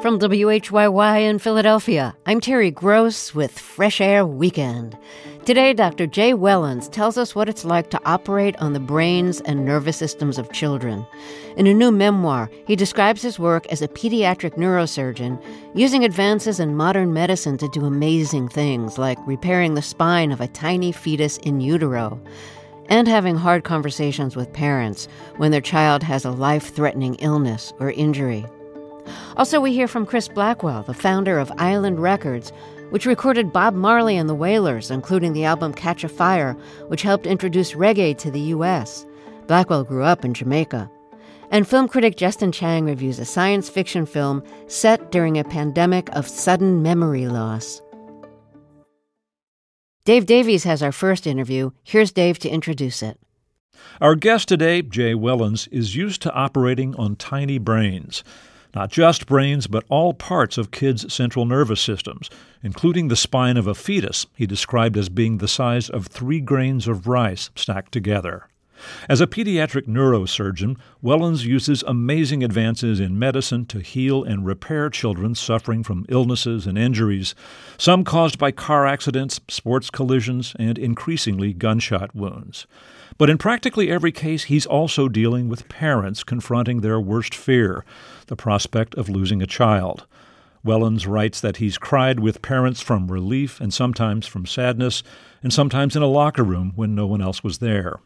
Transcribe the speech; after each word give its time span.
From 0.00 0.20
WHYY 0.20 1.22
in 1.28 1.40
Philadelphia, 1.40 2.16
I'm 2.24 2.40
Terry 2.40 2.70
Gross 2.70 3.34
with 3.34 3.58
Fresh 3.58 4.00
Air 4.00 4.24
Weekend. 4.24 4.96
Today, 5.44 5.72
Dr. 5.72 6.06
Jay 6.06 6.32
Wellons 6.34 6.88
tells 6.88 7.18
us 7.18 7.34
what 7.34 7.48
it's 7.48 7.64
like 7.64 7.90
to 7.90 8.00
operate 8.04 8.54
on 8.58 8.74
the 8.74 8.78
brains 8.80 9.40
and 9.40 9.64
nervous 9.64 9.96
systems 9.96 10.38
of 10.38 10.52
children. 10.52 11.04
In 11.56 11.66
a 11.66 11.74
new 11.74 11.90
memoir, 11.90 12.48
he 12.64 12.76
describes 12.76 13.22
his 13.22 13.40
work 13.40 13.66
as 13.72 13.82
a 13.82 13.88
pediatric 13.88 14.54
neurosurgeon, 14.56 15.42
using 15.74 16.04
advances 16.04 16.60
in 16.60 16.76
modern 16.76 17.12
medicine 17.12 17.58
to 17.58 17.68
do 17.70 17.84
amazing 17.84 18.48
things 18.48 18.98
like 18.98 19.18
repairing 19.26 19.74
the 19.74 19.82
spine 19.82 20.30
of 20.30 20.40
a 20.40 20.46
tiny 20.46 20.92
fetus 20.92 21.38
in 21.38 21.60
utero 21.60 22.22
and 22.88 23.08
having 23.08 23.34
hard 23.34 23.64
conversations 23.64 24.36
with 24.36 24.52
parents 24.52 25.08
when 25.38 25.50
their 25.50 25.60
child 25.60 26.04
has 26.04 26.24
a 26.24 26.30
life 26.30 26.72
threatening 26.72 27.16
illness 27.16 27.72
or 27.80 27.90
injury. 27.90 28.46
Also, 29.36 29.60
we 29.60 29.72
hear 29.72 29.88
from 29.88 30.06
Chris 30.06 30.28
Blackwell, 30.28 30.82
the 30.82 30.94
founder 30.94 31.38
of 31.38 31.52
Island 31.58 32.00
Records, 32.00 32.52
which 32.90 33.06
recorded 33.06 33.52
Bob 33.52 33.74
Marley 33.74 34.16
and 34.16 34.28
the 34.28 34.34
Wailers, 34.34 34.90
including 34.90 35.32
the 35.32 35.44
album 35.44 35.72
Catch 35.72 36.04
a 36.04 36.08
Fire, 36.08 36.56
which 36.88 37.02
helped 37.02 37.26
introduce 37.26 37.72
reggae 37.72 38.16
to 38.18 38.30
the 38.30 38.40
U.S. 38.40 39.06
Blackwell 39.46 39.84
grew 39.84 40.04
up 40.04 40.24
in 40.24 40.34
Jamaica. 40.34 40.90
And 41.50 41.66
film 41.66 41.88
critic 41.88 42.16
Justin 42.16 42.52
Chang 42.52 42.84
reviews 42.84 43.18
a 43.18 43.24
science 43.24 43.70
fiction 43.70 44.04
film 44.04 44.42
set 44.66 45.10
during 45.10 45.38
a 45.38 45.44
pandemic 45.44 46.08
of 46.14 46.28
sudden 46.28 46.82
memory 46.82 47.26
loss. 47.26 47.80
Dave 50.04 50.26
Davies 50.26 50.64
has 50.64 50.82
our 50.82 50.92
first 50.92 51.26
interview. 51.26 51.70
Here's 51.84 52.12
Dave 52.12 52.38
to 52.40 52.48
introduce 52.48 53.02
it. 53.02 53.18
Our 54.00 54.14
guest 54.14 54.48
today, 54.48 54.82
Jay 54.82 55.14
Wellons, 55.14 55.68
is 55.70 55.94
used 55.94 56.22
to 56.22 56.32
operating 56.32 56.94
on 56.96 57.16
tiny 57.16 57.58
brains. 57.58 58.24
Not 58.74 58.90
just 58.90 59.26
brains, 59.26 59.66
but 59.66 59.84
all 59.88 60.12
parts 60.14 60.58
of 60.58 60.70
kids' 60.70 61.12
central 61.12 61.44
nervous 61.44 61.80
systems, 61.80 62.28
including 62.62 63.08
the 63.08 63.16
spine 63.16 63.56
of 63.56 63.66
a 63.66 63.74
fetus 63.74 64.26
he 64.34 64.46
described 64.46 64.96
as 64.96 65.08
being 65.08 65.38
the 65.38 65.48
size 65.48 65.88
of 65.88 66.06
three 66.06 66.40
grains 66.40 66.86
of 66.86 67.06
rice 67.06 67.50
stacked 67.54 67.92
together. 67.92 68.48
As 69.08 69.20
a 69.20 69.26
pediatric 69.26 69.88
neurosurgeon, 69.88 70.76
Wellons 71.02 71.44
uses 71.44 71.82
amazing 71.86 72.44
advances 72.44 73.00
in 73.00 73.18
medicine 73.18 73.66
to 73.66 73.80
heal 73.80 74.22
and 74.22 74.46
repair 74.46 74.88
children 74.88 75.34
suffering 75.34 75.82
from 75.82 76.06
illnesses 76.08 76.66
and 76.66 76.78
injuries, 76.78 77.34
some 77.76 78.04
caused 78.04 78.38
by 78.38 78.52
car 78.52 78.86
accidents, 78.86 79.40
sports 79.48 79.90
collisions, 79.90 80.54
and 80.58 80.78
increasingly 80.78 81.52
gunshot 81.52 82.14
wounds. 82.14 82.66
But 83.18 83.28
in 83.28 83.36
practically 83.36 83.90
every 83.90 84.12
case, 84.12 84.44
he's 84.44 84.64
also 84.64 85.08
dealing 85.08 85.48
with 85.48 85.68
parents 85.68 86.22
confronting 86.22 86.80
their 86.80 87.00
worst 87.00 87.34
fear 87.34 87.84
the 88.28 88.36
prospect 88.36 88.94
of 88.94 89.08
losing 89.08 89.42
a 89.42 89.46
child. 89.46 90.06
Wellons 90.64 91.06
writes 91.06 91.40
that 91.40 91.56
he's 91.56 91.78
cried 91.78 92.20
with 92.20 92.42
parents 92.42 92.80
from 92.80 93.10
relief 93.10 93.60
and 93.60 93.74
sometimes 93.74 94.26
from 94.26 94.46
sadness, 94.46 95.02
and 95.42 95.52
sometimes 95.52 95.96
in 95.96 96.02
a 96.02 96.06
locker 96.06 96.44
room 96.44 96.72
when 96.76 96.94
no 96.94 97.06
one 97.06 97.20
else 97.20 97.42
was 97.42 97.58
there. 97.58 98.00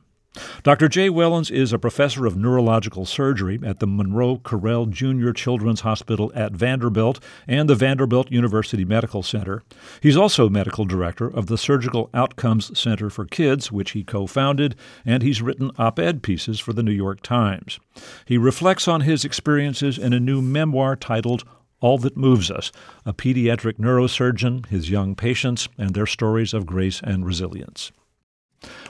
Dr. 0.63 0.89
Jay 0.89 1.11
Wellons 1.11 1.51
is 1.51 1.73
a 1.73 1.79
professor 1.79 2.25
of 2.25 2.37
neurological 2.37 3.05
surgery 3.05 3.61
at 3.63 3.81
the 3.81 3.87
Monroe 3.87 4.39
Carell 4.39 4.89
Jr. 4.89 5.33
Children's 5.33 5.83
Hospital 5.83 6.33
at 6.35 6.53
Vanderbilt 6.53 7.21
and 7.47 7.69
the 7.69 7.75
Vanderbilt 7.75 8.31
University 8.31 8.85
Medical 8.85 9.23
Center. 9.23 9.63
He's 10.01 10.17
also 10.17 10.49
medical 10.49 10.87
director 10.87 11.29
of 11.29 11.47
the 11.47 11.59
Surgical 11.59 12.09
Outcomes 12.15 12.79
Center 12.79 13.11
for 13.11 13.27
Kids, 13.27 13.71
which 13.71 13.91
he 13.91 14.05
co 14.05 14.27
founded, 14.27 14.75
and 15.05 15.23
he's 15.23 15.43
written 15.43 15.71
op 15.79 15.99
ed 15.99 16.23
pieces 16.23 16.59
for 16.59 16.73
the 16.73 16.83
New 16.83 16.93
York 16.93 17.21
Times. 17.21 17.79
He 18.25 18.39
reflects 18.39 18.89
on 18.89 19.03
his 19.03 19.27
experiences 19.27 19.99
in 19.99 20.15
a 20.15 20.21
new 20.21 20.41
memoir 20.41 20.97
titled 20.97 21.45
all 21.81 21.99
That 21.99 22.17
Moves 22.17 22.51
Us, 22.51 22.73
a 23.05 23.13
pediatric 23.13 23.75
neurosurgeon, 23.75 24.67
his 24.67 24.89
young 24.89 25.15
patients, 25.15 25.69
and 25.77 25.95
their 25.95 26.07
stories 26.07 26.55
of 26.55 26.65
grace 26.65 27.03
and 27.03 27.27
resilience. 27.27 27.93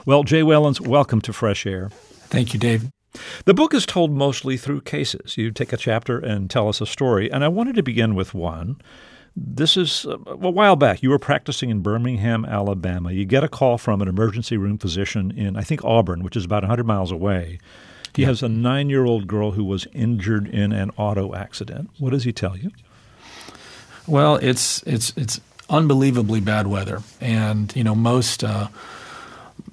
Well, 0.05 0.23
Jay 0.23 0.41
Wellons, 0.41 0.79
welcome 0.79 1.21
to 1.21 1.33
Fresh 1.33 1.65
Air. 1.65 1.89
Thank 2.29 2.53
you, 2.53 2.59
Dave. 2.59 2.89
The 3.45 3.53
book 3.53 3.73
is 3.73 3.85
told 3.85 4.11
mostly 4.11 4.57
through 4.57 4.81
cases. 4.81 5.37
You 5.37 5.51
take 5.51 5.71
a 5.71 5.77
chapter 5.77 6.17
and 6.17 6.49
tell 6.49 6.67
us 6.67 6.81
a 6.81 6.85
story, 6.85 7.31
and 7.31 7.43
I 7.43 7.47
wanted 7.47 7.75
to 7.75 7.83
begin 7.83 8.15
with 8.15 8.33
one. 8.33 8.81
This 9.35 9.77
is 9.77 10.05
uh, 10.05 10.17
a 10.27 10.35
while 10.35 10.75
back. 10.75 11.01
You 11.01 11.09
were 11.09 11.19
practicing 11.19 11.69
in 11.69 11.81
Birmingham, 11.81 12.45
Alabama. 12.45 13.11
You 13.11 13.25
get 13.25 13.43
a 13.43 13.47
call 13.47 13.77
from 13.77 14.01
an 14.01 14.07
emergency 14.07 14.57
room 14.57 14.77
physician 14.77 15.31
in, 15.31 15.55
I 15.55 15.61
think, 15.61 15.83
Auburn, 15.83 16.23
which 16.23 16.35
is 16.35 16.45
about 16.45 16.63
100 16.63 16.85
miles 16.85 17.11
away. 17.11 17.59
He 18.15 18.23
has 18.23 18.43
a 18.43 18.49
nine 18.49 18.89
year 18.89 19.05
old 19.05 19.27
girl 19.27 19.51
who 19.51 19.63
was 19.63 19.87
injured 19.93 20.47
in 20.47 20.71
an 20.71 20.91
auto 20.97 21.33
accident. 21.33 21.89
What 21.97 22.11
does 22.11 22.25
he 22.25 22.31
tell 22.31 22.55
you? 22.55 22.71
Well, 24.05 24.35
it's 24.35 24.83
it's 24.83 25.13
it's 25.15 25.39
unbelievably 25.69 26.41
bad 26.41 26.67
weather, 26.67 27.01
and 27.19 27.75
you 27.75 27.83
know 27.83 27.95
most 27.95 28.43
uh, 28.43 28.67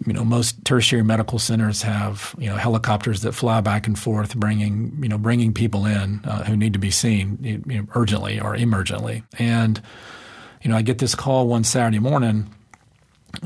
you 0.07 0.15
know, 0.15 0.25
most 0.25 0.65
tertiary 0.65 1.03
medical 1.03 1.39
centers 1.39 1.83
have 1.83 2.35
you 2.39 2.49
know 2.49 2.57
helicopters 2.57 3.23
that 3.23 3.33
fly 3.33 3.61
back 3.61 3.87
and 3.87 3.99
forth, 3.99 4.35
bringing 4.37 4.99
you 5.03 5.09
know 5.09 5.19
bringing 5.19 5.53
people 5.53 5.85
in 5.85 6.21
uh, 6.25 6.45
who 6.45 6.57
need 6.57 6.73
to 6.73 6.79
be 6.79 6.91
seen 6.91 7.39
you 7.43 7.83
know, 7.83 7.87
urgently 7.95 8.41
or 8.41 8.57
emergently. 8.57 9.23
And 9.39 9.81
you 10.63 10.71
know, 10.71 10.77
I 10.77 10.83
get 10.83 10.99
this 10.99 11.15
call 11.15 11.49
one 11.49 11.65
Saturday 11.65 11.99
morning 11.99 12.55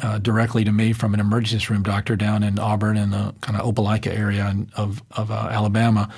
uh, 0.02 0.18
directly 0.18 0.64
to 0.64 0.72
me 0.72 0.92
from 0.92 1.14
an 1.14 1.20
emergency 1.20 1.72
room 1.72 1.82
doctor 1.82 2.16
down 2.16 2.42
in 2.42 2.58
Auburn 2.58 2.96
in 2.96 3.10
the 3.10 3.34
kind 3.40 3.60
of 3.60 3.74
Opelika 3.74 4.16
area 4.16 4.54
of 4.76 5.02
of 5.12 5.30
uh, 5.30 5.48
Alabama. 5.50 6.08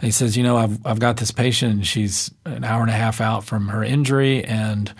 And 0.00 0.06
he 0.06 0.10
says, 0.10 0.36
you 0.36 0.42
know, 0.42 0.56
I've 0.56 0.84
I've 0.84 0.98
got 0.98 1.18
this 1.18 1.30
patient, 1.30 1.86
she's 1.86 2.32
an 2.44 2.64
hour 2.64 2.82
and 2.82 2.90
a 2.90 2.94
half 2.94 3.20
out 3.20 3.44
from 3.44 3.68
her 3.68 3.84
injury, 3.84 4.44
and 4.44 4.92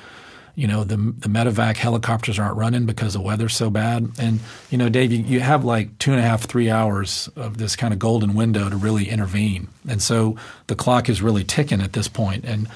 you 0.59 0.67
know 0.67 0.83
the 0.83 0.97
the 0.97 1.29
medevac 1.29 1.77
helicopters 1.77 2.37
aren't 2.37 2.57
running 2.57 2.85
because 2.85 3.13
the 3.13 3.21
weather's 3.21 3.55
so 3.55 3.71
bad 3.71 4.11
and 4.19 4.41
you 4.71 4.77
know 4.77 4.89
dave 4.89 5.13
you, 5.13 5.19
you 5.19 5.39
have 5.39 5.65
like 5.65 5.97
two 5.99 6.11
and 6.11 6.19
a 6.19 6.23
half 6.23 6.43
three 6.43 6.69
hours 6.69 7.31
of 7.37 7.59
this 7.59 7.77
kind 7.77 7.95
of 7.95 8.01
golden 8.01 8.35
window 8.35 8.69
to 8.69 8.77
really 8.77 9.09
intervene 9.09 9.69
and 9.89 10.03
so 10.03 10.37
the 10.67 10.75
clock 10.75 11.09
is 11.09 11.23
really 11.23 11.45
ticking 11.45 11.81
at 11.81 11.93
this 11.93 12.09
point. 12.09 12.45
and 12.45 12.67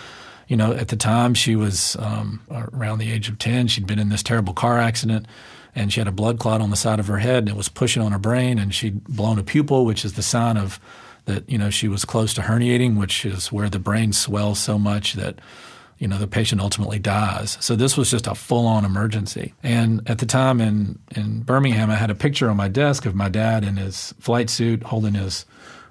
you 0.47 0.57
know 0.57 0.73
at 0.73 0.89
the 0.89 0.97
time 0.97 1.35
she 1.35 1.57
was 1.57 1.97
um, 1.99 2.41
around 2.73 2.99
the 2.99 3.11
age 3.11 3.29
of 3.29 3.37
10 3.41 3.67
she'd 3.67 3.87
been 3.87 3.99
in 3.99 4.11
this 4.11 4.23
terrible 4.23 4.55
car 4.55 4.79
accident 4.79 5.27
and 5.75 5.93
she 5.93 5.99
had 5.99 6.07
a 6.07 6.13
blood 6.13 6.39
clot 6.39 6.61
on 6.61 6.71
the 6.71 6.77
side 6.77 7.01
of 7.01 7.09
her 7.09 7.19
head 7.19 7.39
and 7.39 7.49
it 7.49 7.57
was 7.57 7.69
pushing 7.69 8.01
on 8.01 8.13
her 8.13 8.19
brain 8.19 8.61
and 8.61 8.73
she'd 8.73 9.03
blown 9.05 9.41
a 9.41 9.43
pupil 9.43 9.85
which 9.85 10.05
is 10.05 10.13
the 10.13 10.23
sign 10.23 10.57
of 10.57 10.79
that 11.25 11.49
you 11.51 11.59
know 11.59 11.71
she 11.71 11.89
was 11.89 12.05
close 12.05 12.33
to 12.33 12.43
herniating 12.43 12.97
which 12.97 13.25
is 13.25 13.51
where 13.51 13.69
the 13.69 13.81
brain 13.81 14.13
swells 14.13 14.61
so 14.61 14.79
much 14.79 15.15
that 15.15 15.41
you 16.03 16.09
know, 16.09 16.19
the 16.19 16.27
patient 16.27 16.61
ultimately 16.61 16.99
dies. 16.99 17.57
So 17.61 17.77
this 17.77 17.97
was 17.97 18.11
just 18.11 18.27
a 18.27 18.35
full 18.35 18.67
on 18.67 18.85
emergency. 18.85 19.55
And 19.63 20.03
at 20.11 20.19
the 20.19 20.27
time 20.27 20.61
in, 20.61 20.99
in 21.15 21.43
Birmingham, 21.43 21.91
I 21.91 21.95
had 21.95 22.11
a 22.11 22.15
picture 22.17 22.51
on 22.51 22.57
my 22.57 22.67
desk 22.67 23.07
of 23.07 23.15
my 23.15 23.29
dad 23.29 23.63
in 23.63 23.77
his 23.77 24.13
flight 24.19 24.51
suit 24.51 24.83
holding 24.83 25.15
his 25.15 25.47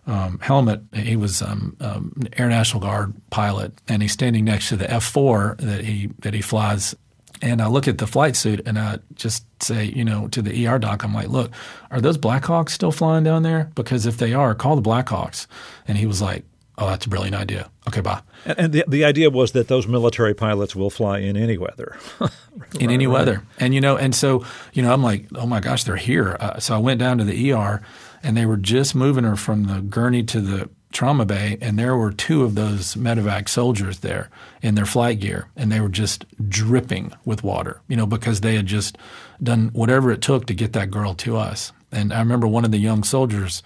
um, 0.08 0.38
helmet. 0.40 0.82
He 0.94 1.16
was 1.16 1.42
um, 1.42 1.78
um, 1.80 2.12
an 2.18 2.28
Air 2.38 2.50
National 2.50 2.82
Guard 2.82 3.14
pilot, 3.30 3.72
and 3.88 4.02
he's 4.02 4.12
standing 4.12 4.44
next 4.44 4.68
to 4.68 4.76
the 4.76 4.92
F 4.92 5.06
four 5.06 5.56
that 5.60 5.86
he 5.86 6.08
that 6.20 6.34
he 6.34 6.42
flies. 6.42 6.94
And 7.42 7.62
I 7.62 7.68
look 7.68 7.88
at 7.88 7.98
the 7.98 8.06
flight 8.06 8.36
suit 8.36 8.62
and 8.66 8.78
I 8.78 9.00
just 9.16 9.46
say, 9.64 9.86
you 9.86 10.04
know, 10.04 10.28
to 10.28 10.42
the 10.42 10.68
ER 10.68 10.78
doc, 10.78 11.06
I'm 11.06 11.14
like, 11.14 11.30
look, 11.30 11.52
are 11.90 12.02
those 12.02 12.18
Blackhawks 12.18 12.72
still 12.72 12.92
flying 12.92 13.24
down 13.24 13.44
there? 13.44 13.72
Because 13.76 14.06
if 14.06 14.18
they 14.18 14.34
are, 14.34 14.54
call 14.54 14.76
the 14.76 14.82
Blackhawks. 14.82 15.48
And 15.88 15.98
he 15.98 16.06
was 16.06 16.22
like, 16.22 16.44
oh, 16.82 16.88
that's 16.88 17.06
a 17.06 17.10
brilliant 17.10 17.36
idea. 17.36 17.70
Okay, 17.88 18.02
bye. 18.02 18.22
And 18.46 18.74
the, 18.74 18.84
the 18.88 19.06
idea 19.06 19.30
was 19.30 19.52
that 19.52 19.68
those 19.68 19.88
military 19.88 20.34
pilots 20.34 20.76
will 20.76 20.90
fly 20.90 21.20
in 21.20 21.38
any 21.38 21.58
weather. 21.58 21.96
in 22.80 22.90
any 22.90 23.06
right. 23.06 23.14
weather. 23.14 23.44
And, 23.60 23.76
you 23.76 23.82
know, 23.82 23.98
and 23.98 24.16
so, 24.16 24.44
you 24.74 24.82
know, 24.82 24.92
I'm 24.92 25.04
like, 25.04 25.28
oh 25.36 25.46
my 25.46 25.60
gosh, 25.60 25.84
they're 25.84 25.96
here. 25.96 26.36
Uh, 26.40 26.60
so 26.60 26.76
I 26.76 26.80
went 26.80 27.00
down 27.00 27.20
to 27.20 27.24
the 27.24 27.54
ER 27.54 27.84
and 28.24 28.36
they 28.36 28.48
were 28.48 28.58
just 28.58 28.96
moving 28.96 29.24
her 29.24 29.36
from 29.36 29.66
the 29.66 29.82
gurney 29.82 30.24
to 30.24 30.42
the 30.42 30.70
trauma 30.92 31.24
bay. 31.24 31.60
And 31.62 31.78
there 31.78 31.96
were 31.96 32.12
two 32.12 32.44
of 32.44 32.56
those 32.56 32.96
medevac 32.96 33.48
soldiers 33.48 34.00
there 34.00 34.30
in 34.64 34.74
their 34.74 34.86
flight 34.86 35.20
gear. 35.20 35.50
And 35.56 35.72
they 35.72 35.82
were 35.82 35.90
just 35.90 36.26
dripping 36.50 37.14
with 37.26 37.44
water, 37.44 37.82
you 37.88 37.96
know, 37.96 38.08
because 38.08 38.42
they 38.42 38.56
had 38.56 38.66
just 38.66 38.98
done 39.42 39.70
whatever 39.74 40.12
it 40.12 40.22
took 40.22 40.48
to 40.48 40.56
get 40.56 40.74
that 40.74 40.90
girl 40.90 41.14
to 41.16 41.38
us. 41.38 41.74
And 41.92 42.12
I 42.12 42.20
remember 42.20 42.48
one 42.48 42.66
of 42.66 42.72
the 42.72 42.80
young 42.80 43.04
soldiers 43.04 43.62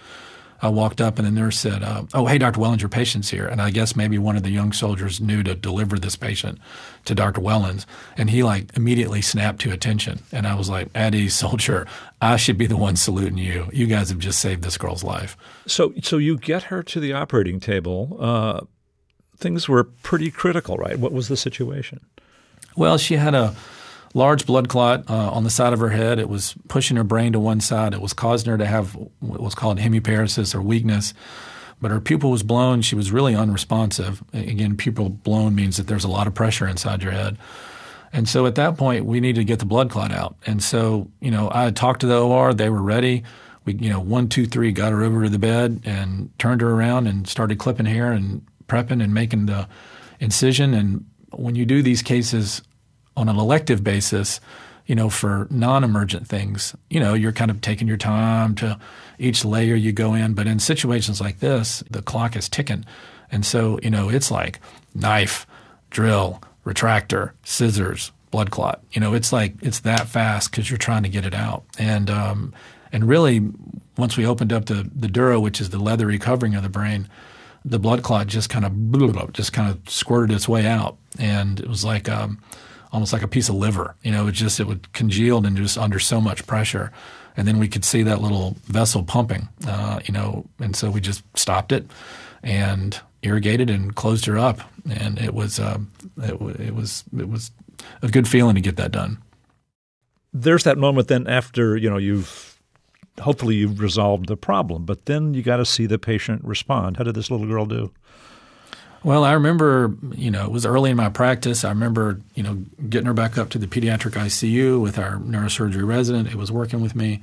I 0.65 0.69
walked 0.69 1.00
up 1.00 1.17
and 1.19 1.27
the 1.27 1.31
nurse 1.31 1.59
said, 1.59 1.83
uh, 1.83 2.03
"Oh, 2.13 2.25
hey, 2.25 2.38
Dr. 2.38 2.59
Wellons, 2.59 2.81
your 2.81 2.89
patient's 2.89 3.29
here." 3.29 3.45
And 3.45 3.62
I 3.62 3.69
guess 3.69 3.95
maybe 3.95 4.17
one 4.17 4.35
of 4.35 4.44
the 4.44 4.50
young 4.50 4.73
soldiers 4.73 5.21
knew 5.21 5.44
to 5.44 5.53
deliver 5.56 5.97
this 5.97 6.15
patient 6.15 6.59
to 7.06 7.13
Dr. 7.15 7.39
Wellons, 7.39 7.85
and 8.17 8.29
he 8.29 8.44
like 8.44 8.75
immediately 8.75 9.21
snapped 9.21 9.62
to 9.62 9.71
attention. 9.71 10.19
And 10.31 10.47
I 10.47 10.56
was 10.56 10.69
like, 10.69 10.89
"Eddie, 10.95 11.29
soldier, 11.44 11.85
I 12.21 12.35
should 12.38 12.57
be 12.57 12.65
the 12.65 12.77
one 12.77 12.95
saluting 12.95 13.38
you. 13.38 13.69
You 13.71 13.85
guys 13.85 14.09
have 14.09 14.19
just 14.19 14.39
saved 14.39 14.63
this 14.63 14.77
girl's 14.77 15.03
life." 15.03 15.38
So, 15.67 15.94
so 16.01 16.17
you 16.17 16.38
get 16.38 16.63
her 16.63 16.83
to 16.83 17.00
the 17.00 17.13
operating 17.13 17.59
table. 17.59 18.17
Uh, 18.19 18.62
things 19.38 19.69
were 19.69 19.83
pretty 19.83 20.31
critical, 20.31 20.77
right? 20.77 20.97
What 20.97 21.12
was 21.12 21.27
the 21.27 21.38
situation? 21.38 22.00
Well, 22.75 22.97
she 22.97 23.15
had 23.15 23.35
a 23.35 23.56
large 24.15 24.45
blood 24.45 24.69
clot 24.69 25.07
uh, 25.09 25.29
on 25.29 25.44
the 25.44 25.50
side 25.50 25.73
of 25.73 25.79
her 25.79 25.89
head. 25.89 26.17
It 26.17 26.29
was 26.29 26.56
pushing 26.69 26.97
her 26.97 27.03
brain 27.03 27.33
to 27.33 27.39
one 27.39 27.59
side. 27.59 27.94
It 27.94 28.01
was 28.01 28.13
causing 28.13 28.50
her 28.50 28.57
to 28.57 28.65
have 28.65 28.95
what 29.19 29.41
was 29.41 29.53
called 29.53 29.77
hemiparesis 29.77 30.56
or 30.56 30.62
weakness. 30.62 31.13
but 31.81 31.91
her 31.91 32.00
pupil 32.00 32.31
was 32.31 32.41
blown. 32.41 32.81
She 32.81 32.95
was 32.95 33.12
really 33.12 33.35
unresponsive. 33.35 34.23
Again, 34.33 34.77
pupil 34.77 35.09
blown 35.09 35.53
means 35.53 35.75
that 35.75 35.88
there's 35.88 36.06
a 36.06 36.09
lot 36.09 36.25
of 36.25 36.33
pressure 36.33 36.65
inside 36.65 37.03
your 37.03 37.12
head. 37.12 37.38
And 38.13 38.29
so 38.29 38.45
at 38.45 38.56
that 38.56 38.77
point, 38.77 39.06
we 39.06 39.19
needed 39.19 39.41
to 39.41 39.44
get 39.44 39.59
the 39.59 39.65
blood 39.65 39.89
clot 39.89 40.13
out. 40.13 40.38
And 40.45 40.63
so, 40.63 41.12
you 41.19 41.29
know, 41.29 41.51
I 41.53 41.69
talked 41.71 42.00
to 42.00 42.07
the 42.07 42.21
OR, 42.21 42.53
they 42.53 42.69
were 42.69 42.81
ready. 42.81 43.23
We, 43.65 43.73
you 43.73 43.89
know, 43.89 44.00
one, 44.00 44.29
two, 44.29 44.45
three, 44.45 44.71
got 44.71 44.94
her 44.94 45.03
over 45.03 45.23
to 45.23 45.29
the 45.29 45.38
bed 45.38 45.81
and 45.83 46.31
turned 46.39 46.62
her 46.62 46.71
around 46.71 47.07
and 47.07 47.27
started 47.27 47.59
clipping 47.59 47.85
hair 47.85 48.13
and 48.13 48.45
prepping 48.67 49.03
and 49.03 49.13
making 49.13 49.47
the 49.47 49.67
incision. 50.21 50.73
And 50.73 51.06
when 51.31 51.56
you 51.56 51.65
do 51.65 51.81
these 51.81 52.01
cases 52.01 52.62
on 53.17 53.29
an 53.29 53.38
elective 53.38 53.83
basis, 53.83 54.39
you 54.85 54.95
know, 54.95 55.09
for 55.09 55.47
non-emergent 55.50 56.27
things, 56.27 56.75
you 56.89 57.00
know, 57.00 57.13
you're 57.13 57.31
kind 57.31 57.50
of 57.50 57.62
taking 57.62 57.88
your 57.88 57.97
time 57.97 58.56
to 58.56 58.79
each 59.17 59.44
layer 59.44 59.75
you 59.75 59.91
go 59.91 60.13
in. 60.13 60.33
But 60.33 60.47
in 60.47 60.59
situations 60.59 61.19
like 61.19 61.39
this, 61.39 61.83
the 61.89 62.01
clock 62.01 62.35
is 62.35 62.50
ticking. 62.50 62.85
And 63.31 63.45
so, 63.45 63.79
you 63.81 63.89
know, 63.89 64.09
it's 64.09 64.29
like 64.29 64.59
knife, 64.94 65.47
drill, 65.89 66.41
retractor, 66.65 67.31
scissors, 67.44 68.12
blood 68.31 68.51
clot. 68.51 68.83
You 68.91 69.01
know, 69.01 69.13
it's 69.13 69.31
like 69.31 69.56
it's 69.62 69.79
that 69.81 70.07
fast 70.07 70.51
because 70.51 70.69
you're 70.69 70.77
trying 70.77 71.03
to 71.03 71.09
get 71.09 71.25
it 71.25 71.33
out. 71.33 71.63
And 71.79 72.09
um, 72.09 72.53
and 72.91 73.07
really, 73.07 73.41
once 73.97 74.17
we 74.17 74.25
opened 74.25 74.51
up 74.51 74.65
the 74.65 74.89
the 74.94 75.07
dura, 75.07 75.39
which 75.39 75.62
is 75.62 75.69
the 75.69 75.79
leathery 75.79 76.19
covering 76.19 76.53
of 76.56 76.63
the 76.63 76.69
brain, 76.69 77.07
the 77.63 77.79
blood 77.79 78.03
clot 78.03 78.27
just 78.27 78.50
kind 78.50 78.65
of 78.65 79.31
just 79.33 79.53
kind 79.53 79.71
of 79.71 79.89
squirted 79.89 80.35
its 80.35 80.47
way 80.47 80.67
out, 80.67 80.97
and 81.17 81.59
it 81.59 81.67
was 81.67 81.85
like 81.85 82.09
um, 82.09 82.39
almost 82.95 83.12
like 83.12 83.21
a 83.21 83.27
piece 83.27 83.50
of 83.50 83.56
liver. 83.56 83.95
You 84.03 84.12
know, 84.12 84.27
it 84.27 84.31
just 84.31 84.59
it 84.59 84.68
would 84.68 84.92
congealed 84.94 85.45
and 85.45 85.57
just 85.57 85.77
under 85.77 86.00
so 86.00 86.21
much 86.21 86.47
pressure, 86.47 86.92
and 87.36 87.45
then 87.47 87.59
we 87.59 87.68
could 87.68 87.83
see 87.83 88.03
that 88.03 88.21
little 88.21 88.56
vessel 88.63 89.03
pumping. 89.03 89.50
Uh, 89.68 90.00
you 90.06 90.13
know, 90.13 90.45
and 90.59 90.75
so 90.75 90.89
we 90.89 91.01
just 91.01 91.21
stopped 91.38 91.71
it 91.71 91.86
and 92.42 93.00
irrigated 93.21 93.69
and 93.69 93.95
closed 93.95 94.25
her 94.25 94.39
up, 94.39 94.62
and 94.89 95.19
it 95.19 95.33
was 95.33 95.59
uh, 95.59 95.77
it, 96.19 96.42
it 96.59 96.74
was 96.74 97.03
it 97.18 97.27
was 97.27 97.51
a 98.01 98.07
good 98.07 98.27
feeling 98.27 98.56
to 98.56 98.62
get 98.62 98.77
that 98.77 98.92
done. 98.92 99.18
There's 100.33 100.63
that 100.63 100.77
moment 100.77 101.09
then 101.09 101.27
after 101.27 101.75
you 101.75 101.89
know 101.89 101.98
you've 101.98 102.57
hopefully 103.19 103.56
you've 103.56 103.80
resolved 103.80 104.27
the 104.27 104.38
problem. 104.38 104.86
But 104.86 105.06
then 105.06 105.33
you 105.33 105.41
got 105.41 105.57
to 105.57 105.65
see 105.65 105.86
the 105.86 106.00
patient 106.00 106.44
respond. 106.44 106.98
How 106.98 107.03
did 107.03 107.15
this 107.15 107.30
little 107.30 107.48
girl 107.48 107.65
do? 107.65 107.91
Well, 109.05 109.23
I 109.23 109.33
remember, 109.33 109.95
you 110.15 110.31
know, 110.31 110.45
it 110.45 110.51
was 110.51 110.65
early 110.65 110.89
in 110.89 110.97
my 110.97 111.09
practice. 111.09 111.63
I 111.63 111.69
remember, 111.69 112.21
you 112.33 112.41
know, 112.41 112.55
getting 112.89 113.05
her 113.05 113.13
back 113.13 113.37
up 113.37 113.51
to 113.51 113.59
the 113.59 113.67
pediatric 113.67 114.13
ICU 114.13 114.81
with 114.81 114.97
our 114.97 115.17
neurosurgery 115.17 115.87
resident 115.87 116.29
who 116.29 116.39
was 116.39 116.51
working 116.51 116.81
with 116.81 116.95
me. 116.95 117.21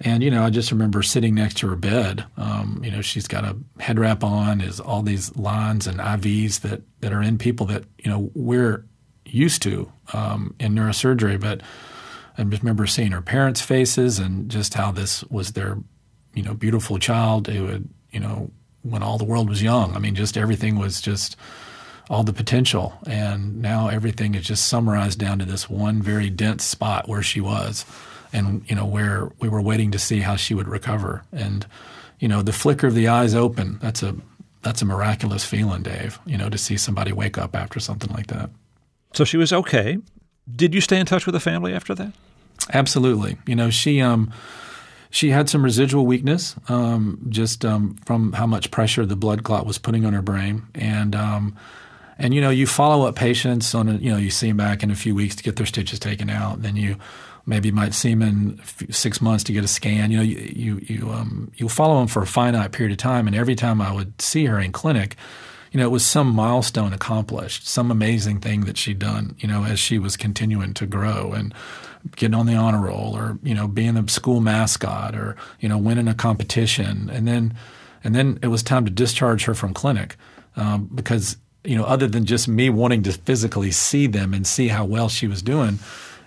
And, 0.00 0.22
you 0.22 0.30
know, 0.30 0.44
I 0.44 0.50
just 0.50 0.70
remember 0.70 1.02
sitting 1.02 1.34
next 1.34 1.56
to 1.56 1.68
her 1.70 1.74
bed. 1.74 2.24
Um, 2.36 2.80
you 2.84 2.92
know, 2.92 3.00
she's 3.00 3.26
got 3.26 3.44
a 3.44 3.56
head 3.80 3.98
wrap 3.98 4.22
on, 4.22 4.60
is 4.60 4.78
all 4.78 5.02
these 5.02 5.34
lines 5.34 5.88
and 5.88 5.98
IVs 5.98 6.60
that, 6.60 6.82
that 7.00 7.12
are 7.12 7.20
in 7.20 7.36
people 7.36 7.66
that, 7.66 7.82
you 7.98 8.08
know, 8.08 8.30
we're 8.34 8.86
used 9.24 9.60
to 9.62 9.90
um, 10.12 10.54
in 10.60 10.72
neurosurgery. 10.72 11.40
But 11.40 11.62
I 12.38 12.44
just 12.44 12.62
remember 12.62 12.86
seeing 12.86 13.10
her 13.10 13.22
parents' 13.22 13.60
faces 13.60 14.20
and 14.20 14.48
just 14.48 14.74
how 14.74 14.92
this 14.92 15.24
was 15.24 15.54
their, 15.54 15.78
you 16.32 16.44
know, 16.44 16.54
beautiful 16.54 17.00
child 17.00 17.48
who 17.48 17.66
had, 17.66 17.88
you 18.12 18.20
know, 18.20 18.52
when 18.90 19.02
all 19.02 19.18
the 19.18 19.24
world 19.24 19.48
was 19.48 19.62
young. 19.62 19.94
I 19.94 19.98
mean, 19.98 20.14
just 20.14 20.36
everything 20.36 20.78
was 20.78 21.00
just 21.00 21.36
all 22.10 22.22
the 22.22 22.32
potential. 22.32 22.94
And 23.06 23.60
now 23.60 23.88
everything 23.88 24.34
is 24.34 24.46
just 24.46 24.66
summarized 24.66 25.18
down 25.18 25.38
to 25.38 25.44
this 25.44 25.68
one 25.68 26.02
very 26.02 26.30
dense 26.30 26.64
spot 26.64 27.08
where 27.08 27.22
she 27.22 27.40
was 27.40 27.84
and, 28.32 28.68
you 28.68 28.74
know, 28.74 28.86
where 28.86 29.30
we 29.40 29.48
were 29.48 29.62
waiting 29.62 29.90
to 29.92 29.98
see 29.98 30.20
how 30.20 30.36
she 30.36 30.54
would 30.54 30.68
recover. 30.68 31.24
And, 31.32 31.66
you 32.18 32.28
know, 32.28 32.42
the 32.42 32.52
flicker 32.52 32.86
of 32.86 32.94
the 32.94 33.08
eyes 33.08 33.34
open, 33.34 33.78
that's 33.80 34.02
a 34.02 34.14
that's 34.62 34.82
a 34.82 34.84
miraculous 34.84 35.44
feeling, 35.44 35.82
Dave, 35.82 36.18
you 36.26 36.36
know, 36.36 36.50
to 36.50 36.58
see 36.58 36.76
somebody 36.76 37.12
wake 37.12 37.38
up 37.38 37.54
after 37.54 37.78
something 37.78 38.12
like 38.12 38.26
that. 38.26 38.50
So 39.12 39.24
she 39.24 39.36
was 39.36 39.52
okay. 39.52 39.98
Did 40.54 40.74
you 40.74 40.80
stay 40.80 40.98
in 40.98 41.06
touch 41.06 41.26
with 41.26 41.34
the 41.34 41.40
family 41.40 41.72
after 41.72 41.94
that? 41.94 42.12
Absolutely. 42.72 43.38
You 43.46 43.54
know, 43.54 43.70
she 43.70 44.00
um, 44.00 44.32
she 45.10 45.30
had 45.30 45.48
some 45.48 45.64
residual 45.64 46.06
weakness 46.06 46.54
um, 46.68 47.24
just 47.28 47.64
um, 47.64 47.96
from 48.04 48.32
how 48.32 48.46
much 48.46 48.70
pressure 48.70 49.06
the 49.06 49.16
blood 49.16 49.42
clot 49.42 49.66
was 49.66 49.78
putting 49.78 50.04
on 50.04 50.12
her 50.12 50.22
brain, 50.22 50.66
and 50.74 51.14
um, 51.14 51.56
and 52.18 52.34
you 52.34 52.40
know, 52.40 52.50
you 52.50 52.66
follow 52.66 53.06
up 53.06 53.14
patients 53.14 53.74
on 53.74 53.88
a, 53.88 53.94
you 53.94 54.10
know, 54.10 54.16
you 54.18 54.30
see 54.30 54.48
them 54.48 54.56
back 54.56 54.82
in 54.82 54.90
a 54.90 54.96
few 54.96 55.14
weeks 55.14 55.36
to 55.36 55.42
get 55.42 55.56
their 55.56 55.66
stitches 55.66 55.98
taken 55.98 56.28
out, 56.28 56.62
then 56.62 56.76
you 56.76 56.96
maybe 57.46 57.70
might 57.70 57.94
see 57.94 58.10
them 58.10 58.22
in 58.22 58.60
six 58.90 59.20
months 59.20 59.44
to 59.44 59.52
get 59.52 59.64
a 59.64 59.68
scan. 59.68 60.10
You 60.10 60.16
know, 60.18 60.22
you 60.22 60.36
you 60.36 60.78
you 60.82 61.10
um, 61.10 61.52
you 61.56 61.68
follow 61.68 61.98
them 61.98 62.08
for 62.08 62.22
a 62.22 62.26
finite 62.26 62.72
period 62.72 62.92
of 62.92 62.98
time, 62.98 63.26
and 63.26 63.36
every 63.36 63.54
time 63.54 63.80
I 63.80 63.92
would 63.92 64.20
see 64.20 64.46
her 64.46 64.58
in 64.58 64.72
clinic 64.72 65.16
you 65.72 65.78
know, 65.78 65.86
it 65.86 65.90
was 65.90 66.04
some 66.04 66.28
milestone 66.34 66.92
accomplished, 66.92 67.66
some 67.66 67.90
amazing 67.90 68.40
thing 68.40 68.64
that 68.64 68.78
she'd 68.78 68.98
done, 68.98 69.36
you 69.38 69.48
know, 69.48 69.64
as 69.64 69.78
she 69.78 69.98
was 69.98 70.16
continuing 70.16 70.74
to 70.74 70.86
grow 70.86 71.32
and 71.32 71.52
getting 72.16 72.34
on 72.34 72.46
the 72.46 72.54
honor 72.54 72.80
roll 72.80 73.16
or, 73.16 73.38
you 73.42 73.54
know, 73.54 73.68
being 73.68 73.94
the 73.94 74.10
school 74.10 74.40
mascot 74.40 75.14
or, 75.14 75.36
you 75.60 75.68
know, 75.68 75.78
winning 75.78 76.08
a 76.08 76.14
competition. 76.14 77.10
And 77.12 77.28
then, 77.28 77.54
and 78.02 78.14
then 78.14 78.38
it 78.42 78.48
was 78.48 78.62
time 78.62 78.84
to 78.84 78.90
discharge 78.90 79.44
her 79.44 79.54
from 79.54 79.74
clinic 79.74 80.16
um, 80.56 80.88
because, 80.94 81.36
you 81.64 81.76
know, 81.76 81.84
other 81.84 82.06
than 82.06 82.24
just 82.24 82.48
me 82.48 82.70
wanting 82.70 83.02
to 83.02 83.12
physically 83.12 83.70
see 83.70 84.06
them 84.06 84.32
and 84.32 84.46
see 84.46 84.68
how 84.68 84.84
well 84.84 85.08
she 85.08 85.26
was 85.26 85.42
doing, 85.42 85.78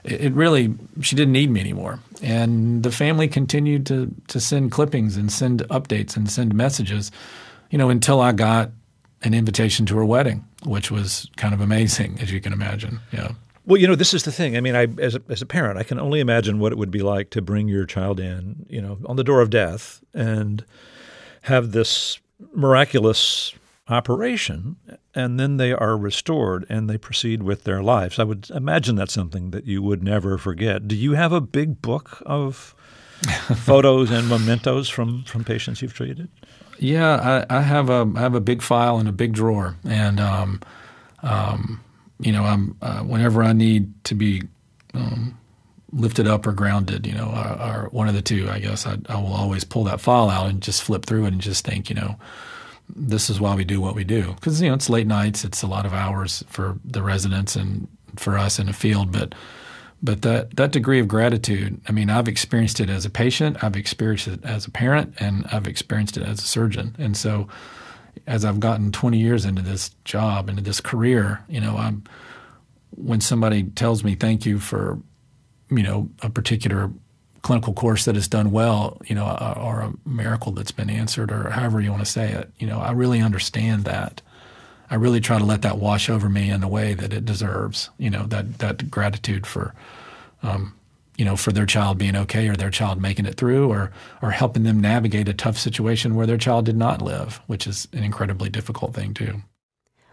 it, 0.03 0.21
it 0.21 0.33
really, 0.33 0.75
she 1.01 1.15
didn't 1.15 1.31
need 1.31 1.49
me 1.49 1.61
anymore. 1.61 1.99
And 2.21 2.83
the 2.83 2.91
family 2.91 3.27
continued 3.27 3.85
to, 3.88 4.13
to 4.27 4.39
send 4.39 4.71
clippings 4.71 5.17
and 5.17 5.31
send 5.31 5.61
updates 5.69 6.15
and 6.15 6.29
send 6.29 6.53
messages, 6.53 7.11
you 7.71 7.77
know, 7.77 7.89
until 7.89 8.21
I 8.21 8.33
got 8.33 8.71
an 9.23 9.33
invitation 9.33 9.85
to 9.88 9.97
her 9.97 10.06
wedding, 10.06 10.45
which 10.63 10.91
was 10.91 11.29
kind 11.38 11.53
of 11.53 11.62
amazing, 11.62 12.19
as 12.19 12.31
you 12.31 12.41
can 12.41 12.53
imagine. 12.53 13.00
Yeah. 13.12 13.31
Well, 13.65 13.79
you 13.79 13.88
know, 13.88 13.95
this 13.95 14.13
is 14.13 14.23
the 14.23 14.31
thing. 14.31 14.57
I 14.57 14.62
mean, 14.62 14.75
I 14.75 14.88
as 15.00 15.15
a, 15.15 15.21
as 15.29 15.41
a 15.41 15.45
parent, 15.45 15.77
I 15.77 15.83
can 15.83 16.00
only 16.00 16.19
imagine 16.19 16.59
what 16.59 16.71
it 16.71 16.77
would 16.77 16.91
be 16.91 17.01
like 17.01 17.29
to 17.31 17.41
bring 17.41 17.68
your 17.68 17.85
child 17.85 18.19
in, 18.19 18.65
you 18.68 18.81
know, 18.81 18.97
on 19.06 19.15
the 19.15 19.23
door 19.23 19.41
of 19.41 19.50
death 19.50 20.03
and 20.13 20.65
have 21.44 21.71
this 21.71 22.19
miraculous 22.53 23.53
operation 23.88 24.77
and 25.13 25.39
then 25.39 25.57
they 25.57 25.74
are 25.74 25.97
restored 25.97 26.65
and 26.69 26.89
they 26.89 26.97
proceed 26.97 27.44
with 27.44 27.63
their 27.63 27.83
lives. 27.83 28.19
I 28.19 28.24
would 28.24 28.50
imagine 28.51 28.95
that's 28.95 29.13
something 29.13 29.51
that 29.51 29.65
you 29.65 29.81
would 29.81 30.03
never 30.03 30.38
forget. 30.38 30.88
Do 30.88 30.95
you 30.95 31.13
have 31.13 31.33
a 31.33 31.41
big 31.41 31.81
book 31.81 32.21
of 32.25 32.75
photos 33.57 34.09
and 34.09 34.29
mementos 34.29 34.89
from 34.89 35.24
from 35.25 35.44
patients 35.44 35.81
you've 35.81 35.94
treated? 35.94 36.29
Yeah, 36.81 37.45
I, 37.50 37.57
I, 37.57 37.62
have 37.62 37.92
a 37.92 38.12
I 38.16 38.22
have 38.22 38.33
a 38.33 38.42
big 38.42 38.63
file 38.63 39.00
in 39.00 39.06
a 39.06 39.12
big 39.12 39.33
drawer, 39.33 39.75
and 39.88 40.19
um, 40.19 40.62
um, 41.22 41.80
you 42.19 42.31
know, 42.31 42.44
I'm 42.44 42.75
uh, 42.82 43.01
whenever 43.01 43.44
I 43.44 43.53
need 43.53 44.03
to 44.05 44.15
be 44.15 44.41
um, 44.96 45.38
lifted 45.91 46.27
up 46.27 46.48
or 46.48 46.53
grounded, 46.53 47.05
you 47.05 47.13
know, 47.13 47.29
or, 47.29 47.62
or 47.62 47.89
one 47.91 48.08
of 48.08 48.15
the 48.15 48.22
two, 48.24 48.50
I 48.50 48.58
guess 48.58 48.88
I, 48.88 48.98
I, 49.08 49.15
will 49.17 49.32
always 49.32 49.63
pull 49.63 49.84
that 49.84 50.01
file 50.01 50.27
out 50.27 50.50
and 50.50 50.60
just 50.60 50.82
flip 50.82 51.05
through 51.05 51.25
it 51.25 51.34
and 51.34 51.39
just 51.39 51.63
think, 51.63 51.88
you 51.88 51.96
know, 51.96 52.15
this 52.96 53.29
is 53.29 53.39
why 53.39 53.53
we 53.53 53.63
do 53.63 53.79
what 53.79 53.94
we 53.94 54.03
do. 54.03 54.34
Because 54.34 54.60
you 54.60 54.70
know 54.70 54.74
it's 54.74 54.89
late 54.89 55.05
nights, 55.05 55.46
it's 55.46 55.62
a 55.62 55.67
lot 55.67 55.86
of 55.86 55.94
hours 55.94 56.44
for 56.48 56.79
the 56.84 57.03
residents 57.03 57.55
and 57.55 57.88
for 58.15 58.39
us 58.39 58.58
in 58.58 58.65
the 58.65 58.74
field, 58.74 59.12
but 59.12 59.36
but 60.03 60.24
that, 60.24 60.55
that 60.55 60.72
degree 60.72 61.00
of 61.00 61.08
gratitude, 61.08 61.79
I 61.88 61.91
mean, 61.91 62.10
I've 62.10 62.27
experienced 62.27 62.79
it 62.79 62.89
as 62.89 63.05
a 63.05 63.10
patient, 63.10 63.63
I've 63.63 63.75
experienced 63.75 64.27
it 64.27 64.43
as 64.43 64.65
a 64.65 64.72
parent, 64.72 65.13
and 65.20 65.46
I've 65.51 65.67
experienced 65.67 66.17
it 66.17 66.24
as 66.24 66.39
a 66.39 66.48
surgeon. 66.48 66.96
And 66.98 67.15
so, 67.15 67.48
as 68.27 68.43
I've 68.43 68.60
gotten 68.60 68.91
20 68.91 69.17
years 69.20 69.46
into 69.46 69.62
this 69.62 69.91
job, 70.03 70.50
into 70.50 70.62
this 70.62 70.81
career, 70.81 71.43
you 71.48 71.62
know, 71.62 71.77
I'm 71.77 72.03
when 72.91 73.22
somebody 73.22 73.63
tells 73.63 74.03
me 74.03 74.15
thank 74.15 74.46
you 74.46 74.60
for, 74.60 75.00
you 75.70 75.84
know, 75.84 76.10
a 76.22 76.29
particular 76.29 76.91
clinical 77.41 77.74
course 77.74 78.05
that 78.05 78.15
has 78.15 78.27
done 78.27 78.51
well, 78.51 79.01
you 79.05 79.15
know, 79.15 79.25
or 79.58 79.81
a 79.81 79.93
miracle 80.08 80.51
that's 80.51 80.72
been 80.72 80.89
answered, 80.89 81.31
or 81.31 81.50
however 81.50 81.81
you 81.81 81.89
want 81.89 82.03
to 82.05 82.12
say 82.12 82.31
it, 82.31 82.51
you 82.60 82.67
know, 82.67 82.79
I 82.79 82.91
really 82.91 83.22
understand 83.22 83.86
that. 83.86 84.22
I 84.91 84.95
really 84.95 85.21
try 85.21 85.39
to 85.39 85.45
let 85.45 85.62
that 85.62 85.77
wash 85.77 86.10
over 86.10 86.29
me 86.29 86.50
in 86.50 86.60
the 86.60 86.67
way 86.67 86.93
that 86.93 87.13
it 87.13 87.25
deserves. 87.25 87.89
You 87.98 88.10
know 88.10 88.25
that 88.27 88.60
that 88.60 88.91
gratitude 88.91 89.48
for, 89.48 89.74
um, 90.43 90.74
you 91.17 91.24
know, 91.24 91.38
for 91.38 91.53
their 91.53 91.65
child 91.65 91.98
being 91.98 92.17
okay 92.17 92.50
or 92.50 92.57
their 92.57 92.69
child 92.69 93.01
making 93.01 93.25
it 93.25 93.36
through, 93.36 93.71
or 93.71 93.91
or 94.21 94.31
helping 94.31 94.63
them 94.63 94.81
navigate 94.81 95.29
a 95.29 95.33
tough 95.33 95.57
situation 95.57 96.13
where 96.13 96.27
their 96.27 96.38
child 96.38 96.65
did 96.65 96.75
not 96.75 97.01
live, 97.01 97.39
which 97.48 97.65
is 97.65 97.88
an 97.93 98.03
incredibly 98.03 98.50
difficult 98.50 98.93
thing 98.93 99.13
too. 99.13 99.41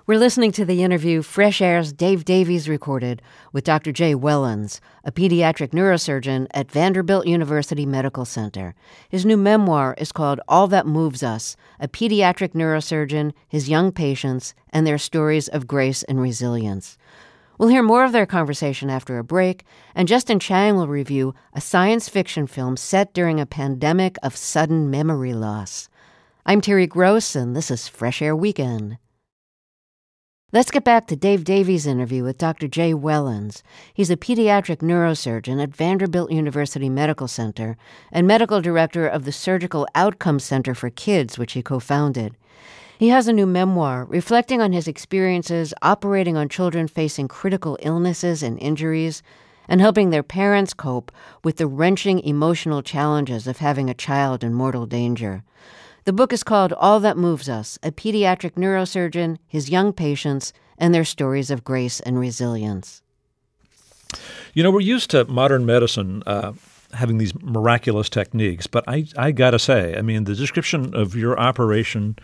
We're 0.09 0.17
listening 0.19 0.53
to 0.53 0.65
the 0.65 0.83
interview 0.83 1.21
Fresh 1.21 1.61
Air's 1.61 1.93
Dave 1.93 2.25
Davies 2.25 2.67
recorded 2.67 3.21
with 3.53 3.65
Dr. 3.65 3.93
Jay 3.93 4.15
Wellons, 4.15 4.81
a 5.05 5.12
pediatric 5.12 5.73
neurosurgeon 5.73 6.47
at 6.55 6.73
Vanderbilt 6.73 7.27
University 7.27 7.85
Medical 7.85 8.25
Center. 8.25 8.75
His 9.11 9.27
new 9.27 9.37
memoir 9.37 9.95
is 9.99 10.11
called 10.11 10.41
All 10.49 10.67
That 10.67 10.87
Moves 10.87 11.23
Us 11.23 11.57
A 11.79 11.88
Pediatric 11.88 12.55
Neurosurgeon, 12.55 13.35
His 13.47 13.69
Young 13.69 13.93
Patients, 13.93 14.55
and 14.71 14.87
Their 14.87 14.97
Stories 14.97 15.47
of 15.47 15.67
Grace 15.67 16.03
and 16.05 16.23
Resilience. 16.23 16.97
We'll 17.59 17.69
hear 17.69 17.83
more 17.83 18.07
of 18.07 18.12
their 18.12 18.25
conversation 18.25 18.88
after 18.88 19.19
a 19.19 19.23
break, 19.23 19.65
and 19.95 20.09
Justin 20.09 20.41
Chang 20.41 20.77
will 20.77 20.88
review 20.88 21.35
a 21.53 21.61
science 21.61 22.09
fiction 22.09 22.47
film 22.47 22.79
set 22.79 23.12
during 23.12 23.38
a 23.41 23.45
pandemic 23.45 24.17
of 24.23 24.37
sudden 24.37 24.91
memory 24.91 25.35
loss. 25.35 25.91
I'm 26.47 26.62
Terry 26.62 26.87
Gross, 26.87 27.37
and 27.37 27.55
this 27.55 27.71
is 27.71 27.88
Fresh 27.88 28.23
Air 28.23 28.35
Weekend. 28.35 28.97
Let's 30.50 30.71
get 30.71 30.83
back 30.83 31.07
to 31.09 31.14
Dave 31.14 31.45
Davies' 31.45 31.87
interview 31.87 32.25
with 32.25 32.38
Dr. 32.38 32.69
Jay 32.69 32.95
Wellons. 32.95 33.61
He's 33.93 34.09
a 34.09 34.17
pediatric 34.17 34.78
neurosurgeon 34.78 35.62
at 35.62 35.76
Vanderbilt 35.76 36.31
University 36.31 36.88
Medical 36.88 37.28
Center 37.28 37.76
and 38.11 38.26
medical 38.26 38.62
director 38.62 39.07
of 39.07 39.26
the 39.26 39.31
Surgical 39.31 39.87
Outcomes 39.95 40.45
Center 40.45 40.75
for 40.75 40.88
Kids, 40.88 41.37
which 41.37 41.52
he 41.52 41.62
co 41.62 41.78
founded. 41.78 42.35
He 42.99 43.11
has 43.11 43.28
a 43.28 43.33
new 43.35 43.45
memoir 43.45 44.07
reflecting 44.07 44.62
on 44.62 44.73
his 44.73 44.88
experiences 44.88 45.75
operating 45.83 46.38
on 46.38 46.49
children 46.49 46.88
facing 46.88 47.28
critical 47.28 47.76
illnesses 47.83 48.43
and 48.43 48.59
injuries 48.59 49.23
and 49.69 49.83
helping 49.83 50.09
their 50.09 50.23
parents 50.23 50.73
cope 50.73 51.12
with 51.45 51.59
the 51.59 51.67
wrenching 51.67 52.21
emotional 52.21 52.81
challenges 52.81 53.47
of 53.47 53.59
having 53.59 53.90
a 53.90 53.95
child 53.95 54.43
in 54.43 54.55
mortal 54.55 54.87
danger. 54.87 55.45
The 56.09 56.15
book 56.15 56.33
is 56.33 56.43
called 56.43 56.73
All 56.73 57.00
That 57.00 57.19
Moves 57.19 57.50
Us 57.50 57.79
A 57.83 57.93
Pediatric 57.93 58.53
Neurosurgeon, 58.53 59.37
His 59.47 59.69
Young 59.69 59.93
Patients, 59.93 60.55
and 60.79 60.95
Their 60.95 61.05
Stories 61.05 61.50
of 61.50 61.65
Grace 61.65 62.00
and 62.00 62.19
Resilience. 62.19 63.03
You 64.55 64.62
know, 64.62 64.71
we're 64.71 64.81
used 64.81 65.11
to 65.11 65.27
modern 65.27 65.67
medicine 65.67 66.23
uh, 66.25 66.55
having 66.95 67.19
these 67.19 67.35
miraculous 67.43 68.09
techniques, 68.09 68.67
but 68.67 68.85
I, 68.88 69.05
I 69.19 69.33
got 69.33 69.50
to 69.50 69.59
say, 69.59 69.95
I 69.99 70.00
mean, 70.00 70.25
the 70.25 70.35
description 70.35 70.95
of 70.95 71.15
your 71.15 71.38
operation 71.38 72.17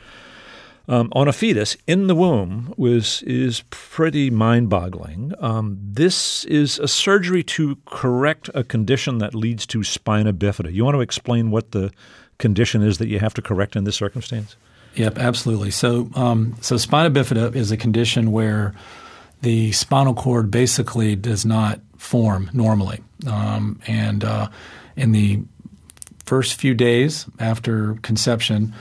um, 0.89 1.11
on 1.13 1.29
a 1.29 1.33
fetus 1.35 1.77
in 1.87 2.07
the 2.07 2.15
womb 2.15 2.73
was 2.79 3.23
is 3.27 3.65
pretty 3.69 4.31
mind-boggling. 4.31 5.33
Um, 5.41 5.79
this 5.79 6.45
is 6.45 6.79
a 6.79 6.89
surgery 6.89 7.43
to 7.43 7.77
correct 7.85 8.49
a 8.55 8.65
condition 8.65 9.19
that 9.19 9.35
leads 9.35 9.67
to 9.67 9.85
spina 9.85 10.33
bifida. 10.33 10.73
You 10.73 10.87
want 10.87 10.95
to 10.95 11.01
explain 11.03 11.51
what 11.51 11.73
the 11.73 11.91
condition 12.39 12.83
is 12.83 12.99
that 12.99 13.09
you 13.09 13.19
have 13.19 13.35
to 13.35 13.43
correct 13.43 13.77
in 13.77 13.85
this 13.85 13.97
circumstance? 13.97 14.57
Yep, 14.95 15.19
absolutely. 15.19 15.71
So, 15.71 16.09
um, 16.15 16.55
so 16.61 16.77
spina 16.77 17.11
bifida 17.11 17.55
is 17.55 17.73
a 17.73 17.77
condition 17.77 18.31
where 18.33 18.75
the 19.43 19.73
spinal 19.73 20.15
cord 20.15 20.51
basically 20.51 21.17
does 21.17 21.45
not 21.45 21.81
form 21.99 22.51
normally, 22.53 23.01
um, 23.27 23.81
and 23.87 24.25
uh, 24.25 24.49
in 24.97 25.13
the 25.13 25.41
first 26.25 26.55
few 26.55 26.75
days 26.75 27.27
after 27.39 27.95
conception, 27.97 28.75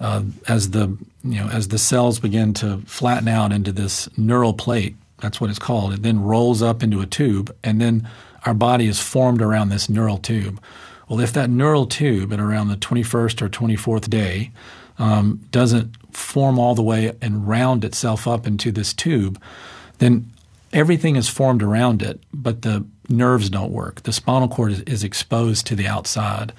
uh, 0.00 0.22
as 0.46 0.70
the 0.70 0.96
you 1.24 1.40
know 1.40 1.48
as 1.48 1.68
the 1.68 1.78
cells 1.78 2.20
begin 2.20 2.54
to 2.54 2.78
flatten 2.86 3.28
out 3.28 3.52
into 3.52 3.72
this 3.72 4.08
neural 4.16 4.54
plate, 4.54 4.96
that's 5.20 5.40
what 5.40 5.50
it's 5.50 5.58
called. 5.58 5.92
It 5.92 6.02
then 6.02 6.22
rolls 6.22 6.62
up 6.62 6.82
into 6.82 7.00
a 7.00 7.06
tube, 7.06 7.54
and 7.64 7.80
then 7.80 8.08
our 8.46 8.54
body 8.54 8.86
is 8.86 9.00
formed 9.00 9.42
around 9.42 9.68
this 9.68 9.88
neural 9.88 10.18
tube. 10.18 10.60
Well, 11.08 11.20
if 11.20 11.32
that 11.32 11.50
neural 11.50 11.86
tube 11.86 12.32
at 12.32 12.40
around 12.40 12.68
the 12.68 12.76
21st 12.76 13.42
or 13.42 13.48
24th 13.48 14.10
day 14.10 14.50
um, 14.98 15.40
doesn't 15.50 15.96
form 16.14 16.58
all 16.58 16.74
the 16.74 16.82
way 16.82 17.16
and 17.22 17.48
round 17.48 17.84
itself 17.84 18.26
up 18.26 18.46
into 18.46 18.70
this 18.70 18.92
tube, 18.92 19.40
then 19.98 20.30
everything 20.72 21.16
is 21.16 21.28
formed 21.28 21.62
around 21.62 22.02
it, 22.02 22.20
but 22.32 22.62
the 22.62 22.84
nerves 23.08 23.48
don't 23.48 23.72
work. 23.72 24.02
The 24.02 24.12
spinal 24.12 24.48
cord 24.48 24.72
is, 24.72 24.80
is 24.82 25.04
exposed 25.04 25.66
to 25.68 25.76
the 25.76 25.86
outside. 25.86 26.52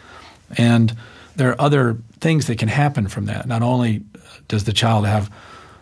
And 0.58 0.96
there 1.36 1.50
are 1.50 1.62
other 1.62 1.98
things 2.20 2.48
that 2.48 2.58
can 2.58 2.70
happen 2.70 3.08
from 3.08 3.26
that. 3.26 3.48
Not 3.48 3.62
only 3.62 4.04
does 4.48 4.64
the 4.64 4.74
child 4.74 5.06
have 5.06 5.32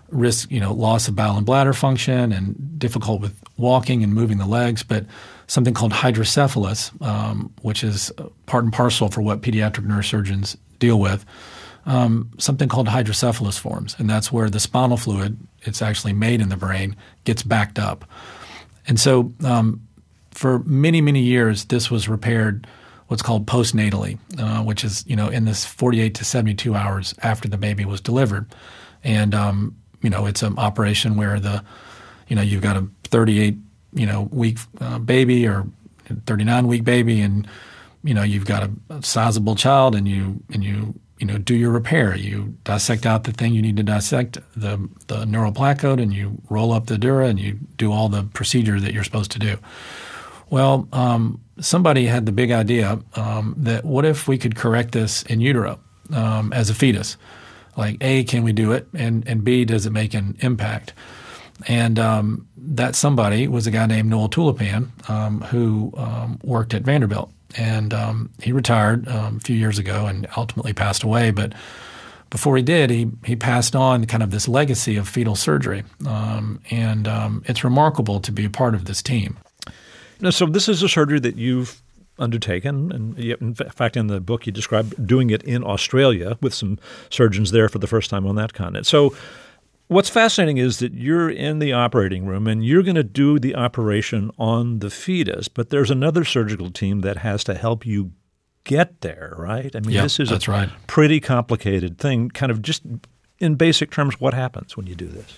risk, 0.09 0.51
you 0.51 0.59
know, 0.59 0.73
loss 0.73 1.07
of 1.07 1.15
bowel 1.15 1.37
and 1.37 1.45
bladder 1.45 1.73
function 1.73 2.31
and 2.31 2.79
difficult 2.79 3.21
with 3.21 3.39
walking 3.57 4.03
and 4.03 4.13
moving 4.13 4.37
the 4.37 4.45
legs, 4.45 4.83
but 4.83 5.05
something 5.47 5.73
called 5.73 5.93
hydrocephalus, 5.93 6.91
um, 7.01 7.53
which 7.61 7.83
is 7.83 8.11
part 8.45 8.63
and 8.63 8.73
parcel 8.73 9.09
for 9.09 9.21
what 9.21 9.41
pediatric 9.41 9.85
neurosurgeons 9.85 10.57
deal 10.79 10.99
with. 10.99 11.25
Um, 11.85 12.29
something 12.37 12.67
called 12.67 12.89
hydrocephalus 12.89 13.57
forms, 13.57 13.95
and 13.97 14.09
that's 14.09 14.29
where 14.31 14.49
the 14.49 14.59
spinal 14.59 14.97
fluid, 14.97 15.37
it's 15.61 15.81
actually 15.81 16.11
made 16.11 16.41
in 16.41 16.49
the 16.49 16.57
brain, 16.57 16.97
gets 17.23 17.43
backed 17.43 17.79
up. 17.79 18.03
And 18.87 18.99
so, 18.99 19.31
um, 19.45 19.81
for 20.31 20.59
many, 20.59 20.99
many 20.99 21.21
years, 21.21 21.65
this 21.65 21.89
was 21.89 22.09
repaired 22.09 22.67
what's 23.07 23.21
called 23.21 23.45
postnatally, 23.45 24.19
uh, 24.37 24.61
which 24.63 24.83
is 24.83 25.03
you 25.07 25.15
know 25.15 25.29
in 25.29 25.45
this 25.45 25.65
48 25.65 26.13
to 26.15 26.25
72 26.25 26.75
hours 26.75 27.15
after 27.23 27.47
the 27.47 27.57
baby 27.57 27.85
was 27.85 28.01
delivered, 28.01 28.53
and 29.03 29.33
um, 29.33 29.75
you 30.01 30.09
know 30.09 30.25
it's 30.25 30.43
an 30.43 30.57
operation 30.57 31.15
where 31.15 31.39
the 31.39 31.63
you 32.27 32.35
know 32.35 32.41
you've 32.41 32.61
got 32.61 32.75
a 32.75 32.87
38 33.05 33.57
you 33.97 34.05
know 34.05 34.29
week 34.31 34.59
uh, 34.79 34.99
baby 34.99 35.47
or 35.47 35.65
39 36.25 36.67
week 36.67 36.83
baby 36.83 37.21
and 37.21 37.47
you 38.03 38.13
know 38.13 38.23
you've 38.23 38.45
got 38.45 38.63
a, 38.63 38.71
a, 38.89 39.03
sizable 39.03 39.55
child 39.55 39.95
and 39.95 40.07
you 40.07 40.41
and 40.53 40.63
you 40.63 40.93
you 41.19 41.25
know 41.25 41.37
do 41.37 41.55
your 41.55 41.71
repair. 41.71 42.15
You 42.15 42.55
dissect 42.63 43.05
out 43.05 43.23
the 43.23 43.31
thing 43.31 43.53
you 43.53 43.61
need 43.61 43.77
to 43.77 43.83
dissect 43.83 44.37
the 44.55 44.87
the 45.07 45.25
neural 45.25 45.51
placode 45.51 46.01
and 46.01 46.13
you 46.13 46.41
roll 46.49 46.71
up 46.71 46.87
the 46.87 46.97
dura 46.97 47.27
and 47.27 47.39
you 47.39 47.59
do 47.77 47.91
all 47.91 48.09
the 48.09 48.23
procedure 48.23 48.79
that 48.79 48.93
you're 48.93 49.03
supposed 49.03 49.31
to 49.31 49.39
do. 49.39 49.57
Well 50.49 50.87
um, 50.93 51.41
somebody 51.59 52.05
had 52.05 52.25
the 52.25 52.31
big 52.31 52.51
idea 52.51 52.99
um, 53.15 53.55
that 53.57 53.83
what 53.83 54.05
if 54.05 54.27
we 54.27 54.37
could 54.37 54.55
correct 54.55 54.91
this 54.91 55.23
in 55.23 55.41
utero 55.41 55.79
um, 56.13 56.53
as 56.53 56.69
a 56.69 56.75
fetus? 56.75 57.17
Like 57.75 57.97
a 58.01 58.23
can 58.23 58.43
we 58.43 58.53
do 58.53 58.71
it? 58.71 58.87
And 58.93 59.27
and 59.27 59.43
b 59.43 59.65
does 59.65 59.85
it 59.85 59.91
make 59.91 60.13
an 60.13 60.37
impact? 60.41 60.93
And 61.67 61.97
um, 61.97 62.46
that 62.75 62.95
somebody 62.95 63.47
was 63.47 63.67
a 63.67 63.71
guy 63.71 63.85
named 63.85 64.09
Noel 64.09 64.29
Tulipan, 64.29 65.09
um, 65.09 65.41
who 65.41 65.93
um, 65.97 66.39
worked 66.43 66.73
at 66.73 66.83
Vanderbilt. 66.83 67.31
And 67.55 67.93
um, 67.93 68.29
he 68.41 68.51
retired 68.51 69.07
um, 69.07 69.37
a 69.37 69.39
few 69.39 69.55
years 69.55 69.79
ago 69.79 70.05
and 70.05 70.27
ultimately 70.35 70.73
passed 70.73 71.03
away. 71.03 71.31
But 71.31 71.53
before 72.29 72.57
he 72.57 72.63
did, 72.63 72.89
he, 72.89 73.09
he 73.23 73.35
passed 73.35 73.75
on 73.75 74.05
kind 74.05 74.21
of 74.21 74.31
this 74.31 74.47
legacy 74.47 74.97
of 74.97 75.07
fetal 75.07 75.35
surgery. 75.35 75.83
Um, 76.05 76.59
and 76.69 77.07
it's 77.45 77.63
remarkable 77.63 78.19
to 78.19 78.31
be 78.31 78.45
a 78.45 78.49
part 78.49 78.75
of 78.75 78.85
this 78.85 79.01
team. 79.01 79.37
Now, 80.19 80.31
so 80.31 80.45
this 80.45 80.67
is 80.67 80.83
a 80.83 80.89
surgery 80.89 81.19
that 81.19 81.35
you've 81.35 81.81
undertaken, 82.19 82.91
and 82.91 83.19
in 83.19 83.53
fact, 83.53 83.95
in 83.95 84.07
the 84.07 84.19
book, 84.19 84.45
you 84.45 84.51
describe 84.51 84.93
doing 85.05 85.29
it 85.29 85.43
in 85.43 85.63
Australia 85.63 86.37
with 86.41 86.53
some 86.53 86.79
surgeons 87.09 87.51
there 87.51 87.69
for 87.69 87.79
the 87.79 87.87
first 87.87 88.09
time 88.09 88.25
on 88.25 88.35
that 88.35 88.53
continent. 88.53 88.87
So, 88.87 89.15
What's 89.87 90.09
fascinating 90.09 90.57
is 90.57 90.79
that 90.79 90.93
you're 90.93 91.29
in 91.29 91.59
the 91.59 91.71
operating 91.71 92.25
room 92.25 92.45
and 92.45 92.65
you're 92.65 92.83
going 92.83 92.95
to 92.95 93.03
do 93.03 93.39
the 93.39 93.55
operation 93.55 94.31
on 94.37 94.79
the 94.79 94.89
fetus, 94.89 95.47
but 95.47 95.69
there's 95.69 95.89
another 95.89 96.25
surgical 96.25 96.69
team 96.69 97.01
that 97.01 97.17
has 97.19 97.43
to 97.45 97.55
help 97.55 97.85
you 97.85 98.11
get 98.65 98.99
there, 98.99 99.33
right? 99.37 99.73
I 99.73 99.79
mean, 99.79 99.91
yep, 99.91 100.03
this 100.03 100.19
is 100.19 100.29
a 100.29 100.51
right. 100.51 100.69
pretty 100.87 101.21
complicated 101.21 101.97
thing. 101.97 102.29
Kind 102.29 102.51
of 102.51 102.61
just 102.61 102.83
in 103.39 103.55
basic 103.55 103.89
terms, 103.91 104.19
what 104.19 104.33
happens 104.33 104.75
when 104.75 104.87
you 104.87 104.95
do 104.95 105.07
this? 105.07 105.37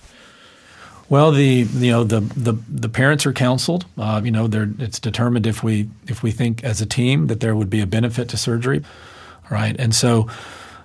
Well, 1.10 1.32
the 1.32 1.68
you 1.72 1.92
know 1.92 2.04
the 2.04 2.20
the, 2.20 2.54
the 2.70 2.90
parents 2.90 3.26
are 3.26 3.34
counseled. 3.34 3.86
Uh, 3.98 4.22
you 4.24 4.32
know, 4.32 4.48
it's 4.52 5.00
determined 5.00 5.48
if 5.48 5.64
we 5.64 5.90
if 6.08 6.22
we 6.22 6.32
think 6.32 6.64
as 6.64 6.82
a 6.82 6.86
team 6.86 7.28
that 7.28 7.40
there 7.40 7.56
would 7.56 7.70
be 7.70 7.82
a 7.82 7.88
benefit 7.88 8.30
to 8.30 8.38
surgery, 8.38 8.84
right? 9.50 9.76
And 9.80 9.94
so 9.94 10.28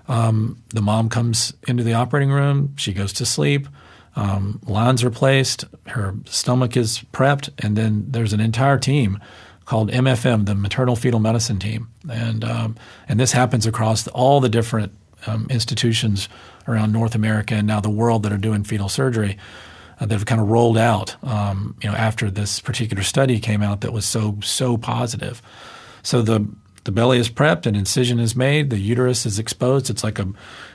um, 0.08 0.62
the 0.68 0.82
mom 0.82 1.08
comes 1.08 1.54
into 1.66 1.82
the 1.82 1.94
operating 1.94 2.30
room. 2.30 2.74
She 2.76 2.92
goes 2.92 3.12
to 3.14 3.26
sleep. 3.26 3.68
Um, 4.16 4.60
lines 4.66 5.02
are 5.02 5.10
placed. 5.10 5.64
Her 5.86 6.14
stomach 6.26 6.76
is 6.76 7.00
prepped, 7.12 7.50
and 7.58 7.76
then 7.76 8.06
there's 8.08 8.32
an 8.32 8.40
entire 8.40 8.78
team 8.78 9.18
called 9.64 9.90
MFM, 9.90 10.46
the 10.46 10.54
Maternal 10.54 10.94
Fetal 10.94 11.20
Medicine 11.20 11.58
Team, 11.58 11.88
and 12.10 12.44
um, 12.44 12.76
and 13.08 13.18
this 13.18 13.32
happens 13.32 13.66
across 13.66 14.06
all 14.08 14.40
the 14.40 14.48
different 14.48 14.92
um, 15.26 15.46
institutions 15.50 16.28
around 16.68 16.92
North 16.92 17.14
America 17.14 17.54
and 17.54 17.66
now 17.66 17.80
the 17.80 17.90
world 17.90 18.22
that 18.22 18.32
are 18.32 18.38
doing 18.38 18.64
fetal 18.64 18.88
surgery. 18.88 19.38
Uh, 20.00 20.06
that 20.06 20.14
have 20.14 20.26
kind 20.26 20.40
of 20.40 20.48
rolled 20.48 20.76
out, 20.76 21.14
um, 21.22 21.76
you 21.80 21.88
know, 21.88 21.94
after 21.94 22.28
this 22.28 22.58
particular 22.58 23.04
study 23.04 23.38
came 23.38 23.62
out 23.62 23.80
that 23.82 23.92
was 23.92 24.04
so 24.04 24.36
so 24.42 24.76
positive. 24.76 25.40
So 26.02 26.20
the 26.20 26.48
the 26.84 26.92
belly 26.92 27.18
is 27.18 27.28
prepped, 27.28 27.66
an 27.66 27.74
incision 27.74 28.20
is 28.20 28.36
made, 28.36 28.70
the 28.70 28.78
uterus 28.78 29.26
is 29.26 29.38
exposed. 29.38 29.90
It's 29.90 30.04
like 30.04 30.18
a, 30.18 30.28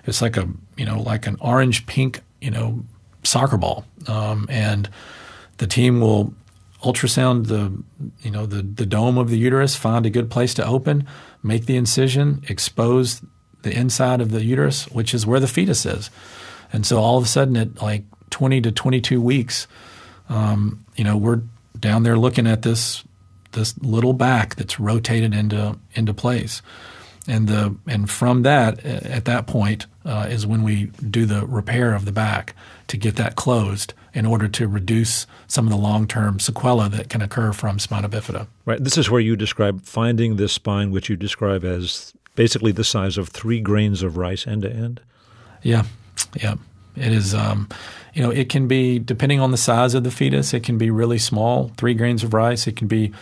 it's 0.06 0.22
like 0.22 0.38
a, 0.38 0.48
you 0.75 0.86
know, 0.86 1.01
like 1.01 1.28
an 1.28 1.38
orange 1.39 1.86
pink, 1.86 2.22
you 2.42 2.51
know, 2.51 2.84
soccer 3.24 3.58
ball, 3.58 3.86
um, 4.08 4.48
and 4.50 4.89
the 5.58 5.68
team 5.68 6.01
will 6.01 6.34
ultrasound 6.84 7.48
the, 7.48 7.72
you 8.22 8.32
know, 8.32 8.46
the 8.46 8.62
the 8.62 8.86
dome 8.86 9.18
of 9.18 9.30
the 9.30 9.38
uterus, 9.38 9.75
find 9.75 10.06
a 10.06 10.10
good 10.10 10.30
place 10.32 10.54
to 10.56 10.66
open, 10.66 11.08
make 11.44 11.66
the 11.66 11.75
incision, 11.75 12.44
expose 12.50 13.22
the 13.62 13.74
inside 13.74 14.22
of 14.22 14.32
the 14.32 14.44
uterus, 14.44 14.86
which 14.88 15.13
is 15.13 15.28
where 15.28 15.39
the 15.39 15.48
fetus 15.48 15.86
is, 15.86 16.10
and 16.74 16.86
so 16.86 16.98
all 16.98 17.18
of 17.18 17.24
a 17.24 17.28
sudden, 17.28 17.56
at 17.58 17.82
like 17.82 18.04
20 18.30 18.62
to 18.62 18.72
22 18.72 19.22
weeks, 19.22 19.68
um, 20.30 20.86
you 20.96 21.04
know, 21.04 21.18
we're 21.18 21.42
down 21.80 22.04
there 22.04 22.18
looking 22.18 22.48
at 22.48 22.62
this 22.62 23.04
this 23.51 23.77
little 23.79 24.13
back 24.13 24.56
that's 24.56 24.79
rotated 24.79 25.34
into 25.34 25.77
into 25.94 26.13
place. 26.13 26.62
And 27.27 27.48
the 27.48 27.75
and 27.88 28.10
from 28.10 28.44
that 28.44 28.84
at 28.86 29.25
that 29.25 29.46
point 29.46 29.86
uh, 30.06 30.27
is 30.29 30.48
when 30.48 30.63
we 30.63 30.86
do 31.10 31.25
the 31.25 31.46
repair 31.46 31.94
of 31.94 32.06
the 32.06 32.12
back 32.12 32.56
to 32.88 32.98
get 32.98 33.15
that 33.18 33.36
closed 33.36 33.94
in 34.13 34.25
order 34.25 34.48
to 34.48 34.68
reduce 34.68 35.27
some 35.48 35.65
of 35.65 35.72
the 35.72 35.77
long 35.77 36.08
term 36.08 36.39
sequelae 36.39 36.89
that 36.89 37.10
can 37.10 37.22
occur 37.22 37.53
from 37.53 37.77
spina 37.77 38.10
bifida. 38.10 38.48
Right. 38.65 38.84
This 38.84 38.98
is 38.98 39.10
where 39.10 39.22
you 39.22 39.36
describe 39.36 39.84
finding 39.84 40.38
this 40.38 40.53
spine, 40.53 40.91
which 40.91 41.10
you 41.10 41.15
describe 41.15 41.63
as 41.63 42.13
basically 42.36 42.72
the 42.72 42.84
size 42.84 43.18
of 43.18 43.29
three 43.29 43.60
grains 43.60 44.01
of 44.01 44.18
rice 44.18 44.48
end 44.48 44.63
to 44.63 44.72
end. 44.72 45.01
Yeah, 45.62 45.84
yeah. 46.41 46.56
It 46.96 47.12
is. 47.12 47.34
Um, 47.34 47.69
you 48.13 48.24
know, 48.24 48.31
it 48.31 48.50
can 48.50 48.67
be 48.67 49.00
depending 49.00 49.39
on 49.39 49.51
the 49.51 49.58
size 49.58 49.93
of 49.93 50.03
the 50.03 50.12
fetus. 50.12 50.53
It 50.53 50.63
can 50.63 50.77
be 50.77 50.89
really 50.89 51.19
small, 51.19 51.72
three 51.77 51.93
grains 51.93 52.24
of 52.24 52.34
rice. 52.34 52.67
It 52.67 52.75
can 52.75 52.88
be 52.88 53.13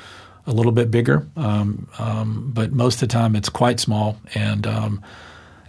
a 0.45 0.51
little 0.51 0.71
bit 0.71 0.89
bigger, 0.89 1.27
um, 1.35 1.87
um, 1.99 2.51
but 2.53 2.71
most 2.71 2.95
of 2.95 3.01
the 3.01 3.13
time 3.13 3.35
it's 3.35 3.49
quite 3.49 3.79
small. 3.79 4.17
And 4.33 4.65
um, 4.65 5.03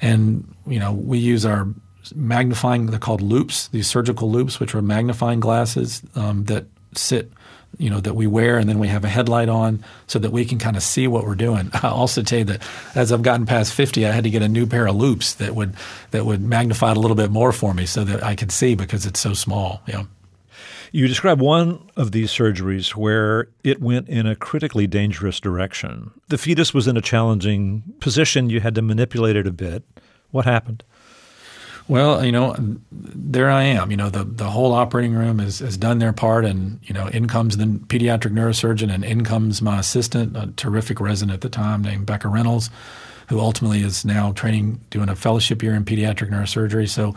and 0.01 0.55
you 0.67 0.79
know, 0.79 0.93
we 0.93 1.19
use 1.19 1.45
our 1.45 1.67
magnifying. 2.15 2.87
They're 2.87 2.99
called 2.99 3.21
loupes. 3.21 3.69
These 3.69 3.89
surgical 3.89 4.31
loupes, 4.31 4.61
which 4.61 4.75
are 4.75 4.83
magnifying 4.83 5.41
glasses 5.41 6.03
um, 6.15 6.45
that 6.45 6.67
sit 6.95 7.33
you 7.79 7.89
know 7.89 8.01
that 8.01 8.15
we 8.15 8.27
wear 8.27 8.59
and 8.59 8.69
then 8.69 8.79
we 8.79 8.89
have 8.89 9.05
a 9.05 9.09
headlight 9.09 9.49
on 9.49 9.83
so 10.07 10.19
that 10.19 10.31
we 10.31 10.45
can 10.45 10.59
kind 10.59 10.77
of 10.77 10.83
see 10.83 11.07
what 11.07 11.25
we're 11.25 11.35
doing. 11.35 11.71
I'll 11.75 11.95
also 11.95 12.23
tell 12.23 12.41
you 12.41 12.45
that 12.47 12.63
as 12.95 13.13
I've 13.13 13.23
gotten 13.23 13.47
past 13.47 13.73
50 13.73 14.07
I 14.07 14.11
had 14.11 14.25
to 14.25 14.31
get 14.31 14.43
a 14.43 14.49
new 14.49 14.67
pair 14.67 14.87
of 14.87 14.97
loupes 14.97 15.35
that 15.35 15.55
would 15.55 15.75
that 16.11 16.27
would 16.27 16.43
magnify 16.43 16.91
it 16.91 16.97
a 16.97 17.01
little 17.01 17.17
bit 17.17 17.31
more 17.31 17.53
for 17.53 17.73
me 17.73 17.87
so 17.87 18.05
that 18.05 18.23
I 18.23 18.35
could 18.35 18.53
see 18.53 18.75
because 18.75 19.07
it's 19.07 19.21
so 19.21 19.33
small. 19.33 19.83
Yeah. 19.87 20.05
You 20.91 21.07
describe 21.07 21.41
one 21.41 21.91
of 21.97 22.13
these 22.13 22.31
surgeries 22.31 22.95
where 22.95 23.49
it 23.63 23.81
went 23.81 24.09
in 24.09 24.27
a 24.27 24.35
critically 24.35 24.87
dangerous 24.87 25.39
direction. 25.39 26.13
The 26.29 26.39
fetus 26.39 26.73
was 26.73 26.89
in 26.89 26.97
a 26.97 27.03
challenging 27.03 27.83
position. 28.01 28.49
You 28.49 28.61
had 28.61 28.75
to 28.75 28.83
manipulate 28.83 29.37
it 29.37 29.47
a 29.47 29.53
bit. 29.53 29.85
What 30.31 30.47
happened? 30.47 30.85
Well, 31.89 32.23
you 32.23 32.33
know, 32.33 32.55
there 32.93 33.51
I 33.51 33.63
am. 33.63 33.91
You 33.91 33.97
know, 33.97 34.11
the, 34.11 34.23
the 34.23 34.51
whole 34.51 34.73
operating 34.73 35.15
room 35.15 35.39
has, 35.39 35.61
has 35.61 35.79
done 35.79 35.99
their 35.99 36.13
part, 36.13 36.45
and, 36.45 36.79
you 36.83 36.93
know, 36.93 37.07
in 37.07 37.27
comes 37.27 37.57
the 37.57 37.65
pediatric 37.65 38.33
neurosurgeon, 38.33 38.93
and 38.93 39.05
in 39.05 39.25
comes 39.25 39.63
my 39.63 39.79
assistant, 39.79 40.37
a 40.37 40.53
terrific 40.57 41.01
resident 41.01 41.35
at 41.35 41.41
the 41.41 41.49
time 41.49 41.81
named 41.81 42.05
Becca 42.05 42.29
Reynolds, 42.29 42.69
who 43.29 43.41
ultimately 43.41 43.83
is 43.83 44.05
now 44.05 44.33
training, 44.33 44.83
doing 44.91 45.09
a 45.09 45.17
fellowship 45.17 45.63
year 45.63 45.75
in 45.75 45.87
pediatric 45.87 46.31
neurosurgery. 46.31 46.89
So, 46.89 47.15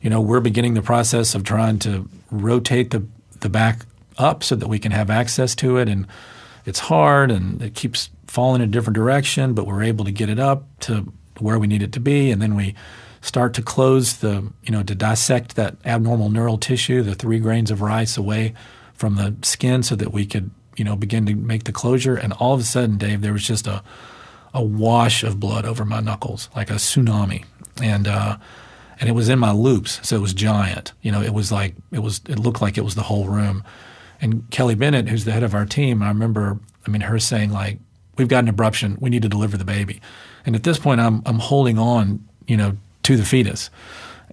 you 0.00 0.08
know, 0.08 0.22
we're 0.22 0.40
beginning 0.40 0.72
the 0.72 0.82
process 0.82 1.34
of 1.34 1.44
trying 1.44 1.78
to 1.80 2.08
rotate 2.30 2.90
the, 2.90 3.06
the 3.40 3.50
back 3.50 3.84
up 4.16 4.42
so 4.42 4.56
that 4.56 4.68
we 4.68 4.78
can 4.78 4.92
have 4.92 5.10
access 5.10 5.54
to 5.56 5.76
it. 5.76 5.88
And 5.88 6.06
it's 6.64 6.78
hard 6.78 7.30
and 7.30 7.60
it 7.60 7.74
keeps 7.74 8.10
falling 8.26 8.62
in 8.62 8.68
a 8.68 8.72
different 8.72 8.94
direction, 8.94 9.54
but 9.54 9.66
we're 9.66 9.82
able 9.82 10.04
to 10.04 10.12
get 10.12 10.28
it 10.28 10.38
up 10.38 10.66
to 10.80 11.12
where 11.38 11.58
we 11.58 11.66
need 11.66 11.82
it 11.82 11.92
to 11.92 12.00
be. 12.00 12.30
And 12.30 12.40
then 12.42 12.54
we 12.54 12.74
start 13.20 13.54
to 13.54 13.62
close 13.62 14.18
the, 14.18 14.50
you 14.62 14.72
know, 14.72 14.82
to 14.82 14.94
dissect 14.94 15.56
that 15.56 15.76
abnormal 15.84 16.30
neural 16.30 16.58
tissue, 16.58 17.02
the 17.02 17.14
three 17.14 17.38
grains 17.38 17.70
of 17.70 17.80
rice 17.80 18.16
away 18.16 18.54
from 18.94 19.16
the 19.16 19.36
skin 19.42 19.82
so 19.82 19.94
that 19.96 20.12
we 20.12 20.26
could, 20.26 20.50
you 20.76 20.84
know, 20.84 20.96
begin 20.96 21.26
to 21.26 21.34
make 21.34 21.64
the 21.64 21.72
closure. 21.72 22.16
And 22.16 22.32
all 22.34 22.54
of 22.54 22.60
a 22.60 22.64
sudden, 22.64 22.98
Dave, 22.98 23.20
there 23.20 23.32
was 23.32 23.46
just 23.46 23.66
a, 23.66 23.82
a 24.54 24.62
wash 24.62 25.22
of 25.22 25.40
blood 25.40 25.64
over 25.64 25.84
my 25.84 26.00
knuckles, 26.00 26.48
like 26.54 26.70
a 26.70 26.74
tsunami. 26.74 27.44
And, 27.82 28.06
uh, 28.06 28.38
and 29.00 29.08
it 29.08 29.12
was 29.12 29.28
in 29.28 29.38
my 29.38 29.52
loupes, 29.52 30.00
so 30.06 30.16
it 30.16 30.20
was 30.20 30.34
giant. 30.34 30.92
You 31.02 31.12
know, 31.12 31.22
it 31.22 31.32
was 31.32 31.52
like 31.52 31.74
it 31.92 32.00
was. 32.00 32.20
It 32.28 32.38
looked 32.38 32.60
like 32.60 32.76
it 32.76 32.84
was 32.84 32.94
the 32.94 33.02
whole 33.02 33.26
room. 33.26 33.62
And 34.20 34.50
Kelly 34.50 34.74
Bennett, 34.74 35.08
who's 35.08 35.24
the 35.24 35.32
head 35.32 35.44
of 35.44 35.54
our 35.54 35.66
team, 35.66 36.02
I 36.02 36.08
remember. 36.08 36.58
I 36.86 36.90
mean, 36.90 37.02
her 37.02 37.18
saying 37.18 37.52
like, 37.52 37.78
"We've 38.16 38.28
got 38.28 38.44
an 38.44 38.52
abruption. 38.52 39.00
We 39.00 39.10
need 39.10 39.22
to 39.22 39.28
deliver 39.28 39.56
the 39.56 39.64
baby." 39.64 40.00
And 40.44 40.56
at 40.56 40.64
this 40.64 40.78
point, 40.78 41.00
I'm 41.00 41.22
I'm 41.26 41.38
holding 41.38 41.78
on, 41.78 42.26
you 42.46 42.56
know, 42.56 42.76
to 43.08 43.16
the 43.16 43.24
fetus. 43.24 43.70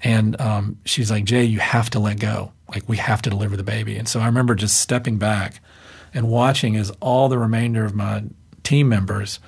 And 0.04 0.40
um, 0.42 0.78
she's 0.84 1.10
like, 1.10 1.24
Jay, 1.24 1.46
you 1.46 1.60
have 1.60 1.90
to 1.92 2.00
let 2.00 2.20
go. 2.20 2.52
Like, 2.68 2.90
we 2.90 2.98
have 2.98 3.22
to 3.22 3.30
deliver 3.30 3.56
the 3.56 3.64
baby. 3.64 3.96
And 3.96 4.06
so 4.06 4.20
I 4.20 4.26
remember 4.26 4.54
just 4.54 4.82
stepping 4.82 5.18
back 5.18 5.62
and 6.14 6.28
watching 6.28 6.76
as 6.76 6.92
all 7.00 7.30
the 7.30 7.38
remainder 7.38 7.86
of 7.86 7.96
my 7.96 8.24
team 8.64 8.90
members, 8.90 9.40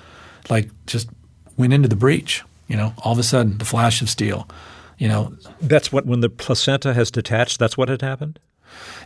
like, 0.48 0.70
just 0.86 1.10
went 1.58 1.74
into 1.74 1.88
the 1.88 1.96
breach. 1.96 2.42
You 2.68 2.76
know, 2.76 2.94
all 3.04 3.12
of 3.12 3.18
a 3.18 3.22
sudden, 3.22 3.58
the 3.58 3.66
flash 3.66 4.00
of 4.00 4.08
steel. 4.08 4.48
You 4.96 5.08
know, 5.08 5.36
that's 5.60 5.92
what 5.92 6.06
when 6.06 6.20
the 6.20 6.30
placenta 6.30 6.94
has 6.94 7.10
detached. 7.10 7.58
That's 7.58 7.76
what 7.76 7.90
had 7.90 8.00
happened. 8.00 8.38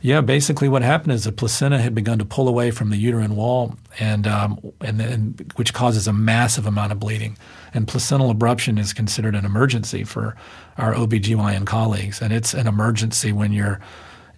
Yeah, 0.00 0.20
basically 0.20 0.68
what 0.68 0.82
happened 0.82 1.12
is 1.12 1.24
the 1.24 1.32
placenta 1.32 1.78
had 1.78 1.94
begun 1.94 2.18
to 2.18 2.24
pull 2.24 2.48
away 2.48 2.70
from 2.70 2.90
the 2.90 2.96
uterine 2.96 3.36
wall, 3.36 3.76
and 3.98 4.26
um, 4.26 4.58
and, 4.80 5.00
and 5.00 5.52
which 5.56 5.74
causes 5.74 6.06
a 6.08 6.12
massive 6.12 6.66
amount 6.66 6.92
of 6.92 7.00
bleeding. 7.00 7.36
And 7.74 7.88
placental 7.88 8.34
abruption 8.34 8.78
is 8.78 8.92
considered 8.92 9.34
an 9.34 9.44
emergency 9.44 10.04
for 10.04 10.36
our 10.78 10.94
OBGYN 10.94 11.66
colleagues, 11.66 12.20
and 12.20 12.32
it's 12.32 12.54
an 12.54 12.66
emergency 12.66 13.32
when 13.32 13.52
you're 13.52 13.80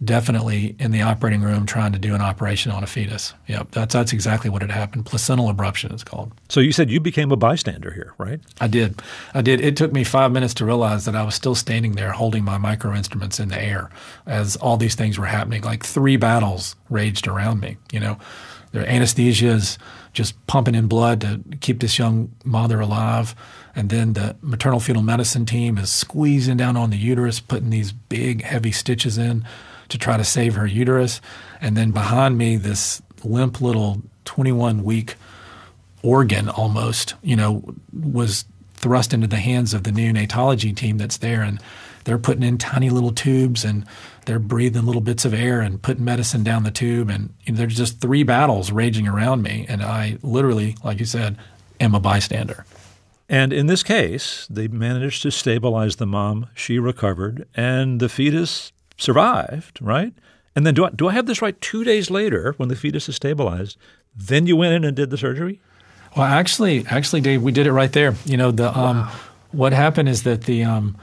definitely 0.05 0.75
in 0.79 0.91
the 0.91 1.03
operating 1.03 1.41
room 1.41 1.65
trying 1.67 1.93
to 1.93 1.99
do 1.99 2.15
an 2.15 2.21
operation 2.21 2.73
on 2.73 2.83
a 2.83 2.87
fetus. 2.87 3.33
Yep, 3.47 3.71
that's 3.71 3.95
that's 3.95 4.13
exactly 4.13 4.51
what 4.51 4.63
had 4.63 4.71
happened. 4.71 5.07
Placental 5.07 5.53
abruption 5.53 5.95
is 5.95 6.05
called. 6.05 6.33
So 6.49 6.61
you 6.61 6.73
said 6.73 6.91
you 6.91 7.01
became 7.01 7.31
a 7.33 7.37
bystander 7.37 7.91
here, 7.93 8.13
right? 8.19 8.41
I 8.61 8.67
did. 8.67 9.01
I 9.35 9.41
did. 9.43 9.61
It 9.61 9.77
took 9.77 9.93
me 9.93 10.05
five 10.05 10.33
minutes 10.33 10.55
to 10.55 10.65
realize 10.65 11.05
that 11.05 11.17
I 11.17 11.23
was 11.23 11.35
still 11.35 11.55
standing 11.55 11.93
there 11.93 12.13
holding 12.13 12.45
my 12.45 12.59
micro 12.59 12.95
instruments 12.95 13.41
in 13.41 13.49
the 13.49 13.61
air 13.61 13.91
as 14.27 14.57
all 14.57 14.77
these 14.77 14.95
things 14.95 15.19
were 15.19 15.27
happening. 15.27 15.63
Like 15.63 15.85
three 15.85 16.17
battles 16.17 16.77
raged 16.91 17.27
around 17.29 17.61
me. 17.61 17.77
You 17.93 18.01
know, 18.01 18.19
There 18.73 18.87
anesthesia 18.89 19.49
is 19.53 19.79
just 20.15 20.47
pumping 20.47 20.75
in 20.75 20.87
blood 20.87 21.21
to 21.21 21.43
keep 21.61 21.81
this 21.81 21.99
young 21.99 22.33
mother 22.45 22.81
alive. 22.81 23.35
And 23.77 23.91
then 23.91 24.15
the 24.15 24.37
maternal 24.41 24.81
fetal 24.81 25.03
medicine 25.03 25.45
team 25.45 25.77
is 25.77 25.91
squeezing 25.91 26.57
down 26.57 26.77
on 26.77 26.91
the 26.91 26.97
uterus, 26.97 27.41
putting 27.41 27.71
these 27.71 27.93
big, 27.93 28.43
heavy 28.43 28.73
stitches 28.73 29.19
in 29.19 29.45
to 29.89 29.99
try 29.99 30.17
to 30.17 30.25
save 30.25 30.55
her 30.55 30.67
uterus. 30.67 31.21
And 31.61 31.77
then 31.77 31.91
behind 31.91 32.39
me, 32.39 32.57
this 32.57 33.03
limp 33.25 33.61
little 33.61 34.03
21 34.25 34.85
week 34.85 35.17
organ 36.03 36.49
almost, 36.49 37.15
you 37.23 37.35
know, 37.35 37.63
was 37.93 38.45
thrust 38.85 39.15
into 39.15 39.27
the 39.27 39.37
hands 39.37 39.73
of 39.73 39.83
the 39.85 39.91
neonatology 39.91 40.77
team 40.77 40.99
that's 40.99 41.17
there. 41.17 41.41
And 41.41 41.59
they're 42.05 42.19
putting 42.19 42.43
in 42.43 42.59
tiny 42.59 42.91
little 42.91 43.13
tubes 43.13 43.65
and 43.65 43.87
they're 44.27 44.39
breathing 44.39 44.85
little 44.85 45.01
bits 45.01 45.25
of 45.25 45.33
air 45.33 45.63
and 45.63 45.81
putting 45.81 46.05
medicine 46.05 46.45
down 46.45 46.65
the 46.65 46.71
tube. 46.71 47.09
And 47.09 47.33
you 47.45 47.55
know, 47.55 47.59
there's 47.61 47.79
just 47.79 48.03
three 48.03 48.25
battles 48.25 48.71
raging 48.71 49.09
around 49.09 49.43
me. 49.43 49.65
And 49.71 49.83
I 49.83 50.19
literally, 50.21 50.77
like 50.85 50.99
you 51.01 51.07
said, 51.07 51.39
am 51.81 51.95
a 51.95 52.01
bystander. 52.01 52.67
And 53.27 53.55
in 53.55 53.69
this 53.69 53.83
case, 53.83 54.47
they 54.51 54.69
managed 54.69 55.23
to 55.23 55.31
stabilize 55.31 55.97
the 55.97 56.05
mom. 56.05 56.49
She 56.55 56.79
recovered, 56.79 57.49
and 57.55 58.01
the 58.01 58.11
fetus 58.11 58.71
survived, 58.99 59.81
right? 59.81 60.13
And 60.55 60.67
then 60.67 60.75
do 60.75 60.85
I, 60.85 60.91
do 60.91 61.09
I 61.09 61.15
have 61.15 61.25
this 61.25 61.41
right? 61.41 61.59
Two 61.59 61.85
days 61.85 62.11
later, 62.11 62.53
when 62.59 62.69
the 62.69 62.77
fetus 62.77 63.09
is 63.09 63.17
stabilized, 63.17 63.79
then 64.15 64.47
you 64.47 64.57
went 64.57 64.75
in 64.75 64.85
and 64.85 64.95
did 64.95 65.09
the 65.09 65.17
surgery? 65.17 65.63
Well, 66.17 66.27
actually, 66.27 66.87
actually, 66.87 67.21
Dave, 67.23 67.43
we 67.43 67.53
did 67.53 67.67
it 67.67 67.73
right 67.73 67.93
there. 67.93 68.15
You 68.25 68.37
know, 68.37 68.51
the 68.51 68.69
um, 68.77 68.99
wow. 68.99 69.13
what 69.53 69.73
happened 69.73 70.09
is 70.09 70.23
that 70.23 70.43
the 70.43 70.65
um, 70.65 70.97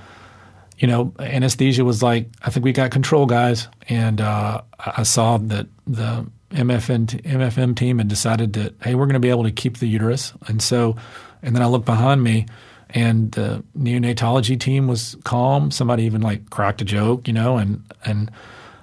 you 0.77 0.87
know 0.87 1.13
anesthesia 1.19 1.83
was 1.83 2.01
like, 2.01 2.27
I 2.41 2.49
think 2.49 2.63
we 2.63 2.71
got 2.71 2.91
control, 2.91 3.25
guys, 3.25 3.67
and 3.89 4.21
uh, 4.21 4.61
I 4.79 5.03
saw 5.03 5.37
that 5.37 5.67
the 5.85 6.25
MFN, 6.51 7.23
MFM 7.23 7.75
team 7.75 7.97
had 7.97 8.07
decided 8.07 8.53
that 8.53 8.73
hey, 8.81 8.95
we're 8.95 9.05
going 9.05 9.13
to 9.13 9.19
be 9.19 9.29
able 9.29 9.43
to 9.43 9.51
keep 9.51 9.77
the 9.77 9.87
uterus, 9.87 10.33
and 10.47 10.61
so, 10.61 10.95
and 11.41 11.55
then 11.55 11.61
I 11.61 11.65
looked 11.65 11.85
behind 11.85 12.23
me, 12.23 12.45
and 12.89 13.31
the 13.33 13.63
neonatology 13.77 14.57
team 14.57 14.87
was 14.87 15.17
calm. 15.25 15.71
Somebody 15.71 16.03
even 16.03 16.21
like 16.21 16.49
cracked 16.49 16.81
a 16.81 16.85
joke, 16.85 17.27
you 17.27 17.33
know, 17.33 17.57
and 17.57 17.83
and 18.05 18.31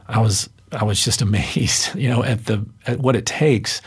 I 0.08 0.20
was 0.20 0.50
I 0.72 0.84
was 0.84 1.02
just 1.02 1.22
amazed, 1.22 1.94
you 1.94 2.10
know, 2.10 2.22
at 2.22 2.44
the 2.44 2.66
at 2.86 2.98
what 3.00 3.16
it 3.16 3.24
takes. 3.24 3.80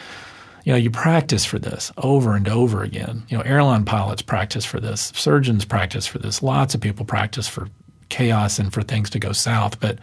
You 0.63 0.74
know, 0.74 0.78
you 0.78 0.91
practice 0.91 1.45
for 1.45 1.60
this 1.60 1.91
over 1.97 2.36
and 2.36 2.47
over 2.47 2.84
again. 2.84 3.24
You 3.30 3.38
know, 3.38 3.43
airline 3.43 3.86
pilots 3.86 4.21
practice 4.21 4.65
for 4.65 4.80
this, 4.80 5.12
surgeons 5.15 5.65
practice 5.65 6.06
for 6.06 6.19
this, 6.19 6.43
lots 6.43 6.76
of 6.76 6.82
people 6.82 7.06
practice 7.06 7.47
for 7.47 7.67
chaos 8.10 8.60
and 8.60 8.71
for 8.71 8.84
things 8.84 9.10
to 9.12 9.19
go 9.19 9.32
south. 9.32 9.80
But 9.80 9.97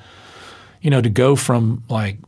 you 0.81 0.91
know, 0.91 1.01
to 1.01 1.11
go 1.11 1.37
from 1.37 1.85
like 1.89 2.19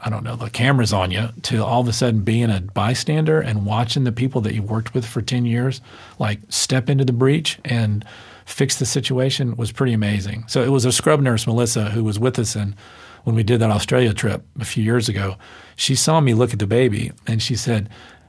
I 0.00 0.10
don't 0.10 0.22
know, 0.22 0.36
the 0.36 0.48
camera's 0.48 0.92
on 0.92 1.10
you 1.10 1.30
to 1.42 1.64
all 1.64 1.80
of 1.80 1.88
a 1.88 1.92
sudden 1.92 2.20
being 2.20 2.50
a 2.50 2.60
bystander 2.60 3.40
and 3.40 3.66
watching 3.66 4.04
the 4.04 4.12
people 4.12 4.40
that 4.42 4.54
you 4.54 4.62
worked 4.62 4.94
with 4.94 5.04
for 5.04 5.20
10 5.20 5.44
years 5.44 5.80
like 6.20 6.38
step 6.48 6.88
into 6.88 7.04
the 7.04 7.12
breach 7.12 7.58
and 7.64 8.04
fix 8.44 8.78
the 8.78 8.86
situation 8.86 9.56
was 9.56 9.72
pretty 9.72 9.92
amazing. 9.92 10.44
So 10.46 10.62
it 10.62 10.68
was 10.68 10.84
a 10.84 10.92
scrub 10.92 11.20
nurse, 11.20 11.46
Melissa, 11.46 11.90
who 11.90 12.04
was 12.04 12.18
with 12.18 12.38
us 12.38 12.54
and 12.54 12.76
when 13.24 13.34
we 13.34 13.42
did 13.42 13.60
that 13.60 13.70
Australia 13.70 14.14
trip 14.14 14.44
a 14.60 14.64
few 14.64 14.84
years 14.84 15.08
ago. 15.08 15.36
She 15.78 15.94
saw 15.94 16.20
me 16.20 16.34
look 16.34 16.52
at 16.52 16.58
the 16.58 16.66
baby 16.66 17.12
and 17.26 17.40
she 17.42 17.56
said, 17.56 17.88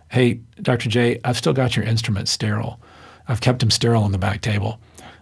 Hey, 0.09 0.39
Dr. 0.61 0.89
J, 0.89 1.19
I've 1.23 1.37
still 1.37 1.53
got 1.53 1.75
your 1.75 1.85
instruments 1.85 2.31
sterile. 2.31 2.79
I've 3.27 3.41
kept 3.41 3.59
them 3.59 3.69
sterile 3.69 4.03
on 4.03 4.11
the 4.11 4.17
back 4.17 4.41
table. 4.41 4.79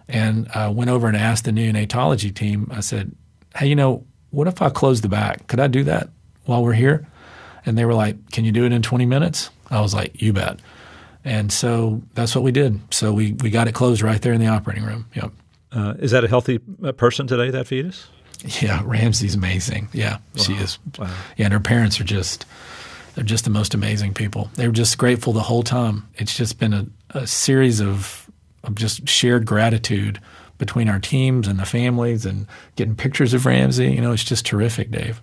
And 0.08 0.48
I 0.54 0.68
went 0.68 0.90
over 0.90 1.08
and 1.08 1.16
asked 1.16 1.44
the 1.44 1.50
neonatology 1.50 2.34
team, 2.34 2.70
I 2.70 2.80
said, 2.80 3.14
Hey, 3.56 3.66
you 3.66 3.74
know, 3.74 4.06
what 4.30 4.46
if 4.46 4.62
I 4.62 4.70
close 4.70 5.00
the 5.00 5.08
back? 5.08 5.46
Could 5.48 5.60
I 5.60 5.66
do 5.66 5.82
that? 5.84 6.10
while 6.48 6.64
we're 6.64 6.72
here? 6.72 7.06
And 7.64 7.76
they 7.76 7.84
were 7.84 7.94
like, 7.94 8.30
Can 8.32 8.44
you 8.44 8.52
do 8.52 8.64
it 8.64 8.72
in 8.72 8.82
20 8.82 9.06
minutes? 9.06 9.50
I 9.70 9.80
was 9.80 9.94
like, 9.94 10.20
You 10.20 10.32
bet. 10.32 10.58
And 11.24 11.52
so 11.52 12.02
that's 12.14 12.34
what 12.34 12.42
we 12.42 12.52
did. 12.52 12.80
So 12.92 13.12
we, 13.12 13.32
we 13.34 13.50
got 13.50 13.68
it 13.68 13.74
closed 13.74 14.00
right 14.02 14.20
there 14.20 14.32
in 14.32 14.40
the 14.40 14.46
operating 14.46 14.84
room. 14.84 15.06
Yep. 15.14 15.32
Uh, 15.70 15.94
is 15.98 16.12
that 16.12 16.24
a 16.24 16.28
healthy 16.28 16.60
uh, 16.82 16.92
person 16.92 17.26
today, 17.26 17.50
that 17.50 17.66
fetus? 17.66 18.08
Yeah, 18.44 18.82
Ramsey's 18.84 19.34
amazing. 19.34 19.88
Yeah, 19.92 20.18
wow. 20.36 20.42
she 20.42 20.54
is. 20.54 20.78
Wow. 20.98 21.14
Yeah, 21.36 21.46
and 21.46 21.52
her 21.52 21.60
parents 21.60 22.00
are 22.00 22.04
just, 22.04 22.46
they're 23.14 23.24
just 23.24 23.44
the 23.44 23.50
most 23.50 23.74
amazing 23.74 24.14
people. 24.14 24.50
They 24.54 24.66
were 24.66 24.72
just 24.72 24.96
grateful 24.98 25.32
the 25.32 25.42
whole 25.42 25.62
time. 25.62 26.08
It's 26.14 26.36
just 26.36 26.58
been 26.58 26.72
a, 26.72 26.86
a 27.10 27.26
series 27.26 27.80
of, 27.80 28.30
of 28.64 28.74
just 28.74 29.08
shared 29.08 29.44
gratitude 29.44 30.20
between 30.58 30.88
our 30.88 30.98
teams 30.98 31.48
and 31.48 31.58
the 31.58 31.64
families 31.64 32.26
and 32.26 32.46
getting 32.76 32.96
pictures 32.96 33.34
of 33.34 33.46
Ramsey. 33.46 33.92
You 33.92 34.00
know, 34.00 34.12
it's 34.12 34.24
just 34.24 34.44
terrific, 34.44 34.90
Dave. 34.90 35.22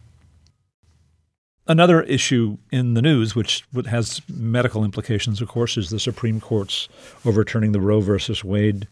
Another 1.67 2.03
issue 2.03 2.57
in 2.71 2.93
the 2.93 3.01
news, 3.01 3.35
which 3.35 3.65
has 3.87 4.21
medical 4.29 4.83
implications, 4.83 5.41
of 5.41 5.47
course, 5.47 5.77
is 5.77 5.89
the 5.89 5.99
Supreme 5.99 6.39
Court's 6.39 6.87
overturning 7.25 7.71
the 7.71 7.81
Roe 7.81 8.01
versus 8.01 8.43
Wade 8.43 8.87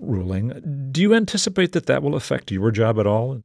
ruling. 0.00 0.88
Do 0.92 1.00
you 1.00 1.14
anticipate 1.14 1.72
that 1.72 1.86
that 1.86 2.02
will 2.02 2.14
affect 2.14 2.50
your 2.50 2.70
job 2.70 2.98
at 2.98 3.06
all? 3.06 3.42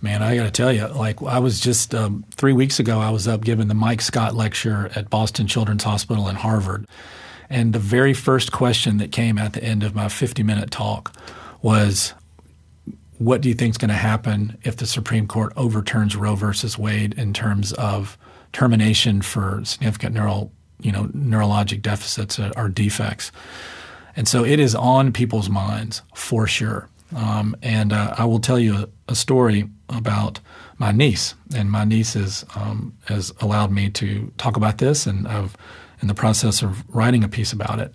Man, 0.00 0.22
I 0.22 0.36
got 0.36 0.44
to 0.44 0.50
tell 0.50 0.72
you, 0.72 0.86
like 0.86 1.20
I 1.22 1.40
was 1.40 1.58
just 1.58 1.94
um, 1.94 2.24
three 2.36 2.52
weeks 2.52 2.78
ago, 2.78 3.00
I 3.00 3.10
was 3.10 3.26
up 3.26 3.42
giving 3.42 3.66
the 3.66 3.74
Mike 3.74 4.00
Scott 4.00 4.34
lecture 4.34 4.90
at 4.94 5.10
Boston 5.10 5.48
Children's 5.48 5.82
Hospital 5.82 6.28
in 6.28 6.36
Harvard. 6.36 6.86
And 7.50 7.72
the 7.72 7.80
very 7.80 8.14
first 8.14 8.52
question 8.52 8.98
that 8.98 9.10
came 9.10 9.38
at 9.38 9.54
the 9.54 9.64
end 9.64 9.82
of 9.82 9.94
my 9.94 10.08
50 10.08 10.42
minute 10.44 10.70
talk 10.70 11.12
was, 11.62 12.14
What 13.18 13.40
do 13.40 13.48
you 13.48 13.54
think 13.56 13.72
is 13.72 13.78
going 13.78 13.88
to 13.88 13.94
happen 13.94 14.56
if 14.62 14.76
the 14.76 14.86
Supreme 14.86 15.26
Court 15.26 15.52
overturns 15.56 16.14
Roe 16.14 16.36
versus 16.36 16.78
Wade 16.78 17.14
in 17.18 17.32
terms 17.32 17.72
of 17.72 18.16
termination 18.52 19.20
for 19.20 19.62
significant 19.64 20.14
neural, 20.14 20.52
you 20.80 20.92
know, 20.92 21.04
neurologic 21.06 21.82
deficits 21.82 22.38
or 22.38 22.68
defects? 22.68 23.32
And 24.18 24.26
so 24.26 24.44
it 24.44 24.58
is 24.58 24.74
on 24.74 25.12
people's 25.12 25.48
minds 25.48 26.02
for 26.12 26.48
sure. 26.48 26.88
Um, 27.14 27.54
and 27.62 27.92
uh, 27.92 28.16
I 28.18 28.24
will 28.24 28.40
tell 28.40 28.58
you 28.58 28.74
a, 28.74 28.88
a, 29.12 29.14
story 29.14 29.70
about 29.88 30.40
my 30.78 30.90
niece, 30.90 31.36
and 31.54 31.70
my 31.70 31.84
niece 31.84 32.16
is, 32.16 32.44
um, 32.56 32.92
has 33.04 33.32
allowed 33.40 33.70
me 33.70 33.90
to 33.90 34.32
talk 34.36 34.56
about 34.56 34.78
this, 34.78 35.06
and 35.06 35.28
I've 35.28 35.56
in 36.02 36.08
the 36.08 36.14
process 36.14 36.62
of 36.62 36.84
writing 36.92 37.22
a 37.22 37.28
piece 37.28 37.52
about 37.52 37.78
it. 37.78 37.92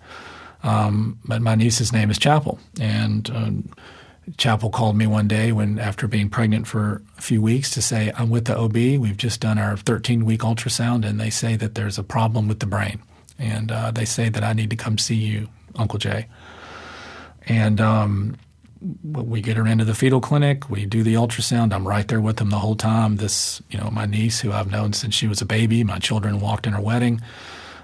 Um, 0.62 1.18
but 1.26 1.42
my 1.42 1.54
niece's 1.54 1.92
name 1.92 2.10
is 2.10 2.18
Chapel, 2.18 2.58
and 2.80 3.30
uh, 3.30 3.50
Chapel 4.38 4.70
called 4.70 4.96
me 4.96 5.06
one 5.06 5.28
day 5.28 5.52
when, 5.52 5.78
after 5.78 6.08
being 6.08 6.30
pregnant 6.30 6.66
for 6.66 7.02
a 7.18 7.20
few 7.20 7.42
weeks, 7.42 7.70
to 7.72 7.82
say, 7.82 8.12
"I'm 8.16 8.30
with 8.30 8.46
the 8.46 8.56
OB. 8.56 8.74
We've 8.74 9.16
just 9.16 9.40
done 9.40 9.58
our 9.58 9.76
13 9.76 10.24
week 10.24 10.40
ultrasound, 10.40 11.04
and 11.04 11.20
they 11.20 11.30
say 11.30 11.54
that 11.56 11.74
there's 11.74 11.98
a 11.98 12.02
problem 12.02 12.48
with 12.48 12.60
the 12.60 12.66
brain, 12.66 13.02
and 13.38 13.70
uh, 13.70 13.90
they 13.90 14.06
say 14.06 14.30
that 14.30 14.42
I 14.42 14.54
need 14.54 14.70
to 14.70 14.76
come 14.76 14.96
see 14.96 15.16
you, 15.16 15.48
Uncle 15.76 15.98
Jay." 15.98 16.28
And 17.46 17.80
um, 17.80 18.36
we 19.02 19.40
get 19.40 19.56
her 19.56 19.66
into 19.66 19.84
the 19.84 19.94
fetal 19.94 20.20
clinic. 20.20 20.68
We 20.68 20.86
do 20.86 21.02
the 21.02 21.14
ultrasound. 21.14 21.72
I'm 21.72 21.86
right 21.86 22.06
there 22.06 22.20
with 22.20 22.36
them 22.36 22.50
the 22.50 22.58
whole 22.58 22.76
time. 22.76 23.16
This, 23.16 23.62
you 23.70 23.78
know, 23.78 23.90
my 23.90 24.06
niece, 24.06 24.40
who 24.40 24.52
I've 24.52 24.70
known 24.70 24.92
since 24.92 25.14
she 25.14 25.26
was 25.26 25.40
a 25.40 25.46
baby, 25.46 25.84
my 25.84 25.98
children 25.98 26.40
walked 26.40 26.66
in 26.66 26.72
her 26.72 26.82
wedding, 26.82 27.20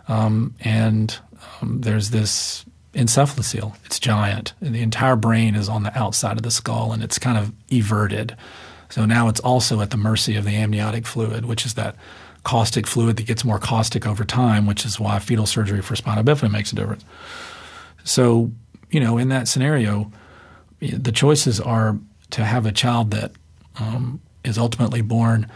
um, 0.09 0.55
and 0.61 1.19
um, 1.61 1.81
there's 1.81 2.11
this 2.11 2.65
encephalocele. 2.95 3.75
It's 3.85 3.99
giant, 3.99 4.53
and 4.61 4.75
the 4.75 4.83
entire 4.83 5.17
brain 5.17 5.55
is 5.55 5.69
on 5.69 5.85
the 5.85 5.97
outside 5.99 6.37
of 6.37 6.43
the 6.43 6.51
skull, 6.51 6.93
and 6.93 7.03
it's 7.03 7.19
kind 7.19 7.39
of 7.39 7.53
everted. 7.71 8.37
So 8.89 9.07
now 9.07 9.29
it's 9.29 9.41
also 9.41 9.81
at 9.81 9.91
the 9.91 9.97
mercy 9.97 10.37
of 10.37 10.45
the 10.45 10.57
amniotic 10.57 11.07
fluid, 11.07 11.45
which 11.45 11.65
is 11.65 11.75
that 11.75 11.95
caustic 12.43 12.87
fluid 12.87 13.17
that 13.17 13.27
gets 13.27 13.45
more 13.45 13.59
caustic 13.59 14.07
over 14.07 14.25
time, 14.25 14.67
which 14.67 14.85
is 14.85 14.99
why 14.99 15.19
fetal 15.19 15.47
surgery 15.47 15.81
for 15.81 15.95
spina 15.95 16.25
bifida 16.25 16.51
makes 16.51 16.73
a 16.73 16.75
difference. 16.75 17.05
So, 18.05 18.51
you 18.91 19.01
know, 19.01 19.19
in 19.19 19.29
that 19.29 19.49
scenario, 19.49 20.11
the 20.81 21.13
choices 21.13 21.61
are 21.61 21.99
to 22.31 22.45
have 22.45 22.67
a 22.67 22.73
child 22.73 23.11
that 23.11 23.33
um, 23.79 24.21
is 24.45 24.59
ultimately 24.59 25.03
born 25.03 25.51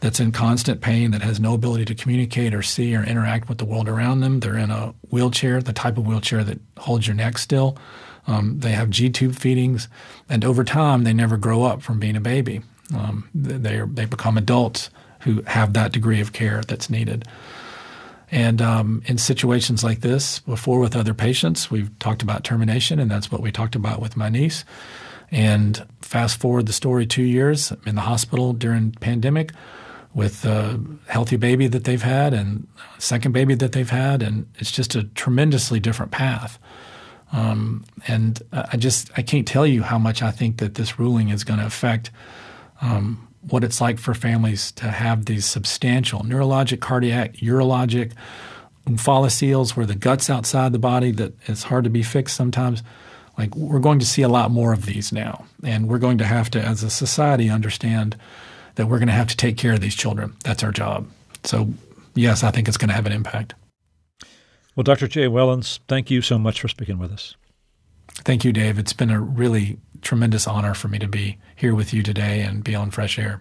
that's 0.00 0.18
in 0.18 0.32
constant 0.32 0.80
pain, 0.80 1.10
that 1.10 1.22
has 1.22 1.38
no 1.38 1.54
ability 1.54 1.84
to 1.84 1.94
communicate 1.94 2.54
or 2.54 2.62
see 2.62 2.96
or 2.96 3.04
interact 3.04 3.48
with 3.48 3.58
the 3.58 3.66
world 3.66 3.88
around 3.88 4.20
them. 4.20 4.40
They're 4.40 4.56
in 4.56 4.70
a 4.70 4.94
wheelchair, 5.10 5.60
the 5.60 5.74
type 5.74 5.98
of 5.98 6.06
wheelchair 6.06 6.42
that 6.44 6.58
holds 6.78 7.06
your 7.06 7.14
neck 7.14 7.36
still. 7.36 7.76
Um, 8.26 8.60
they 8.60 8.72
have 8.72 8.90
G 8.90 9.10
tube 9.10 9.34
feedings, 9.34 9.88
and 10.28 10.44
over 10.44 10.64
time, 10.64 11.04
they 11.04 11.12
never 11.12 11.36
grow 11.36 11.64
up 11.64 11.82
from 11.82 11.98
being 11.98 12.16
a 12.16 12.20
baby. 12.20 12.62
Um, 12.94 13.28
they 13.34 13.82
they 13.86 14.04
become 14.04 14.36
adults 14.36 14.90
who 15.20 15.42
have 15.42 15.72
that 15.74 15.92
degree 15.92 16.20
of 16.20 16.32
care 16.32 16.62
that's 16.62 16.90
needed. 16.90 17.26
And 18.30 18.62
um, 18.62 19.02
in 19.06 19.18
situations 19.18 19.82
like 19.82 20.00
this, 20.00 20.38
before 20.40 20.78
with 20.78 20.94
other 20.94 21.14
patients, 21.14 21.70
we've 21.70 21.96
talked 21.98 22.22
about 22.22 22.44
termination, 22.44 23.00
and 23.00 23.10
that's 23.10 23.30
what 23.32 23.40
we 23.40 23.50
talked 23.50 23.74
about 23.74 24.00
with 24.00 24.16
my 24.16 24.28
niece. 24.28 24.64
And 25.32 25.84
fast 26.00 26.40
forward 26.40 26.66
the 26.66 26.72
story 26.72 27.06
two 27.06 27.22
years 27.22 27.72
in 27.86 27.94
the 27.94 28.00
hospital 28.02 28.52
during 28.52 28.92
pandemic 28.92 29.52
with 30.14 30.44
a 30.44 30.80
healthy 31.06 31.36
baby 31.36 31.68
that 31.68 31.84
they've 31.84 32.02
had 32.02 32.32
and 32.34 32.66
second 32.98 33.32
baby 33.32 33.54
that 33.54 33.72
they've 33.72 33.90
had, 33.90 34.22
and 34.22 34.46
it's 34.58 34.72
just 34.72 34.94
a 34.94 35.04
tremendously 35.04 35.80
different 35.80 36.12
path. 36.12 36.58
Um, 37.32 37.84
and 38.08 38.42
I 38.52 38.76
just 38.76 39.10
I 39.16 39.22
can't 39.22 39.46
tell 39.46 39.66
you 39.66 39.82
how 39.82 39.98
much 39.98 40.22
I 40.22 40.32
think 40.32 40.58
that 40.58 40.74
this 40.74 40.98
ruling 40.98 41.28
is 41.28 41.44
going 41.44 41.60
to 41.60 41.66
affect 41.66 42.10
um, 42.80 43.28
what 43.42 43.64
it's 43.64 43.80
like 43.80 43.98
for 43.98 44.14
families 44.14 44.72
to 44.72 44.86
have 44.90 45.24
these 45.24 45.46
substantial 45.46 46.20
neurologic, 46.20 46.80
cardiac, 46.80 47.34
urologic 47.36 48.12
omphalocele 48.86 49.76
where 49.76 49.86
the 49.86 49.94
gut's 49.94 50.30
outside 50.30 50.72
the 50.72 50.78
body 50.78 51.10
that 51.12 51.32
it's 51.46 51.64
hard 51.64 51.84
to 51.84 51.90
be 51.90 52.02
fixed 52.02 52.36
sometimes. 52.36 52.82
Like 53.38 53.54
we're 53.54 53.78
going 53.78 53.98
to 54.00 54.06
see 54.06 54.22
a 54.22 54.28
lot 54.28 54.50
more 54.50 54.72
of 54.72 54.84
these 54.84 55.12
now, 55.12 55.46
and 55.64 55.88
we're 55.88 55.98
going 55.98 56.18
to 56.18 56.26
have 56.26 56.50
to, 56.50 56.60
as 56.60 56.82
a 56.82 56.90
society, 56.90 57.48
understand 57.48 58.16
that 58.74 58.86
we're 58.86 58.98
going 58.98 59.08
to 59.08 59.14
have 59.14 59.28
to 59.28 59.36
take 59.36 59.56
care 59.56 59.72
of 59.72 59.80
these 59.80 59.94
children. 59.94 60.34
That's 60.44 60.62
our 60.62 60.72
job. 60.72 61.08
So, 61.44 61.70
yes, 62.14 62.44
I 62.44 62.50
think 62.50 62.68
it's 62.68 62.76
going 62.76 62.88
to 62.88 62.94
have 62.94 63.06
an 63.06 63.12
impact. 63.12 63.54
Well, 64.76 64.84
Dr. 64.84 65.08
Jay 65.08 65.26
Wellons, 65.26 65.78
thank 65.88 66.10
you 66.10 66.20
so 66.22 66.38
much 66.38 66.60
for 66.60 66.68
speaking 66.68 66.98
with 66.98 67.12
us. 67.12 67.34
Thank 68.08 68.44
you, 68.44 68.52
Dave. 68.52 68.78
It's 68.78 68.92
been 68.92 69.10
a 69.10 69.20
really 69.20 69.78
tremendous 70.02 70.46
honor 70.46 70.74
for 70.74 70.88
me 70.88 70.98
to 70.98 71.08
be 71.08 71.38
here 71.56 71.74
with 71.74 71.92
you 71.92 72.02
today 72.02 72.40
and 72.40 72.64
be 72.64 72.74
on 72.74 72.90
Fresh 72.90 73.18
Air. 73.18 73.40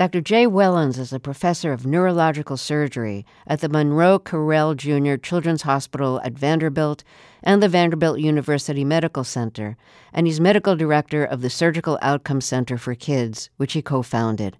Dr. 0.00 0.22
Jay 0.22 0.46
Wellons 0.46 0.98
is 0.98 1.12
a 1.12 1.20
professor 1.20 1.74
of 1.74 1.84
neurological 1.84 2.56
surgery 2.56 3.26
at 3.46 3.60
the 3.60 3.68
Monroe 3.68 4.18
Carell 4.18 4.74
Jr. 4.74 5.16
Children's 5.16 5.60
Hospital 5.60 6.22
at 6.24 6.32
Vanderbilt 6.32 7.04
and 7.42 7.62
the 7.62 7.68
Vanderbilt 7.68 8.18
University 8.18 8.82
Medical 8.82 9.24
Center, 9.24 9.76
and 10.14 10.26
he's 10.26 10.40
medical 10.40 10.74
director 10.74 11.22
of 11.22 11.42
the 11.42 11.50
Surgical 11.50 11.98
Outcome 12.00 12.40
Center 12.40 12.78
for 12.78 12.94
Kids, 12.94 13.50
which 13.58 13.74
he 13.74 13.82
co 13.82 14.00
founded. 14.00 14.56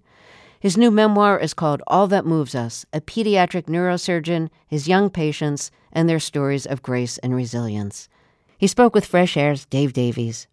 His 0.59 0.77
new 0.77 0.91
memoir 0.91 1.39
is 1.39 1.55
called 1.55 1.81
All 1.87 2.05
That 2.05 2.23
Moves 2.23 2.53
Us 2.53 2.85
A 2.93 3.01
Pediatric 3.01 3.63
Neurosurgeon, 3.63 4.51
His 4.67 4.87
Young 4.87 5.09
Patients, 5.09 5.71
and 5.91 6.07
Their 6.07 6.19
Stories 6.19 6.67
of 6.67 6.83
Grace 6.83 7.17
and 7.17 7.33
Resilience. 7.33 8.09
He 8.59 8.67
spoke 8.67 8.93
with 8.93 9.07
Fresh 9.07 9.35
Air's 9.35 9.65
Dave 9.65 9.91
Davies. 9.91 10.45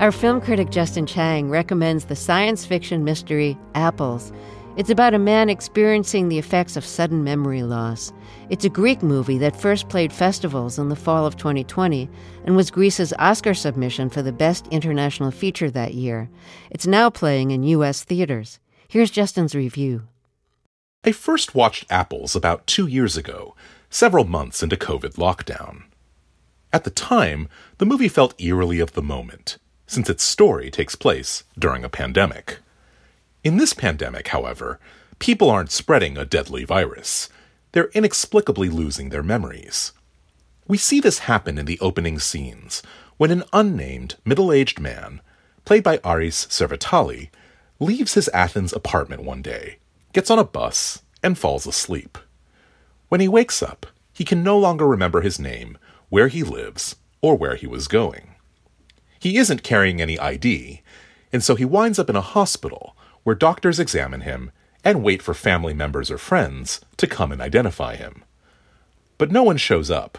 Our 0.00 0.12
film 0.12 0.40
critic 0.40 0.70
Justin 0.70 1.04
Chang 1.04 1.50
recommends 1.50 2.06
the 2.06 2.16
science 2.16 2.64
fiction 2.64 3.04
mystery 3.04 3.58
Apples. 3.74 4.32
It's 4.78 4.88
about 4.88 5.12
a 5.12 5.18
man 5.18 5.50
experiencing 5.50 6.30
the 6.30 6.38
effects 6.38 6.74
of 6.74 6.86
sudden 6.86 7.22
memory 7.22 7.62
loss. 7.64 8.10
It's 8.48 8.64
a 8.64 8.70
Greek 8.70 9.02
movie 9.02 9.36
that 9.36 9.60
first 9.60 9.90
played 9.90 10.10
festivals 10.10 10.78
in 10.78 10.88
the 10.88 10.96
fall 10.96 11.26
of 11.26 11.36
2020 11.36 12.08
and 12.46 12.56
was 12.56 12.70
Greece's 12.70 13.12
Oscar 13.18 13.52
submission 13.52 14.08
for 14.08 14.22
the 14.22 14.32
Best 14.32 14.66
International 14.68 15.30
Feature 15.30 15.70
that 15.72 15.92
year. 15.92 16.30
It's 16.70 16.86
now 16.86 17.10
playing 17.10 17.50
in 17.50 17.62
U.S. 17.64 18.02
theaters. 18.02 18.58
Here's 18.88 19.10
Justin's 19.10 19.54
review. 19.54 20.04
I 21.04 21.12
first 21.12 21.54
watched 21.54 21.92
Apples 21.92 22.34
about 22.34 22.66
two 22.66 22.86
years 22.86 23.18
ago, 23.18 23.54
several 23.90 24.24
months 24.24 24.62
into 24.62 24.78
COVID 24.78 25.16
lockdown. 25.16 25.82
At 26.72 26.84
the 26.84 26.90
time, 26.90 27.50
the 27.76 27.84
movie 27.84 28.08
felt 28.08 28.40
eerily 28.40 28.80
of 28.80 28.92
the 28.92 29.02
moment 29.02 29.58
since 29.90 30.08
its 30.08 30.22
story 30.22 30.70
takes 30.70 30.94
place 30.94 31.42
during 31.58 31.82
a 31.82 31.88
pandemic. 31.88 32.58
In 33.42 33.56
this 33.56 33.72
pandemic, 33.72 34.28
however, 34.28 34.78
people 35.18 35.50
aren't 35.50 35.72
spreading 35.72 36.16
a 36.16 36.24
deadly 36.24 36.62
virus. 36.62 37.28
They're 37.72 37.90
inexplicably 37.92 38.68
losing 38.68 39.08
their 39.08 39.24
memories. 39.24 39.90
We 40.68 40.78
see 40.78 41.00
this 41.00 41.20
happen 41.30 41.58
in 41.58 41.66
the 41.66 41.80
opening 41.80 42.20
scenes 42.20 42.84
when 43.16 43.32
an 43.32 43.42
unnamed 43.52 44.14
middle 44.24 44.52
aged 44.52 44.78
man, 44.78 45.22
played 45.64 45.82
by 45.82 45.98
Aris 46.04 46.46
Servetalis, 46.46 47.30
leaves 47.80 48.14
his 48.14 48.28
Athens 48.28 48.72
apartment 48.72 49.24
one 49.24 49.42
day, 49.42 49.78
gets 50.12 50.30
on 50.30 50.38
a 50.38 50.44
bus, 50.44 51.02
and 51.20 51.36
falls 51.36 51.66
asleep. 51.66 52.16
When 53.08 53.20
he 53.20 53.26
wakes 53.26 53.60
up, 53.60 53.86
he 54.12 54.24
can 54.24 54.44
no 54.44 54.56
longer 54.56 54.86
remember 54.86 55.20
his 55.20 55.40
name, 55.40 55.78
where 56.10 56.28
he 56.28 56.44
lives, 56.44 56.94
or 57.20 57.36
where 57.36 57.56
he 57.56 57.66
was 57.66 57.88
going. 57.88 58.29
He 59.20 59.36
isn't 59.36 59.62
carrying 59.62 60.00
any 60.00 60.18
ID, 60.18 60.80
and 61.32 61.44
so 61.44 61.54
he 61.54 61.64
winds 61.64 61.98
up 61.98 62.10
in 62.10 62.16
a 62.16 62.22
hospital 62.22 62.96
where 63.22 63.36
doctors 63.36 63.78
examine 63.78 64.22
him 64.22 64.50
and 64.82 65.04
wait 65.04 65.22
for 65.22 65.34
family 65.34 65.74
members 65.74 66.10
or 66.10 66.16
friends 66.18 66.80
to 66.96 67.06
come 67.06 67.30
and 67.30 67.40
identify 67.40 67.96
him. 67.96 68.24
But 69.18 69.30
no 69.30 69.42
one 69.42 69.58
shows 69.58 69.90
up, 69.90 70.18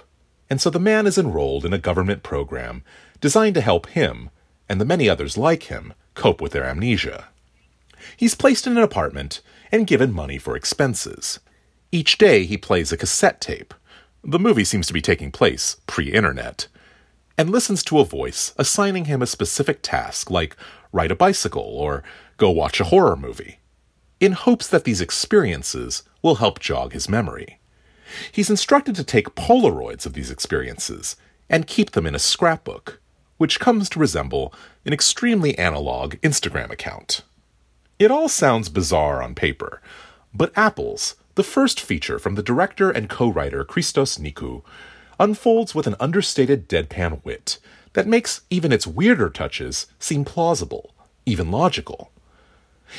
and 0.52 0.62
so 0.62 0.70
the 0.70 0.80
man 0.80 1.08
is 1.08 1.18
enrolled 1.18 1.66
in 1.66 1.74
a 1.74 1.80
government 1.80 2.22
program 2.22 2.84
designed 3.20 3.56
to 3.56 3.62
help 3.62 3.88
him 3.88 4.30
and 4.70 4.80
the 4.80 4.86
many 4.86 5.10
others 5.10 5.38
like 5.38 5.64
him 5.64 5.94
cope 6.14 6.40
with 6.40 6.52
their 6.52 6.66
amnesia. 6.66 7.28
He's 8.16 8.36
placed 8.36 8.68
in 8.68 8.78
an 8.78 8.84
apartment 8.84 9.42
and 9.72 9.88
given 9.88 10.14
money 10.14 10.38
for 10.38 10.56
expenses. 10.56 11.40
Each 11.92 12.18
day 12.18 12.46
he 12.46 12.58
plays 12.58 12.92
a 12.92 12.98
cassette 12.98 13.42
tape. 13.42 13.74
The 14.24 14.40
movie 14.40 14.64
seems 14.64 14.86
to 14.88 14.94
be 14.94 15.02
taking 15.02 15.32
place 15.32 15.78
pre 15.88 16.12
internet. 16.12 16.68
And 17.42 17.50
listens 17.50 17.84
to 17.86 17.98
a 17.98 18.06
voice 18.06 18.54
assigning 18.60 19.06
him 19.06 19.24
a 19.24 19.26
specific 19.26 19.80
task 19.82 20.30
like 20.30 20.56
ride 20.92 21.10
a 21.10 21.16
bicycle 21.16 21.64
or 21.64 22.04
go 22.38 22.52
watch 22.52 22.80
a 22.80 22.84
horror 22.84 23.16
movie, 23.16 23.58
in 24.20 24.34
hopes 24.34 24.68
that 24.68 24.84
these 24.84 25.02
experiences 25.02 26.04
will 26.22 26.36
help 26.36 26.60
jog 26.60 26.94
his 26.94 27.10
memory. 27.10 27.60
He's 28.32 28.52
instructed 28.52 28.94
to 28.94 29.04
take 29.04 29.34
Polaroids 29.34 30.06
of 30.06 30.14
these 30.14 30.30
experiences 30.30 31.16
and 31.50 31.66
keep 31.66 31.94
them 31.94 32.06
in 32.06 32.14
a 32.14 32.20
scrapbook, 32.20 33.02
which 33.38 33.60
comes 33.60 33.90
to 33.90 34.00
resemble 34.00 34.54
an 34.86 34.94
extremely 34.94 35.58
analog 35.58 36.18
Instagram 36.18 36.70
account. 36.70 37.24
It 37.98 38.12
all 38.12 38.30
sounds 38.30 38.70
bizarre 38.70 39.24
on 39.24 39.34
paper, 39.34 39.82
but 40.32 40.56
Apples, 40.56 41.16
the 41.34 41.42
first 41.42 41.80
feature 41.80 42.20
from 42.20 42.36
the 42.36 42.44
director 42.44 42.92
and 42.92 43.10
co 43.10 43.30
writer 43.30 43.64
Christos 43.64 44.20
Nikou, 44.20 44.62
unfolds 45.22 45.76
with 45.76 45.86
an 45.86 45.96
understated 46.00 46.68
deadpan 46.68 47.24
wit 47.24 47.60
that 47.94 48.08
makes 48.08 48.42
even 48.50 48.72
its 48.72 48.88
weirder 48.88 49.30
touches 49.30 49.86
seem 50.00 50.26
plausible, 50.26 50.96
even 51.28 51.52
logical. 51.52 52.12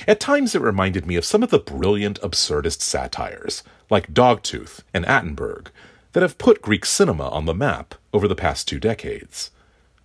At 0.07 0.21
times 0.21 0.55
it 0.55 0.63
reminded 0.63 1.05
me 1.05 1.17
of 1.17 1.25
some 1.25 1.43
of 1.43 1.51
the 1.51 1.59
brilliant 1.59 2.21
absurdist 2.21 2.81
satires, 2.81 3.65
like 3.91 4.15
Dogtooth 4.15 4.83
and 4.95 5.05
Attenberg, 5.05 5.67
that 6.13 6.23
have 6.23 6.39
put 6.39 6.63
Greek 6.63 6.87
cinema 6.87 7.29
on 7.29 7.47
the 7.47 7.55
map 7.55 7.97
over 8.13 8.29
the 8.29 8.37
past 8.37 8.69
two 8.69 8.79
decades. 8.79 9.51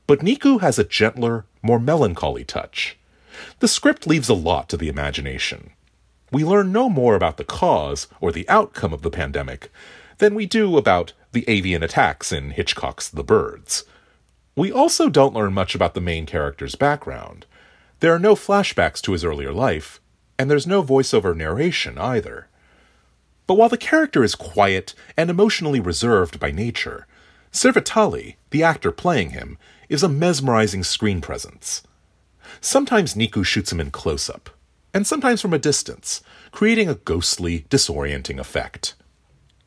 But 0.08 0.20
Nikou 0.20 0.62
has 0.62 0.80
a 0.80 0.84
gentler, 0.84 1.46
more 1.62 1.80
melancholy 1.80 2.44
touch. 2.44 2.98
The 3.60 3.68
script 3.68 4.08
leaves 4.08 4.30
a 4.30 4.34
lot 4.34 4.70
to 4.70 4.78
the 4.78 4.90
imagination. 4.90 5.70
We 6.32 6.44
learn 6.44 6.72
no 6.72 6.90
more 6.90 7.16
about 7.16 7.38
the 7.38 7.44
cause 7.44 8.08
or 8.20 8.32
the 8.32 8.50
outcome 8.50 8.92
of 8.92 9.04
the 9.04 9.12
pandemic 9.12 9.70
than 10.18 10.34
we 10.34 10.48
do 10.48 10.78
about 10.78 11.14
the 11.32 11.46
avian 11.48 11.84
attacks 11.84 12.32
in 12.32 12.52
Hitchcock's 12.52 13.10
The 13.10 13.24
Birds. 13.24 13.84
We 14.56 14.72
also 14.72 15.10
don't 15.10 15.34
learn 15.34 15.54
much 15.54 15.76
about 15.76 15.94
the 15.94 16.02
main 16.02 16.26
character's 16.26 16.76
background. 16.76 17.46
There 18.00 18.14
are 18.14 18.20
no 18.20 18.36
flashbacks 18.36 19.02
to 19.02 19.12
his 19.12 19.24
earlier 19.24 19.52
life, 19.52 20.00
and 20.40 20.50
there's 20.50 20.68
no 20.68 20.84
voiceover 20.84 21.36
narration 21.36 21.98
either. 21.98 22.48
But 23.46 23.56
while 23.56 23.70
the 23.70 23.78
character 23.78 24.24
is 24.24 24.36
quiet 24.36 24.94
and 25.16 25.30
emotionally 25.30 25.80
reserved 25.80 26.40
by 26.40 26.52
nature, 26.52 27.08
Servetalis, 27.52 28.36
the 28.50 28.64
actor 28.64 28.92
playing 28.92 29.32
him, 29.32 29.58
is 29.90 30.04
a 30.04 30.10
mesmerizing 30.10 30.84
screen 30.84 31.22
presence. 31.22 31.82
Sometimes 32.62 33.14
Nikou 33.14 33.46
shoots 33.46 33.72
him 33.72 33.80
in 33.80 33.92
close 33.92 34.30
up, 34.30 34.50
and 34.94 35.08
sometimes 35.08 35.42
from 35.42 35.54
a 35.54 35.60
distance, 35.60 36.22
creating 36.52 36.90
a 36.90 36.96
ghostly, 36.96 37.62
disorienting 37.70 38.40
effect. 38.40 38.96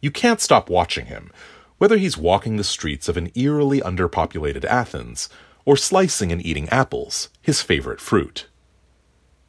You 0.01 0.11
can't 0.11 0.41
stop 0.41 0.71
watching 0.71 1.07
him, 1.07 1.31
whether 1.79 1.97
he's 1.97 2.17
walking 2.17 2.57
the 2.57 2.65
streets 2.65 3.09
of 3.09 3.17
an 3.17 3.31
eerily 3.35 3.81
underpopulated 3.81 4.65
Athens 4.65 5.29
or 5.65 5.77
slicing 5.77 6.33
and 6.33 6.45
eating 6.45 6.69
apples, 6.69 7.29
his 7.41 7.63
favorite 7.63 8.01
fruit. 8.01 8.47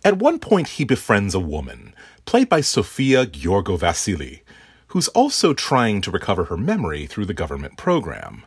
At 0.03 0.17
one 0.17 0.39
point, 0.39 0.69
he 0.69 0.83
befriends 0.83 1.35
a 1.35 1.39
woman, 1.39 1.93
played 2.25 2.49
by 2.49 2.61
Sofia 2.61 3.25
Georgovasili, 3.25 4.41
who's 4.87 5.07
also 5.09 5.53
trying 5.53 6.01
to 6.01 6.11
recover 6.11 6.45
her 6.45 6.57
memory 6.57 7.05
through 7.05 7.25
the 7.25 7.33
government 7.33 7.77
program. 7.77 8.45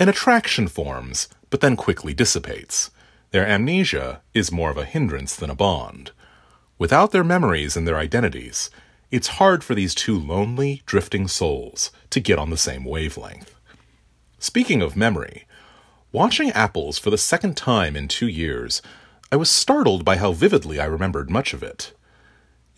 An 0.00 0.08
attraction 0.08 0.66
forms, 0.66 1.28
but 1.50 1.60
then 1.60 1.76
quickly 1.76 2.14
dissipates. 2.14 2.90
Their 3.30 3.46
amnesia 3.46 4.22
is 4.34 4.50
more 4.50 4.70
of 4.70 4.78
a 4.78 4.84
hindrance 4.84 5.36
than 5.36 5.50
a 5.50 5.54
bond. 5.54 6.10
Without 6.78 7.12
their 7.12 7.24
memories 7.24 7.76
and 7.76 7.86
their 7.86 7.98
identities, 7.98 8.70
it's 9.12 9.28
hard 9.28 9.62
for 9.62 9.74
these 9.74 9.94
two 9.94 10.18
lonely, 10.18 10.82
drifting 10.86 11.28
souls 11.28 11.92
to 12.08 12.18
get 12.18 12.38
on 12.38 12.48
the 12.48 12.56
same 12.56 12.82
wavelength. 12.82 13.54
Speaking 14.38 14.80
of 14.80 14.96
memory, 14.96 15.46
watching 16.12 16.50
Apples 16.52 16.98
for 16.98 17.10
the 17.10 17.18
second 17.18 17.54
time 17.54 17.94
in 17.94 18.08
two 18.08 18.26
years, 18.26 18.80
I 19.30 19.36
was 19.36 19.50
startled 19.50 20.02
by 20.02 20.16
how 20.16 20.32
vividly 20.32 20.80
I 20.80 20.86
remembered 20.86 21.28
much 21.28 21.52
of 21.52 21.62
it. 21.62 21.92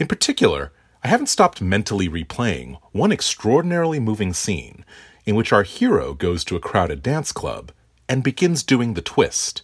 In 0.01 0.09
particular, 0.09 0.73
I 1.05 1.09
haven't 1.09 1.29
stopped 1.29 1.63
mentally 1.63 2.09
replaying 2.09 2.79
one 2.91 3.13
extraordinarily 3.13 4.01
moving 4.01 4.33
scene 4.33 4.85
in 5.25 5.37
which 5.37 5.53
our 5.53 5.63
hero 5.63 6.15
goes 6.15 6.45
to 6.47 6.57
a 6.57 6.61
crowded 6.61 7.01
dance 7.01 7.31
club 7.31 7.71
and 8.09 8.25
begins 8.25 8.65
doing 8.65 8.95
the 8.95 9.03
twist, 9.03 9.63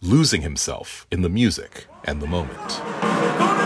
losing 0.00 0.42
himself 0.42 1.06
in 1.12 1.22
the 1.22 1.28
music 1.28 1.86
and 2.04 2.20
the 2.20 2.26
moment. 2.26 3.57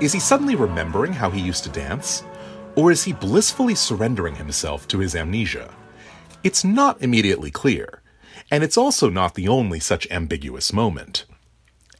Is 0.00 0.12
he 0.12 0.20
suddenly 0.20 0.54
remembering 0.54 1.12
how 1.12 1.28
he 1.28 1.40
used 1.40 1.64
to 1.64 1.70
dance? 1.70 2.22
Or 2.76 2.92
is 2.92 3.02
he 3.02 3.12
blissfully 3.12 3.74
surrendering 3.74 4.36
himself 4.36 4.86
to 4.88 4.98
his 5.00 5.16
amnesia? 5.16 5.74
It's 6.44 6.62
not 6.62 7.02
immediately 7.02 7.50
clear, 7.50 8.00
and 8.48 8.62
it's 8.62 8.78
also 8.78 9.10
not 9.10 9.34
the 9.34 9.48
only 9.48 9.80
such 9.80 10.08
ambiguous 10.08 10.72
moment. 10.72 11.24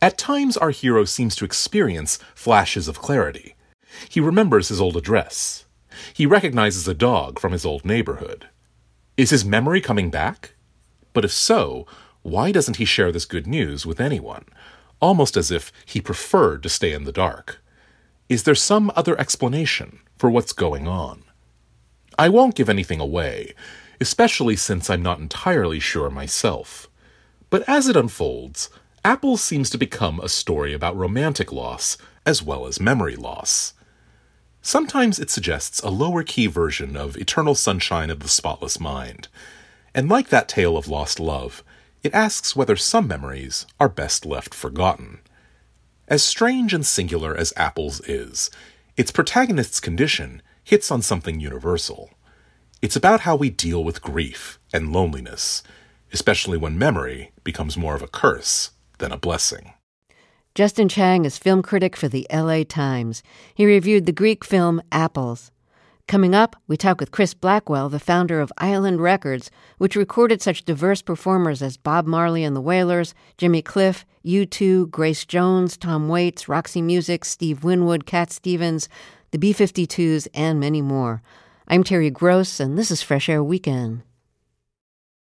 At 0.01 0.17
times, 0.17 0.57
our 0.57 0.71
hero 0.71 1.05
seems 1.05 1.35
to 1.37 1.45
experience 1.45 2.21
flashes 2.37 2.87
of 2.87 3.01
clarity. 3.01 3.57
He 4.09 4.21
remembers 4.21 4.69
his 4.69 4.81
old 4.81 4.97
address. 4.97 5.65
He 6.15 6.25
recognizes 6.25 6.87
a 6.87 6.95
dog 6.95 7.41
from 7.41 7.51
his 7.51 7.67
old 7.67 7.85
neighborhood. 7.85 8.47
Is 9.17 9.31
his 9.31 9.45
memory 9.45 9.81
coming 9.81 10.09
back? 10.09 10.55
But 11.13 11.25
if 11.25 11.33
so, 11.33 11.85
why 12.23 12.53
doesn't 12.53 12.77
he 12.77 12.85
share 12.85 13.11
this 13.11 13.25
good 13.25 13.49
news 13.49 13.85
with 13.85 14.01
anyone? 14.01 14.45
Almost 15.01 15.37
as 15.37 15.51
if 15.51 15.73
he 15.85 16.01
preferred 16.01 16.63
to 16.63 16.69
stay 16.69 16.93
in 16.93 17.03
the 17.03 17.11
dark. 17.11 17.61
Is 18.29 18.43
there 18.43 18.55
some 18.55 18.93
other 18.95 19.19
explanation 19.19 20.01
for 20.19 20.29
what's 20.29 20.53
going 20.53 20.87
on? 20.87 21.25
I 22.19 22.29
won't 22.29 22.55
give 22.55 22.69
anything 22.69 23.01
away, 23.01 23.55
especially 24.01 24.55
since 24.55 24.91
I'm 24.91 25.03
not 25.03 25.19
entirely 25.19 25.81
sure 25.81 26.11
myself. 26.11 26.89
But 27.49 27.67
as 27.67 27.89
it 27.89 27.97
unfolds, 27.97 28.69
Apple 29.03 29.39
seems 29.39 29.71
to 29.71 29.79
become 29.79 30.21
a 30.21 30.29
story 30.29 30.75
about 30.75 30.97
romantic 30.97 31.53
loss 31.53 31.97
as 32.27 32.43
well 32.43 32.67
as 32.67 32.79
memory 32.79 33.17
loss. 33.17 33.73
Sometimes 34.61 35.19
it 35.19 35.31
suggests 35.31 35.81
a 35.81 35.89
lower 35.89 36.23
key 36.23 36.47
version 36.49 36.99
of 36.99 37.17
Eternal 37.17 37.55
Sunshine 37.55 38.11
of 38.11 38.21
the 38.21 38.29
Spotless 38.29 38.79
Mind, 38.79 39.29
and 39.95 40.11
like 40.11 40.29
that 40.29 40.49
tale 40.49 40.77
of 40.77 40.89
lost 40.89 41.19
love, 41.19 41.65
it 42.03 42.13
asks 42.13 42.55
whether 42.55 42.77
some 42.77 43.09
memories 43.09 43.65
are 43.81 43.89
best 43.89 44.27
left 44.27 44.53
forgotten. 44.53 45.21
As 46.09 46.23
strange 46.23 46.73
and 46.73 46.87
singular 46.87 47.37
as 47.37 47.53
Apples 47.55 48.01
is, 48.09 48.51
its 48.97 49.11
protagonist's 49.11 49.79
condition 49.79 50.41
hits 50.65 50.91
on 50.91 51.03
something 51.03 51.39
universal. 51.39 52.09
It's 52.81 52.97
about 52.97 53.21
how 53.21 53.37
we 53.37 53.51
deal 53.51 53.85
with 53.85 54.01
grief 54.01 54.59
and 54.73 54.91
loneliness, 54.91 55.63
especially 56.11 56.57
when 56.57 56.79
memory 56.79 57.33
becomes 57.45 57.77
more 57.77 57.95
of 57.95 58.01
a 58.01 58.09
curse 58.09 58.71
than 58.97 59.13
a 59.13 59.19
blessing. 59.19 59.75
Justin 60.55 60.89
Chang 60.89 61.27
is 61.27 61.37
film 61.37 61.61
critic 61.61 61.95
for 61.95 62.09
the 62.09 62.27
LA 62.33 62.63
Times. 62.67 63.23
He 63.55 63.67
reviewed 63.67 64.07
the 64.07 64.13
Greek 64.13 64.45
film 64.45 64.81
Apples. 64.91 65.51
Coming 66.09 66.35
up, 66.35 66.57
we 66.67 66.79
talk 66.79 67.01
with 67.01 67.11
Chris 67.11 67.35
Blackwell, 67.35 67.91
the 67.91 68.01
founder 68.01 68.41
of 68.41 68.51
Island 68.57 69.03
Records, 69.03 69.51
which 69.77 69.95
recorded 69.95 70.41
such 70.41 70.65
diverse 70.65 71.03
performers 71.03 71.61
as 71.61 71.77
Bob 71.77 72.07
Marley 72.07 72.45
and 72.45 72.57
the 72.57 72.63
Wailers, 72.63 73.13
Jimmy 73.37 73.61
Cliff, 73.61 74.07
U2, 74.25 74.91
Grace 74.91 75.27
Jones, 75.27 75.77
Tom 75.77 76.09
Waits, 76.09 76.49
Roxy 76.49 76.81
Music, 76.81 77.27
Steve 77.27 77.63
Winwood, 77.63 78.07
Cat 78.07 78.33
Stevens, 78.33 78.89
the 79.33 79.39
B 79.39 79.53
52s, 79.53 80.27
and 80.33 80.59
many 80.59 80.81
more. 80.81 81.21
I'm 81.69 81.85
Terry 81.85 82.09
Gross, 82.09 82.59
and 82.59 82.79
this 82.79 82.91
is 82.91 83.03
Fresh 83.03 83.29
Air 83.29 83.45
Weekend. 83.45 84.01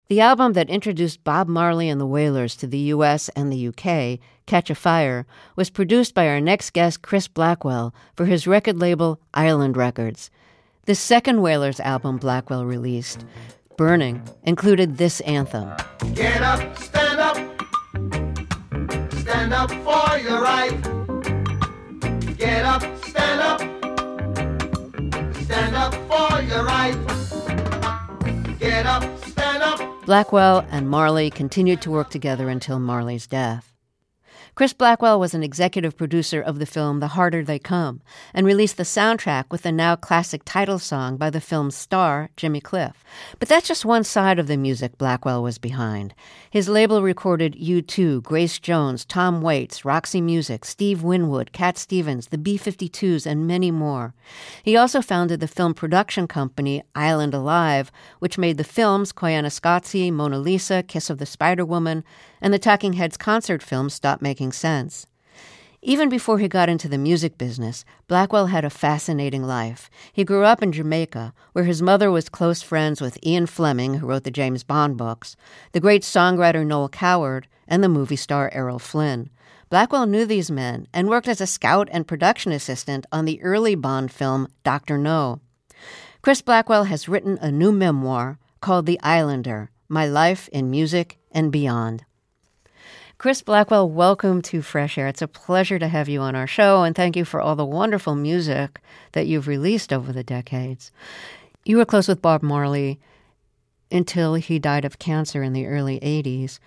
The 0.07 0.21
album 0.21 0.53
that 0.53 0.69
introduced 0.69 1.25
Bob 1.25 1.49
Marley 1.49 1.89
and 1.89 1.99
the 1.99 2.05
Wailers 2.05 2.55
to 2.55 2.65
the 2.65 2.93
US 2.95 3.27
and 3.35 3.51
the 3.51 3.67
UK, 3.67 4.19
Catch 4.45 4.69
a 4.69 4.75
Fire, 4.75 5.25
was 5.57 5.69
produced 5.69 6.13
by 6.13 6.29
our 6.29 6.39
next 6.39 6.69
guest, 6.69 7.01
Chris 7.01 7.27
Blackwell, 7.27 7.93
for 8.15 8.23
his 8.23 8.47
record 8.47 8.79
label 8.79 9.19
Island 9.33 9.75
Records. 9.75 10.31
The 10.87 10.95
second 10.95 11.41
Wailers 11.41 11.81
album 11.81 12.15
Blackwell 12.15 12.63
released 12.63 13.25
Burning, 13.75 14.23
included 14.43 14.97
this 14.97 15.19
anthem 15.19 15.75
Get 16.13 16.41
up, 16.41 16.77
stand 16.77 17.19
up, 17.19 17.35
stand 19.19 19.53
up 19.53 19.69
for 19.69 20.17
your 20.17 20.41
right. 20.41 20.71
Get 22.37 22.63
up, 22.63 22.83
stand 23.03 23.41
up, 23.41 23.59
stand 25.43 25.75
up 25.75 25.93
for 26.07 26.41
your 26.43 26.63
right. 26.63 26.97
Get 28.57 28.85
up, 28.85 29.03
stand 29.25 29.63
up. 29.63 30.05
Blackwell 30.05 30.65
and 30.71 30.89
Marley 30.89 31.29
continued 31.29 31.81
to 31.81 31.91
work 31.91 32.09
together 32.11 32.47
until 32.47 32.79
Marley's 32.79 33.27
death. 33.27 33.76
Chris 34.57 34.73
Blackwell 34.73 35.19
was 35.19 35.35
an 35.35 35.43
executive 35.43 35.95
producer 35.95 36.41
of 36.41 36.57
the 36.57 36.65
film 36.65 36.99
The 36.99 37.09
Harder 37.09 37.43
They 37.43 37.59
Come 37.59 38.01
and 38.33 38.43
released 38.43 38.77
the 38.77 38.81
soundtrack 38.81 39.51
with 39.51 39.61
the 39.61 39.71
now 39.71 39.95
classic 39.95 40.41
title 40.45 40.79
song 40.79 41.15
by 41.15 41.29
the 41.29 41.39
film's 41.39 41.75
star, 41.75 42.31
Jimmy 42.35 42.59
Cliff. 42.59 43.03
But 43.37 43.49
that's 43.49 43.67
just 43.67 43.85
one 43.85 44.03
side 44.03 44.39
of 44.39 44.47
the 44.47 44.57
music 44.57 44.97
Blackwell 44.97 45.43
was 45.43 45.59
behind. 45.59 46.15
His 46.49 46.67
label 46.67 47.03
recorded 47.03 47.53
U2, 47.53 48.23
Grace 48.23 48.57
Jones, 48.57 49.05
Tom 49.05 49.43
Waits, 49.43 49.85
Roxy 49.85 50.21
Music, 50.21 50.65
Steve 50.65 51.03
Winwood, 51.03 51.51
Cat 51.51 51.77
Stevens, 51.77 52.29
the 52.29 52.37
B 52.39 52.57
52s, 52.57 53.27
and 53.27 53.45
many 53.45 53.69
more. 53.69 54.15
He 54.63 54.75
also 54.75 55.03
founded 55.03 55.39
the 55.39 55.47
film 55.47 55.75
production 55.75 56.27
company 56.27 56.81
Island 56.95 57.35
Alive, 57.35 57.91
which 58.17 58.39
made 58.39 58.57
the 58.57 58.63
films 58.63 59.13
Koyaanisqatsi, 59.13 60.11
Mona 60.11 60.39
Lisa, 60.39 60.81
Kiss 60.81 61.11
of 61.11 61.19
the 61.19 61.27
Spider 61.27 61.63
Woman, 61.63 62.03
and 62.41 62.53
the 62.53 62.59
Talking 62.59 62.93
Heads 62.93 63.17
concert 63.17 63.61
film 63.61 63.89
Stop 63.89 64.21
Making 64.21 64.51
Sense. 64.51 65.07
Even 65.81 66.09
before 66.09 66.39
he 66.39 66.47
got 66.47 66.69
into 66.69 66.89
the 66.89 66.97
music 66.97 67.37
business, 67.37 67.85
Blackwell 68.07 68.47
had 68.47 68.65
a 68.65 68.69
fascinating 68.69 69.43
life. 69.43 69.89
He 70.11 70.23
grew 70.23 70.43
up 70.43 70.63
in 70.63 70.71
Jamaica, 70.71 71.33
where 71.53 71.65
his 71.65 71.81
mother 71.81 72.09
was 72.09 72.29
close 72.29 72.61
friends 72.61 72.99
with 72.99 73.23
Ian 73.25 73.45
Fleming, 73.45 73.95
who 73.95 74.07
wrote 74.07 74.23
the 74.23 74.31
James 74.31 74.63
Bond 74.63 74.97
books, 74.97 75.35
the 75.73 75.79
great 75.79 76.01
songwriter 76.01 76.65
Noel 76.65 76.89
Coward, 76.89 77.47
and 77.67 77.83
the 77.83 77.89
movie 77.89 78.15
star 78.15 78.49
Errol 78.53 78.79
Flynn. 78.79 79.29
Blackwell 79.69 80.07
knew 80.07 80.25
these 80.25 80.49
men 80.49 80.87
and 80.93 81.09
worked 81.09 81.27
as 81.27 81.41
a 81.41 81.47
scout 81.47 81.89
and 81.91 82.07
production 82.07 82.51
assistant 82.51 83.05
on 83.11 83.25
the 83.25 83.41
early 83.41 83.75
Bond 83.75 84.11
film 84.11 84.47
Dr. 84.63 84.97
No. 84.97 85.41
Chris 86.21 86.41
Blackwell 86.41 86.85
has 86.85 87.07
written 87.07 87.37
a 87.39 87.51
new 87.51 87.71
memoir 87.71 88.39
called 88.61 88.85
The 88.85 88.99
Islander 89.03 89.69
My 89.87 90.07
Life 90.07 90.49
in 90.49 90.71
Music 90.71 91.19
and 91.31 91.51
Beyond. 91.51 92.03
Chris 93.19 93.41
Blackwell, 93.41 93.89
welcome 93.89 94.43
to 94.43 94.61
Fresh 94.61 94.95
Air. 94.95 95.07
It's 95.07 95.23
a 95.23 95.27
pleasure 95.27 95.79
to 95.79 95.87
have 95.87 96.07
you 96.07 96.21
on 96.21 96.35
our 96.35 96.45
show, 96.45 96.83
and 96.83 96.95
thank 96.95 97.15
you 97.15 97.25
for 97.25 97.41
all 97.41 97.55
the 97.55 97.65
wonderful 97.65 98.13
music 98.13 98.79
that 99.13 99.25
you've 99.25 99.47
released 99.47 99.91
over 99.91 100.13
the 100.13 100.23
decades. 100.23 100.91
You 101.65 101.77
were 101.77 101.85
close 101.85 102.07
with 102.07 102.21
Bob 102.21 102.43
Marley 102.43 102.99
until 103.91 104.35
he 104.35 104.59
died 104.59 104.85
of 104.85 104.99
cancer 104.99 105.41
in 105.41 105.53
the 105.53 105.65
early 105.65 105.99
80s. 106.01 106.59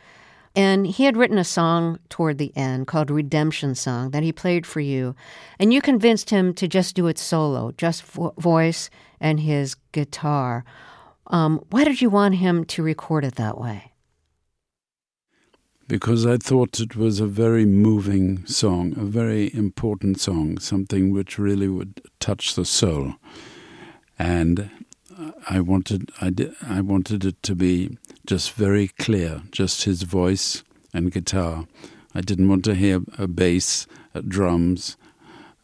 And 0.57 0.89
he 0.89 1.05
had 1.05 1.17
written 1.17 1.39
a 1.39 1.45
song 1.45 2.01
toward 2.09 2.39
the 2.39 2.53
end 2.57 2.89
called 2.89 3.13
Redemption 3.13 3.77
Song 3.77 4.11
that 4.11 4.25
he 4.25 4.33
played 4.33 4.67
for 4.67 4.81
you. 4.81 5.15
And 5.61 5.73
you 5.73 5.81
convinced 5.81 6.31
him 6.31 6.53
to 6.55 6.67
just 6.67 6.97
do 6.97 7.07
it 7.07 7.17
solo, 7.17 7.71
just 7.79 8.03
vo- 8.03 8.35
voice 8.39 8.91
and 9.21 9.39
his 9.39 9.77
guitar. 9.93 10.65
Um, 11.29 11.65
why 11.71 11.85
did 11.85 12.03
you 12.03 12.11
want 12.11 12.35
him 12.35 12.65
to 12.65 12.83
record 12.83 13.25
it 13.25 13.37
that 13.37 13.57
way? 13.57 13.90
Because 15.91 16.25
I 16.25 16.37
thought 16.37 16.79
it 16.79 16.95
was 16.95 17.19
a 17.19 17.27
very 17.27 17.67
moving 17.67 18.47
song, 18.47 18.95
a 18.97 19.03
very 19.03 19.53
important 19.53 20.21
song, 20.21 20.61
something 20.61 21.13
which 21.13 21.37
really 21.37 21.67
would 21.67 22.01
touch 22.21 22.55
the 22.55 22.65
soul. 22.65 23.15
And 24.17 24.71
I 25.49 25.59
wanted, 25.59 26.13
I, 26.21 26.31
did, 26.31 26.55
I 26.65 26.81
wanted 26.81 27.25
it 27.25 27.43
to 27.43 27.57
be 27.57 27.99
just 28.25 28.53
very 28.53 28.87
clear, 28.87 29.43
just 29.51 29.83
his 29.83 30.03
voice 30.03 30.63
and 30.95 31.11
guitar. 31.11 31.67
I 32.15 32.21
didn't 32.21 32.49
want 32.49 32.65
to 32.67 32.77
hear 32.77 33.01
a 33.19 33.27
bass, 33.27 33.89
a 34.15 34.23
drums, 34.23 34.97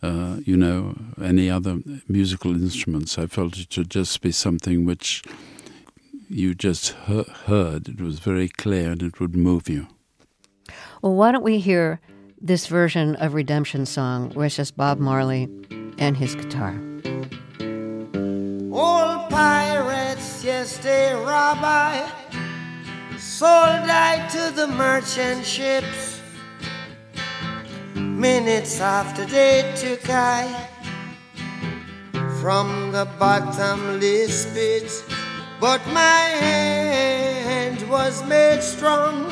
uh, 0.03 0.39
you 0.45 0.57
know, 0.57 0.97
any 1.23 1.49
other 1.49 1.79
musical 2.09 2.53
instruments. 2.53 3.17
I 3.17 3.29
felt 3.29 3.59
it 3.59 3.73
should 3.73 3.91
just 3.93 4.21
be 4.23 4.33
something 4.33 4.85
which 4.85 5.23
you 6.29 6.57
just 6.57 6.89
heard. 7.47 7.89
It 7.89 8.01
was 8.01 8.19
very 8.19 8.49
clear 8.49 8.91
and 8.91 9.05
it 9.05 9.21
would 9.21 9.37
move 9.37 9.69
you. 9.69 9.87
Well, 11.03 11.15
why 11.15 11.33
don't 11.33 11.45
we 11.45 11.59
hear 11.59 12.01
this 12.41 12.67
version 12.67 13.17
of 13.17 13.35
Redemption 13.35 13.87
Song 13.87 14.31
where 14.31 14.47
it's 14.47 14.57
just 14.57 14.77
Bob 14.77 14.99
Marley 14.99 15.45
and 15.99 16.17
his 16.17 16.35
guitar? 16.35 16.75
All 18.73 19.29
pirates, 19.29 20.43
yes, 20.43 20.79
they 20.79 21.13
rob 21.13 21.59
I, 21.61 22.11
sold 23.19 23.51
I 23.51 24.27
to 24.29 24.55
the 24.57 24.67
merchant 24.69 25.45
ships. 25.45 26.21
Minutes 27.95 28.81
after 28.81 29.27
they 29.27 29.75
took 29.77 30.09
I 30.09 30.69
from 32.41 32.93
the 32.93 33.07
bottomless 33.19 34.47
pit, 34.55 35.05
but 35.61 35.87
my 35.89 36.21
hand 36.41 37.83
was 37.91 38.27
made 38.27 38.63
strong 38.63 39.31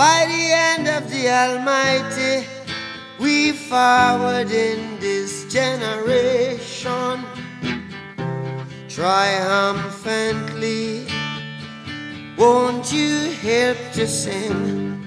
by 0.00 0.24
the 0.24 0.44
hand 0.56 0.88
of 0.88 1.04
the 1.10 1.28
Almighty, 1.28 2.46
we 3.18 3.52
forward 3.52 4.50
in 4.50 4.98
this 4.98 5.44
generation 5.52 7.22
triumphantly. 8.88 11.06
Won't 12.38 12.90
you 12.90 13.32
help 13.42 13.76
to 13.92 14.06
sing 14.06 15.06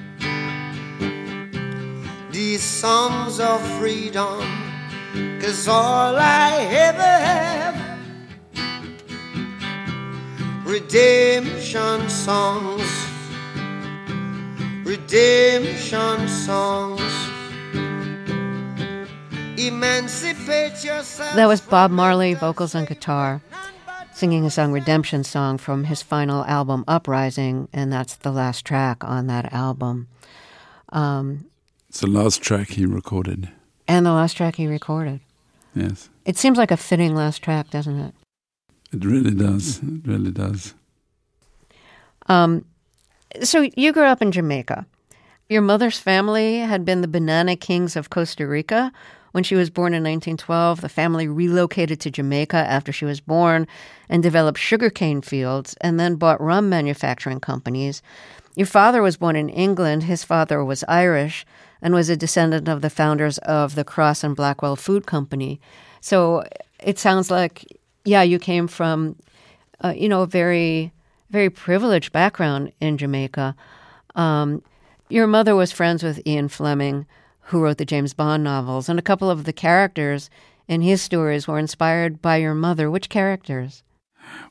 these 2.30 2.62
songs 2.62 3.40
of 3.40 3.60
freedom? 3.80 4.46
Cause 5.42 5.68
all 5.68 6.18
I 6.18 6.68
ever 6.70 7.18
have 7.32 7.76
redemption 10.64 12.08
songs 12.10 13.03
redemption 14.94 16.28
songs. 16.28 17.02
Emancipate 19.58 20.84
yourself. 20.84 21.36
That 21.36 21.48
was 21.48 21.62
Bob 21.62 21.90
Marley, 21.90 22.36
vocals 22.36 22.76
and 22.76 22.88
guitar, 22.88 23.42
singing 24.14 24.46
a 24.46 24.52
song 24.52 24.72
Redemption 24.72 25.24
Song 25.24 25.58
from 25.58 25.86
his 25.86 26.04
final 26.04 26.46
album 26.46 26.84
Uprising, 26.88 27.70
and 27.74 27.92
that's 27.92 28.18
the 28.18 28.32
last 28.32 28.66
track 28.66 29.04
on 29.04 29.26
that 29.28 29.52
album. 29.52 30.08
Um, 30.90 31.46
it's 31.90 32.02
the 32.02 32.08
last 32.08 32.44
track 32.44 32.70
he 32.70 32.86
recorded. 32.86 33.50
And 33.88 34.06
the 34.06 34.12
last 34.14 34.38
track 34.38 34.58
he 34.58 34.68
recorded. 34.68 35.22
Yes. 35.74 36.10
It 36.26 36.38
seems 36.38 36.58
like 36.60 36.70
a 36.70 36.78
fitting 36.78 37.16
last 37.16 37.42
track, 37.42 37.72
doesn't 37.72 38.00
it? 38.00 38.14
It 38.92 39.04
really 39.04 39.34
does. 39.34 39.80
It 39.80 40.06
really 40.06 40.32
does. 40.32 40.76
Um, 42.28 42.66
so 43.42 43.68
you 43.76 43.92
grew 43.92 44.06
up 44.06 44.22
in 44.22 44.32
Jamaica. 44.32 44.86
Your 45.50 45.62
mother's 45.62 46.00
family 46.00 46.60
had 46.60 46.86
been 46.86 47.02
the 47.02 47.08
banana 47.08 47.56
kings 47.56 47.96
of 47.96 48.10
Costa 48.10 48.48
Rica. 48.48 48.92
When 49.34 49.44
she 49.44 49.56
was 49.56 49.72
born 49.72 49.94
in 49.94 50.04
1912, 50.04 50.82
the 50.82 50.90
family 50.90 51.28
relocated 51.28 52.00
to 52.02 52.12
Jamaica 52.12 52.58
after 52.58 52.92
she 52.92 53.04
was 53.04 53.20
born 53.20 53.68
and 54.08 54.22
developed 54.22 54.60
sugarcane 54.60 55.22
fields 55.22 55.76
and 55.82 56.00
then 56.00 56.16
bought 56.16 56.40
rum 56.40 56.70
manufacturing 56.70 57.40
companies. 57.40 58.02
Your 58.56 58.68
father 58.68 59.02
was 59.02 59.18
born 59.18 59.36
in 59.36 59.50
England. 59.50 60.04
His 60.04 60.24
father 60.24 60.64
was 60.64 60.84
Irish 60.88 61.46
and 61.82 61.94
was 61.94 62.10
a 62.10 62.16
descendant 62.16 62.68
of 62.68 62.82
the 62.82 62.90
founders 62.90 63.40
of 63.40 63.76
the 63.76 63.84
Crosse 63.84 64.24
and 64.24 64.36
Blackwell 64.36 64.76
Food 64.76 65.08
Company. 65.08 65.60
So 66.00 66.44
it 66.80 66.98
sounds 66.98 67.30
like, 67.30 67.66
yeah, 68.06 68.22
you 68.22 68.40
came 68.40 68.68
from, 68.68 69.16
uh, 69.84 69.94
you 69.96 70.08
know, 70.08 70.22
a 70.22 70.28
very 70.28 70.93
very 71.34 71.50
privileged 71.50 72.12
background 72.12 72.72
in 72.80 72.96
Jamaica. 72.96 73.56
Um, 74.14 74.62
your 75.10 75.26
mother 75.26 75.56
was 75.56 75.72
friends 75.72 76.04
with 76.04 76.26
Ian 76.28 76.48
Fleming, 76.48 77.08
who 77.48 77.60
wrote 77.60 77.80
the 77.80 77.86
James 77.86 78.14
Bond 78.14 78.44
novels, 78.44 78.88
and 78.88 79.00
a 79.00 79.02
couple 79.02 79.32
of 79.32 79.44
the 79.44 79.52
characters 79.52 80.30
in 80.68 80.82
his 80.82 81.02
stories 81.02 81.48
were 81.48 81.58
inspired 81.58 82.22
by 82.22 82.38
your 82.38 82.54
mother. 82.54 82.90
Which 82.90 83.10
characters? 83.10 83.84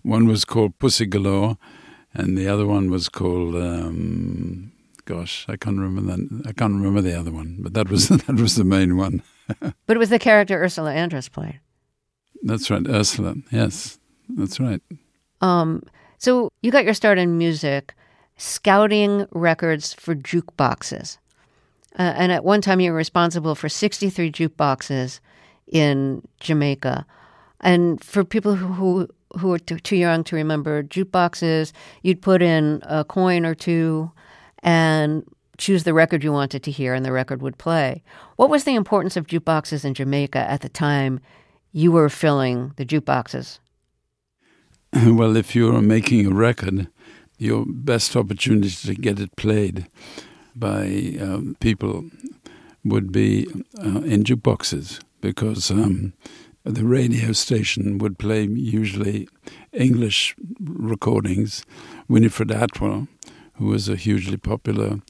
One 0.02 0.26
was 0.26 0.44
called 0.44 0.76
Pussy 0.80 1.06
Galore, 1.06 1.56
and 2.12 2.36
the 2.36 2.48
other 2.48 2.66
one 2.66 2.90
was 2.90 3.08
called. 3.08 3.54
Um, 3.54 4.72
gosh, 5.04 5.46
I 5.48 5.56
can't 5.56 5.78
remember 5.78 6.16
that. 6.16 6.42
I 6.48 6.52
can't 6.52 6.74
remember 6.74 7.00
the 7.00 7.18
other 7.18 7.30
one, 7.30 7.58
but 7.60 7.74
that 7.74 7.88
was 7.88 8.08
that 8.26 8.40
was 8.40 8.56
the 8.56 8.64
main 8.64 8.96
one. 8.96 9.22
but 9.60 9.96
it 9.96 9.98
was 9.98 10.10
the 10.10 10.18
character 10.18 10.60
Ursula 10.60 10.92
Andress 10.92 11.30
played. 11.30 11.60
That's 12.42 12.70
right, 12.72 12.86
Ursula. 12.88 13.36
Yes, 13.52 14.00
that's 14.28 14.58
right. 14.58 14.82
Um, 15.40 15.84
so 16.22 16.52
you 16.62 16.70
got 16.70 16.84
your 16.84 16.94
start 16.94 17.18
in 17.18 17.36
music 17.36 17.96
scouting 18.36 19.26
records 19.32 19.92
for 19.92 20.14
jukeboxes. 20.14 21.18
Uh, 21.98 22.14
and 22.16 22.30
at 22.30 22.44
one 22.44 22.60
time, 22.60 22.78
you 22.78 22.92
were 22.92 22.96
responsible 22.96 23.56
for 23.56 23.68
63 23.68 24.30
jukeboxes 24.30 25.18
in 25.66 26.22
Jamaica. 26.38 27.04
And 27.58 28.02
for 28.04 28.22
people 28.22 28.54
who, 28.54 28.68
who, 28.68 29.08
who 29.36 29.52
are 29.52 29.58
t- 29.58 29.80
too 29.80 29.96
young 29.96 30.22
to 30.22 30.36
remember 30.36 30.84
jukeboxes, 30.84 31.72
you'd 32.02 32.22
put 32.22 32.40
in 32.40 32.84
a 32.84 33.02
coin 33.04 33.44
or 33.44 33.56
two 33.56 34.12
and 34.62 35.24
choose 35.58 35.82
the 35.82 35.92
record 35.92 36.22
you 36.22 36.30
wanted 36.30 36.62
to 36.62 36.70
hear, 36.70 36.94
and 36.94 37.04
the 37.04 37.10
record 37.10 37.42
would 37.42 37.58
play. 37.58 38.00
What 38.36 38.48
was 38.48 38.62
the 38.62 38.76
importance 38.76 39.16
of 39.16 39.26
jukeboxes 39.26 39.84
in 39.84 39.94
Jamaica 39.94 40.38
at 40.38 40.60
the 40.60 40.68
time 40.68 41.18
you 41.72 41.90
were 41.90 42.08
filling 42.08 42.74
the 42.76 42.86
jukeboxes? 42.86 43.58
Well, 45.06 45.38
if 45.38 45.56
you're 45.56 45.80
making 45.80 46.26
a 46.26 46.34
record, 46.34 46.88
your 47.38 47.64
best 47.66 48.14
opportunity 48.14 48.68
to 48.88 48.94
get 48.94 49.20
it 49.20 49.34
played 49.36 49.86
by 50.54 51.16
um, 51.18 51.56
people 51.60 52.10
would 52.84 53.10
be 53.10 53.46
uh, 53.78 54.02
in 54.02 54.22
jukeboxes 54.22 55.02
because 55.22 55.70
um, 55.70 56.12
the 56.64 56.84
radio 56.84 57.32
station 57.32 57.96
would 57.98 58.18
play 58.18 58.44
usually 58.44 59.28
English 59.72 60.36
recordings. 60.60 61.64
Winifred 62.06 62.50
Atwell, 62.50 63.08
who 63.54 63.68
was 63.68 63.88
a 63.88 63.96
hugely 63.96 64.36
popular 64.36 65.00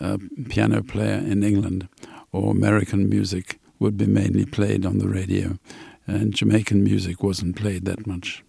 uh, 0.00 0.18
piano 0.48 0.80
player 0.80 1.18
in 1.18 1.42
England, 1.42 1.88
or 2.30 2.52
American 2.52 3.08
music 3.08 3.58
would 3.80 3.96
be 3.96 4.06
mainly 4.06 4.46
played 4.46 4.86
on 4.86 4.98
the 4.98 5.08
radio, 5.08 5.58
and 6.06 6.32
Jamaican 6.32 6.84
music 6.84 7.20
wasn't 7.20 7.56
played 7.56 7.84
that 7.86 8.06
much. 8.06 8.44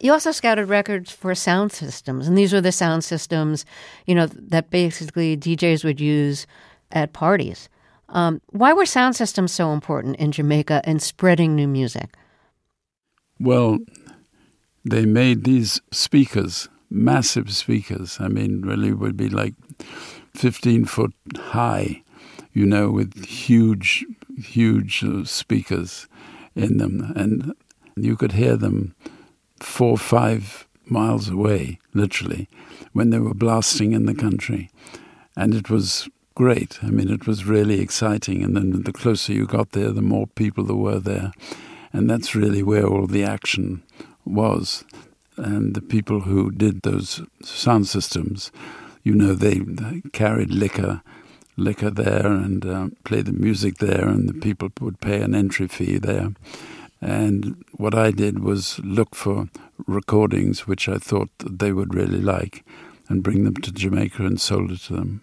You 0.00 0.12
also 0.12 0.30
scouted 0.30 0.68
records 0.68 1.10
for 1.10 1.34
sound 1.34 1.72
systems, 1.72 2.28
and 2.28 2.36
these 2.36 2.52
were 2.52 2.60
the 2.60 2.72
sound 2.72 3.04
systems, 3.04 3.64
you 4.06 4.14
know, 4.14 4.26
that 4.26 4.70
basically 4.70 5.36
DJs 5.36 5.84
would 5.84 6.00
use 6.00 6.46
at 6.92 7.12
parties. 7.12 7.68
Um, 8.08 8.40
why 8.50 8.72
were 8.72 8.86
sound 8.86 9.16
systems 9.16 9.52
so 9.52 9.72
important 9.72 10.16
in 10.16 10.32
Jamaica 10.32 10.82
in 10.84 11.00
spreading 11.00 11.54
new 11.54 11.66
music? 11.66 12.14
Well, 13.40 13.78
they 14.84 15.04
made 15.04 15.44
these 15.44 15.80
speakers, 15.90 16.68
massive 16.90 17.52
speakers. 17.52 18.18
I 18.20 18.28
mean, 18.28 18.62
really 18.62 18.92
would 18.92 19.16
be 19.16 19.28
like 19.28 19.54
15 20.34 20.84
foot 20.84 21.12
high, 21.36 22.02
you 22.52 22.64
know, 22.64 22.90
with 22.90 23.26
huge, 23.26 24.04
huge 24.38 25.02
uh, 25.02 25.24
speakers 25.24 26.06
in 26.54 26.76
them. 26.78 27.12
And 27.16 27.54
you 27.96 28.16
could 28.16 28.32
hear 28.32 28.56
them 28.56 28.94
four 29.60 29.92
or 29.92 29.98
five 29.98 30.66
miles 30.86 31.28
away, 31.28 31.78
literally, 31.94 32.48
when 32.92 33.10
they 33.10 33.18
were 33.18 33.34
blasting 33.34 33.92
in 33.92 34.06
the 34.06 34.14
country. 34.14 34.70
And 35.36 35.54
it 35.54 35.68
was 35.68 36.08
great. 36.34 36.78
I 36.82 36.86
mean, 36.86 37.10
it 37.10 37.26
was 37.26 37.44
really 37.44 37.80
exciting. 37.80 38.42
And 38.42 38.56
then 38.56 38.82
the 38.82 38.92
closer 38.92 39.32
you 39.32 39.46
got 39.46 39.72
there, 39.72 39.90
the 39.90 40.02
more 40.02 40.26
people 40.26 40.64
there 40.64 40.76
were 40.76 41.00
there. 41.00 41.32
And 41.92 42.08
that's 42.08 42.34
really 42.34 42.62
where 42.62 42.86
all 42.86 43.06
the 43.06 43.24
action 43.24 43.82
was. 44.24 44.84
And 45.36 45.74
the 45.74 45.82
people 45.82 46.20
who 46.20 46.50
did 46.50 46.82
those 46.82 47.22
sound 47.42 47.88
systems, 47.88 48.50
you 49.02 49.14
know, 49.14 49.34
they, 49.34 49.58
they 49.58 50.02
carried 50.12 50.50
liquor, 50.50 51.02
liquor 51.56 51.90
there, 51.90 52.26
and 52.26 52.66
uh, 52.66 52.88
played 53.04 53.26
the 53.26 53.32
music 53.32 53.78
there, 53.78 54.08
and 54.08 54.28
the 54.28 54.34
people 54.34 54.70
would 54.80 55.00
pay 55.00 55.20
an 55.20 55.34
entry 55.34 55.68
fee 55.68 55.98
there. 55.98 56.32
And 57.06 57.64
what 57.72 57.94
I 57.94 58.10
did 58.10 58.40
was 58.40 58.80
look 58.80 59.14
for 59.14 59.48
recordings 59.86 60.66
which 60.66 60.88
I 60.88 60.96
thought 60.96 61.30
that 61.38 61.60
they 61.60 61.72
would 61.72 61.94
really 61.94 62.20
like, 62.20 62.64
and 63.08 63.22
bring 63.22 63.44
them 63.44 63.54
to 63.54 63.70
Jamaica 63.70 64.26
and 64.26 64.40
sold 64.40 64.72
it 64.72 64.80
to 64.80 64.94
them. 64.94 65.20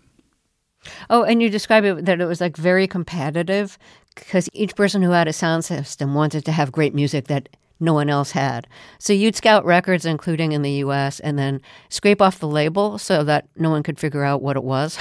Oh, 1.09 1.23
and 1.23 1.41
you 1.41 1.49
describe 1.49 1.83
it 1.83 2.05
that 2.05 2.21
it 2.21 2.25
was 2.25 2.39
like 2.39 2.55
very 2.55 2.87
competitive 2.87 3.77
because 4.15 4.49
each 4.53 4.75
person 4.75 5.01
who 5.01 5.11
had 5.11 5.27
a 5.27 5.33
sound 5.33 5.65
system 5.65 6.13
wanted 6.13 6.45
to 6.45 6.53
have 6.53 6.71
great 6.71 6.95
music 6.95 7.27
that 7.27 7.49
no 7.81 7.93
one 7.93 8.09
else 8.09 8.31
had. 8.31 8.65
So 8.97 9.11
you'd 9.11 9.35
scout 9.35 9.65
records, 9.65 10.05
including 10.05 10.53
in 10.53 10.61
the 10.61 10.71
U.S., 10.85 11.19
and 11.19 11.37
then 11.37 11.61
scrape 11.89 12.21
off 12.21 12.39
the 12.39 12.47
label 12.47 12.97
so 12.97 13.25
that 13.25 13.47
no 13.57 13.69
one 13.69 13.83
could 13.83 13.99
figure 13.99 14.23
out 14.23 14.41
what 14.41 14.55
it 14.55 14.63
was, 14.63 14.97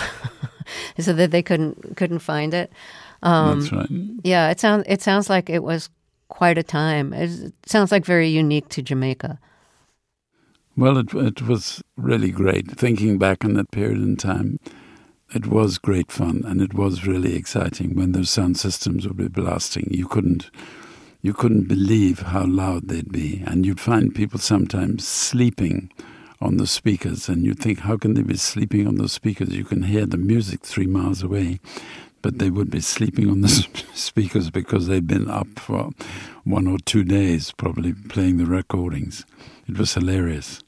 so 0.98 1.12
that 1.12 1.30
they 1.30 1.42
couldn't 1.42 1.96
couldn't 1.96 2.20
find 2.20 2.54
it. 2.54 2.72
Um, 3.22 3.60
That's 3.60 3.72
right. 3.72 3.88
Yeah, 4.24 4.50
it 4.50 4.58
sounds 4.58 4.84
it 4.88 5.00
sounds 5.00 5.30
like 5.30 5.48
it 5.48 5.62
was 5.62 5.88
quite 6.32 6.58
a 6.58 6.62
time. 6.62 7.12
It 7.12 7.52
sounds 7.66 7.92
like 7.92 8.04
very 8.04 8.28
unique 8.28 8.68
to 8.70 8.82
Jamaica. 8.82 9.38
Well, 10.76 10.98
it 10.98 11.12
it 11.14 11.42
was 11.42 11.82
really 11.96 12.30
great 12.30 12.70
thinking 12.70 13.18
back 13.18 13.44
on 13.44 13.54
that 13.54 13.70
period 13.70 14.02
in 14.02 14.16
time 14.16 14.58
it 15.34 15.46
was 15.46 15.78
great 15.78 16.12
fun 16.12 16.42
and 16.44 16.60
it 16.60 16.74
was 16.74 17.06
really 17.06 17.34
exciting 17.34 17.94
when 17.94 18.12
those 18.12 18.30
sound 18.30 18.58
systems 18.58 19.08
would 19.08 19.16
be 19.16 19.28
blasting. 19.28 19.88
You 19.90 20.06
couldn't 20.06 20.50
you 21.22 21.32
couldn't 21.32 21.68
believe 21.68 22.18
how 22.18 22.44
loud 22.44 22.88
they'd 22.88 23.12
be, 23.12 23.44
and 23.46 23.64
you'd 23.64 23.78
find 23.78 24.12
people 24.12 24.40
sometimes 24.40 25.06
sleeping 25.06 25.88
on 26.40 26.56
the 26.56 26.66
speakers, 26.66 27.28
and 27.28 27.44
you'd 27.44 27.60
think, 27.60 27.78
how 27.78 27.96
can 27.96 28.14
they 28.14 28.22
be 28.22 28.36
sleeping 28.36 28.88
on 28.88 28.96
the 28.96 29.08
speakers? 29.08 29.50
You 29.50 29.64
can 29.64 29.84
hear 29.84 30.04
the 30.04 30.16
music 30.16 30.66
three 30.66 30.88
miles 30.88 31.22
away, 31.22 31.60
but 32.22 32.38
they 32.38 32.50
would 32.50 32.70
be 32.70 32.80
sleeping 32.80 33.28
on 33.28 33.40
the 33.40 33.48
speakers 33.94 34.50
because 34.50 34.86
they'd 34.86 35.06
been 35.06 35.28
up 35.28 35.58
for 35.58 35.90
one 36.44 36.66
or 36.66 36.78
two 36.78 37.04
days, 37.04 37.52
probably 37.52 37.92
playing 37.92 38.38
the 38.38 38.46
recordings. 38.46 39.26
It 39.68 39.76
was 39.76 39.94
hilarious. 39.94 40.62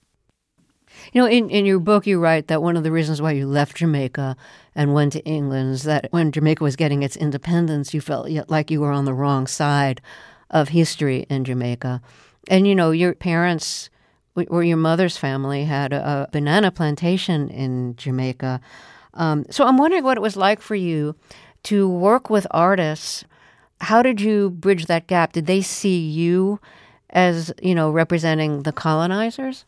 You 1.13 1.21
know, 1.21 1.29
in, 1.29 1.51
in 1.51 1.67
your 1.67 1.79
book, 1.79 2.07
you 2.07 2.19
write 2.19 2.49
that 2.49 2.63
one 2.63 2.77
of 2.77 2.83
the 2.83 2.93
reasons 2.93 3.21
why 3.21 3.33
you 3.33 3.47
left 3.47 3.77
Jamaica 3.77 4.37
and 4.75 4.95
went 4.95 5.13
to 5.13 5.25
England 5.25 5.75
is 5.75 5.83
that 5.85 6.09
when 6.11 6.33
Jamaica 6.33 6.65
was 6.65 6.77
getting 6.77 7.03
its 7.03 7.17
independence, 7.17 7.95
you 7.95 8.01
felt 8.01 8.29
like 8.49 8.71
you 8.71 8.81
were 8.81 8.93
on 8.93 9.05
the 9.05 9.15
wrong 9.15 9.47
side 9.47 10.01
of 10.51 10.71
history 10.71 11.27
in 11.29 11.45
Jamaica. 11.45 12.01
And, 12.49 12.67
you 12.67 12.75
know, 12.75 12.91
your 12.91 13.15
parents 13.15 13.91
or 14.49 14.65
your 14.65 14.77
mother's 14.77 15.17
family 15.17 15.65
had 15.65 15.93
a, 15.93 16.27
a 16.27 16.29
banana 16.33 16.71
plantation 16.71 17.49
in 17.49 17.95
Jamaica. 17.97 18.61
Um, 19.15 19.45
so 19.51 19.67
I'm 19.67 19.79
wondering 19.79 20.05
what 20.05 20.17
it 20.17 20.21
was 20.21 20.37
like 20.37 20.61
for 20.61 20.75
you 20.75 21.15
to 21.65 21.89
work 21.89 22.31
with 22.31 22.47
artists. 22.51 23.25
How 23.81 24.03
did 24.03 24.21
you 24.21 24.51
bridge 24.51 24.87
that 24.87 25.07
gap? 25.07 25.33
Did 25.33 25.47
they 25.47 25.63
see 25.63 25.99
you 25.99 26.61
as, 27.11 27.53
you 27.63 27.75
know, 27.75 27.91
representing 27.91 28.63
the 28.63 28.73
colonizers? 28.73 29.65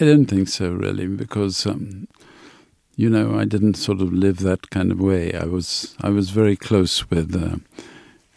I 0.00 0.04
don't 0.04 0.26
think 0.26 0.48
so, 0.48 0.72
really, 0.72 1.06
because 1.06 1.66
um, 1.66 2.08
you 2.96 3.10
know 3.10 3.38
I 3.38 3.44
didn't 3.44 3.74
sort 3.74 4.00
of 4.00 4.12
live 4.12 4.38
that 4.38 4.70
kind 4.70 4.90
of 4.90 4.98
way. 4.98 5.34
I 5.34 5.44
was 5.44 5.94
I 6.00 6.08
was 6.08 6.30
very 6.30 6.56
close 6.56 7.10
with 7.10 7.34
uh, 7.36 7.56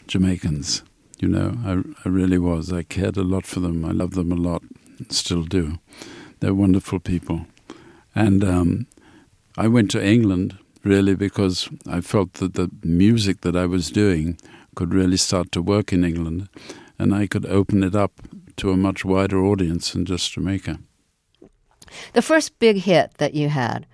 Jamaicans. 0.06 0.82
You 1.18 1.28
know, 1.28 1.56
I 1.64 1.82
I 2.04 2.12
really 2.12 2.38
was. 2.38 2.72
I 2.72 2.82
cared 2.82 3.16
a 3.16 3.22
lot 3.22 3.46
for 3.46 3.60
them. 3.60 3.84
I 3.84 3.92
love 3.92 4.12
them 4.12 4.32
a 4.32 4.36
lot, 4.36 4.62
still 5.08 5.44
do. 5.44 5.78
They're 6.40 6.54
wonderful 6.54 7.00
people, 7.00 7.46
and 8.14 8.44
um, 8.44 8.86
I 9.60 9.68
went 9.68 9.90
to 9.90 10.02
England 10.02 10.56
really 10.84 11.14
because 11.14 11.68
I 11.86 12.00
felt 12.00 12.32
that 12.34 12.54
the 12.54 12.70
music 12.82 13.42
that 13.42 13.54
I 13.54 13.66
was 13.66 13.90
doing 13.90 14.38
could 14.74 14.94
really 14.94 15.18
start 15.18 15.52
to 15.52 15.60
work 15.60 15.92
in 15.92 16.02
England, 16.02 16.48
and 16.98 17.14
I 17.14 17.26
could 17.26 17.44
open 17.44 17.82
it 17.82 17.94
up 17.94 18.12
to 18.56 18.70
a 18.70 18.76
much 18.78 19.04
wider 19.04 19.44
audience 19.44 19.92
than 19.92 20.06
just 20.06 20.32
Jamaica. 20.32 20.78
The 22.14 22.22
first 22.22 22.58
big 22.58 22.78
hit 22.78 23.12
that 23.18 23.34
you 23.34 23.50
had 23.50 23.86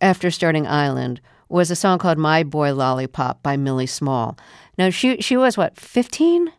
after 0.00 0.30
starting 0.30 0.66
Island 0.66 1.20
was 1.50 1.70
a 1.70 1.76
song 1.76 1.98
called 1.98 2.16
My 2.16 2.42
Boy 2.42 2.72
Lollipop 2.72 3.42
by 3.42 3.58
Millie 3.58 3.84
Small. 3.84 4.38
Now, 4.78 4.88
she, 4.88 5.20
she 5.20 5.36
was 5.36 5.58
what, 5.58 5.76
15 5.76 6.50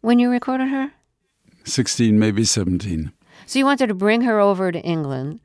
when 0.00 0.18
you 0.18 0.30
recorded 0.30 0.68
her? 0.68 0.92
16, 1.64 2.18
maybe 2.18 2.44
17. 2.44 3.12
So 3.44 3.58
you 3.58 3.66
wanted 3.66 3.88
to 3.88 3.94
bring 3.94 4.22
her 4.22 4.40
over 4.40 4.72
to 4.72 4.80
England 4.80 5.40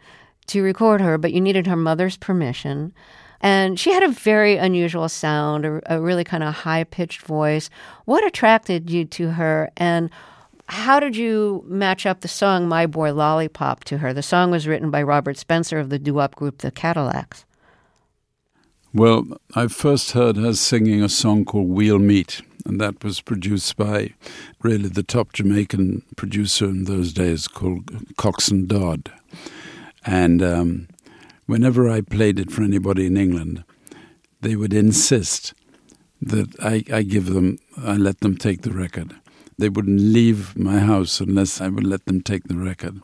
to 0.49 0.61
record 0.61 1.01
her, 1.01 1.17
but 1.17 1.33
you 1.33 1.41
needed 1.41 1.67
her 1.67 1.75
mother's 1.75 2.17
permission. 2.17 2.93
And 3.41 3.79
she 3.79 3.93
had 3.93 4.03
a 4.03 4.09
very 4.09 4.57
unusual 4.57 5.07
sound, 5.07 5.65
a, 5.65 5.81
a 5.95 6.01
really 6.01 6.23
kind 6.23 6.43
of 6.43 6.53
high 6.53 6.83
pitched 6.83 7.21
voice. 7.21 7.69
What 8.05 8.25
attracted 8.25 8.89
you 8.89 9.05
to 9.05 9.31
her? 9.31 9.71
And 9.77 10.09
how 10.67 10.99
did 10.99 11.15
you 11.15 11.63
match 11.67 12.05
up 12.05 12.21
the 12.21 12.27
song 12.27 12.67
My 12.67 12.85
Boy 12.85 13.13
Lollipop 13.13 13.85
to 13.85 13.99
her? 13.99 14.13
The 14.13 14.21
song 14.21 14.51
was 14.51 14.67
written 14.67 14.91
by 14.91 15.01
Robert 15.01 15.37
Spencer 15.37 15.79
of 15.79 15.89
the 15.89 15.97
doo 15.97 16.15
wop 16.15 16.35
group 16.35 16.59
The 16.59 16.71
Cadillacs. 16.71 17.45
Well, 18.93 19.25
I 19.55 19.67
first 19.67 20.11
heard 20.11 20.35
her 20.35 20.53
singing 20.53 21.03
a 21.03 21.09
song 21.09 21.45
called 21.45 21.69
We'll 21.69 21.99
Meet, 21.99 22.41
and 22.65 22.81
that 22.81 23.03
was 23.03 23.21
produced 23.21 23.77
by 23.77 24.15
really 24.63 24.89
the 24.89 25.03
top 25.03 25.31
Jamaican 25.33 26.03
producer 26.17 26.65
in 26.65 26.85
those 26.85 27.13
days 27.13 27.47
called 27.47 27.85
Coxsone 28.15 28.67
Dodd. 28.67 29.11
And 30.05 30.41
um, 30.41 30.87
whenever 31.45 31.89
I 31.89 32.01
played 32.01 32.39
it 32.39 32.51
for 32.51 32.63
anybody 32.63 33.05
in 33.05 33.17
England, 33.17 33.63
they 34.41 34.55
would 34.55 34.73
insist 34.73 35.53
that 36.21 36.53
I, 36.61 36.83
I 36.93 37.03
give 37.03 37.33
them, 37.33 37.59
I 37.77 37.95
let 37.95 38.19
them 38.19 38.37
take 38.37 38.61
the 38.61 38.71
record 38.71 39.15
they 39.59 39.69
wouldn't 39.69 39.99
leave 39.99 40.57
my 40.57 40.79
house 40.79 41.19
unless 41.19 41.59
I 41.61 41.67
would 41.67 41.85
let 41.85 42.05
them 42.05 42.21
take 42.21 42.45
the 42.45 42.55
record. 42.55 43.01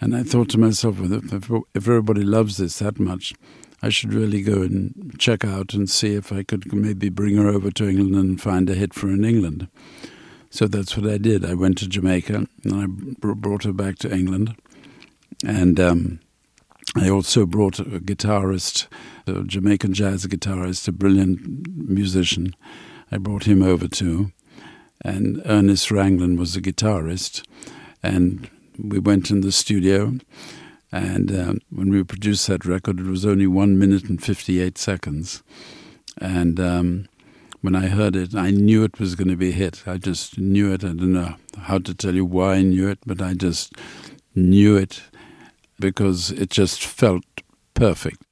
And 0.00 0.16
I 0.16 0.22
thought 0.22 0.48
to 0.50 0.58
myself, 0.58 0.96
if, 1.00 1.50
if 1.74 1.88
everybody 1.88 2.22
loves 2.22 2.56
this 2.56 2.78
that 2.78 2.98
much, 2.98 3.34
I 3.82 3.90
should 3.90 4.14
really 4.14 4.42
go 4.42 4.62
and 4.62 5.14
check 5.18 5.44
out 5.44 5.74
and 5.74 5.88
see 5.88 6.14
if 6.14 6.32
I 6.32 6.42
could 6.42 6.72
maybe 6.72 7.10
bring 7.10 7.36
her 7.36 7.48
over 7.48 7.70
to 7.70 7.88
England 7.88 8.14
and 8.16 8.40
find 8.40 8.68
a 8.70 8.74
hit 8.74 8.94
for 8.94 9.08
her 9.08 9.14
in 9.14 9.24
England. 9.24 9.68
So 10.48 10.66
that's 10.66 10.96
what 10.96 11.10
I 11.10 11.18
did. 11.18 11.44
I 11.44 11.54
went 11.54 11.78
to 11.78 11.88
Jamaica 11.88 12.46
and 12.64 12.72
I 12.72 12.86
brought 12.86 13.64
her 13.64 13.72
back 13.72 13.98
to 13.98 14.12
England. 14.12 14.56
And 15.46 15.78
um, 15.78 16.20
I 16.96 17.08
also 17.08 17.44
brought 17.46 17.78
a 17.78 17.84
guitarist, 17.84 18.86
a 19.26 19.42
Jamaican 19.42 19.94
jazz 19.94 20.26
guitarist, 20.26 20.88
a 20.88 20.92
brilliant 20.92 21.68
musician. 21.88 22.54
I 23.10 23.18
brought 23.18 23.44
him 23.44 23.62
over 23.62 23.88
too. 23.88 24.32
And 25.04 25.42
Ernest 25.44 25.88
Ranglin 25.88 26.38
was 26.38 26.54
the 26.54 26.60
guitarist. 26.60 27.42
And 28.02 28.48
we 28.78 28.98
went 28.98 29.30
in 29.30 29.40
the 29.40 29.52
studio. 29.52 30.14
And 30.92 31.32
uh, 31.32 31.54
when 31.70 31.90
we 31.90 32.04
produced 32.04 32.46
that 32.46 32.64
record, 32.64 33.00
it 33.00 33.06
was 33.06 33.26
only 33.26 33.46
one 33.46 33.78
minute 33.78 34.04
and 34.04 34.22
58 34.22 34.78
seconds. 34.78 35.42
And 36.18 36.60
um, 36.60 37.08
when 37.60 37.74
I 37.74 37.88
heard 37.88 38.14
it, 38.14 38.34
I 38.34 38.50
knew 38.50 38.84
it 38.84 39.00
was 39.00 39.14
going 39.14 39.28
to 39.28 39.36
be 39.36 39.48
a 39.48 39.52
hit. 39.52 39.82
I 39.86 39.98
just 39.98 40.38
knew 40.38 40.72
it. 40.72 40.84
I 40.84 40.88
don't 40.88 41.12
know 41.12 41.34
how 41.58 41.78
to 41.78 41.94
tell 41.94 42.14
you 42.14 42.24
why 42.24 42.54
I 42.54 42.62
knew 42.62 42.88
it, 42.88 43.00
but 43.04 43.20
I 43.20 43.34
just 43.34 43.72
knew 44.34 44.76
it 44.76 45.02
because 45.78 46.30
it 46.30 46.50
just 46.50 46.84
felt 46.84 47.24
perfect. 47.74 48.22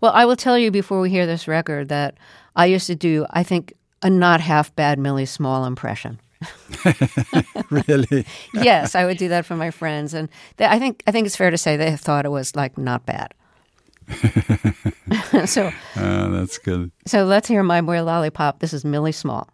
Well, 0.00 0.12
I 0.12 0.24
will 0.24 0.36
tell 0.36 0.58
you 0.58 0.70
before 0.70 1.00
we 1.00 1.10
hear 1.10 1.26
this 1.26 1.48
record 1.48 1.88
that 1.88 2.16
I 2.54 2.66
used 2.66 2.86
to 2.86 2.94
do, 2.94 3.26
I 3.30 3.42
think, 3.42 3.72
a 4.02 4.10
not 4.10 4.40
half 4.40 4.74
bad 4.76 4.98
Millie 4.98 5.26
Small 5.26 5.64
impression. 5.64 6.20
really? 7.70 8.24
yes, 8.54 8.94
I 8.94 9.04
would 9.04 9.18
do 9.18 9.28
that 9.28 9.44
for 9.44 9.56
my 9.56 9.70
friends, 9.70 10.14
and 10.14 10.28
they, 10.56 10.66
I 10.66 10.78
think 10.78 11.02
I 11.06 11.10
think 11.10 11.26
it's 11.26 11.36
fair 11.36 11.50
to 11.50 11.58
say 11.58 11.76
they 11.76 11.96
thought 11.96 12.24
it 12.24 12.30
was 12.30 12.54
like 12.54 12.78
not 12.78 13.04
bad. 13.06 13.34
so, 15.46 15.70
uh, 15.96 16.28
that's 16.28 16.58
good. 16.58 16.92
So 17.06 17.24
let's 17.24 17.48
hear 17.48 17.62
"My 17.64 17.80
Boy 17.80 18.02
Lollipop." 18.02 18.60
This 18.60 18.72
is 18.72 18.84
Millie 18.84 19.12
Small. 19.12 19.48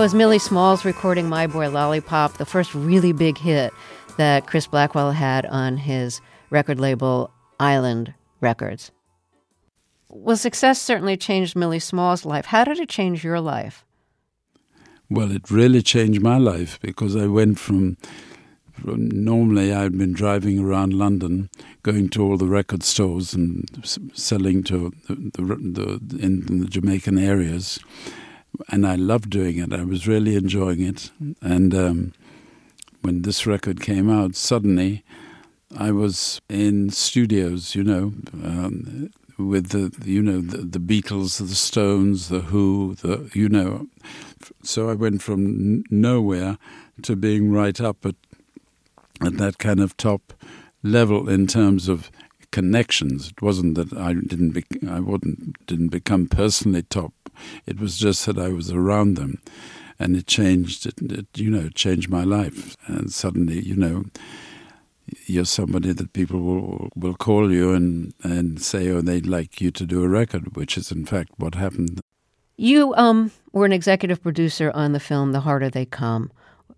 Was 0.00 0.14
Millie 0.14 0.38
Smalls 0.38 0.86
recording 0.86 1.28
My 1.28 1.46
Boy 1.46 1.68
Lollipop, 1.68 2.38
the 2.38 2.46
first 2.46 2.74
really 2.74 3.12
big 3.12 3.36
hit 3.36 3.74
that 4.16 4.46
Chris 4.46 4.66
Blackwell 4.66 5.12
had 5.12 5.44
on 5.44 5.76
his 5.76 6.22
record 6.48 6.80
label 6.80 7.30
Island 7.60 8.14
Records. 8.40 8.90
Well, 10.08 10.38
success 10.38 10.80
certainly 10.80 11.18
changed 11.18 11.54
Millie 11.54 11.78
Small's 11.78 12.24
life. 12.24 12.46
How 12.46 12.64
did 12.64 12.80
it 12.80 12.88
change 12.88 13.22
your 13.22 13.38
life? 13.38 13.84
Well, 15.10 15.30
it 15.30 15.50
really 15.50 15.82
changed 15.82 16.22
my 16.22 16.38
life 16.38 16.80
because 16.80 17.14
I 17.14 17.26
went 17.26 17.58
from, 17.58 17.98
from 18.72 19.10
normally 19.10 19.74
I'd 19.74 19.98
been 19.98 20.14
driving 20.14 20.58
around 20.58 20.94
London, 20.94 21.50
going 21.82 22.08
to 22.10 22.22
all 22.22 22.38
the 22.38 22.46
record 22.46 22.82
stores 22.82 23.34
and 23.34 23.68
selling 24.14 24.62
to 24.64 24.90
the, 25.06 25.14
the, 25.34 26.00
the 26.08 26.18
in 26.18 26.60
the 26.60 26.66
Jamaican 26.66 27.18
areas 27.18 27.78
and 28.68 28.86
I 28.86 28.96
loved 28.96 29.30
doing 29.30 29.58
it. 29.58 29.72
I 29.72 29.84
was 29.84 30.06
really 30.06 30.36
enjoying 30.36 30.80
it. 30.80 31.10
And 31.40 31.74
um, 31.74 32.12
when 33.00 33.22
this 33.22 33.46
record 33.46 33.80
came 33.80 34.10
out, 34.10 34.34
suddenly 34.34 35.04
I 35.76 35.90
was 35.90 36.40
in 36.48 36.90
studios, 36.90 37.74
you 37.74 37.82
know, 37.82 38.12
um, 38.34 39.10
with 39.38 39.70
the 39.70 39.92
you 40.08 40.22
know 40.22 40.40
the, 40.40 40.58
the, 40.58 40.78
Beatles, 40.78 41.38
the 41.38 41.54
Stones, 41.54 42.28
the 42.28 42.40
Who, 42.40 42.96
the 42.96 43.30
you 43.34 43.48
know. 43.48 43.86
So 44.62 44.90
I 44.90 44.94
went 44.94 45.22
from 45.22 45.84
nowhere 45.90 46.58
to 47.02 47.16
being 47.16 47.50
right 47.50 47.80
up 47.80 48.04
at 48.04 48.16
at 49.20 49.38
that 49.38 49.58
kind 49.58 49.80
of 49.80 49.96
top 49.96 50.32
level 50.82 51.28
in 51.28 51.46
terms 51.46 51.88
of 51.88 52.10
connections. 52.52 53.28
It 53.30 53.42
wasn't 53.42 53.74
that 53.74 53.92
I 53.92 54.14
didn't 54.14 54.50
be, 54.50 54.64
I 54.88 55.00
wouldn't 55.00 55.66
didn't 55.66 55.88
become 55.88 56.28
personally 56.28 56.82
top 56.82 57.12
it 57.66 57.80
was 57.80 57.98
just 57.98 58.26
that 58.26 58.38
I 58.38 58.48
was 58.48 58.70
around 58.70 59.16
them, 59.16 59.40
and 59.98 60.16
it 60.16 60.26
changed. 60.26 60.86
It, 60.86 61.00
it 61.00 61.26
you 61.34 61.50
know, 61.50 61.68
changed 61.68 62.10
my 62.10 62.24
life. 62.24 62.76
And 62.86 63.12
suddenly, 63.12 63.60
you 63.60 63.76
know, 63.76 64.04
you're 65.26 65.44
somebody 65.44 65.92
that 65.92 66.12
people 66.12 66.40
will 66.40 66.88
will 66.94 67.14
call 67.14 67.52
you 67.52 67.72
and 67.72 68.14
and 68.22 68.60
say, 68.60 68.88
oh, 68.88 69.00
they'd 69.00 69.26
like 69.26 69.60
you 69.60 69.70
to 69.72 69.86
do 69.86 70.02
a 70.02 70.08
record, 70.08 70.56
which 70.56 70.76
is 70.76 70.92
in 70.92 71.06
fact 71.06 71.30
what 71.36 71.54
happened. 71.54 72.00
You 72.56 72.94
um 72.94 73.32
were 73.52 73.66
an 73.66 73.72
executive 73.72 74.22
producer 74.22 74.70
on 74.74 74.92
the 74.92 75.00
film 75.00 75.32
The 75.32 75.40
Harder 75.40 75.70
They 75.70 75.86
Come, 75.86 76.30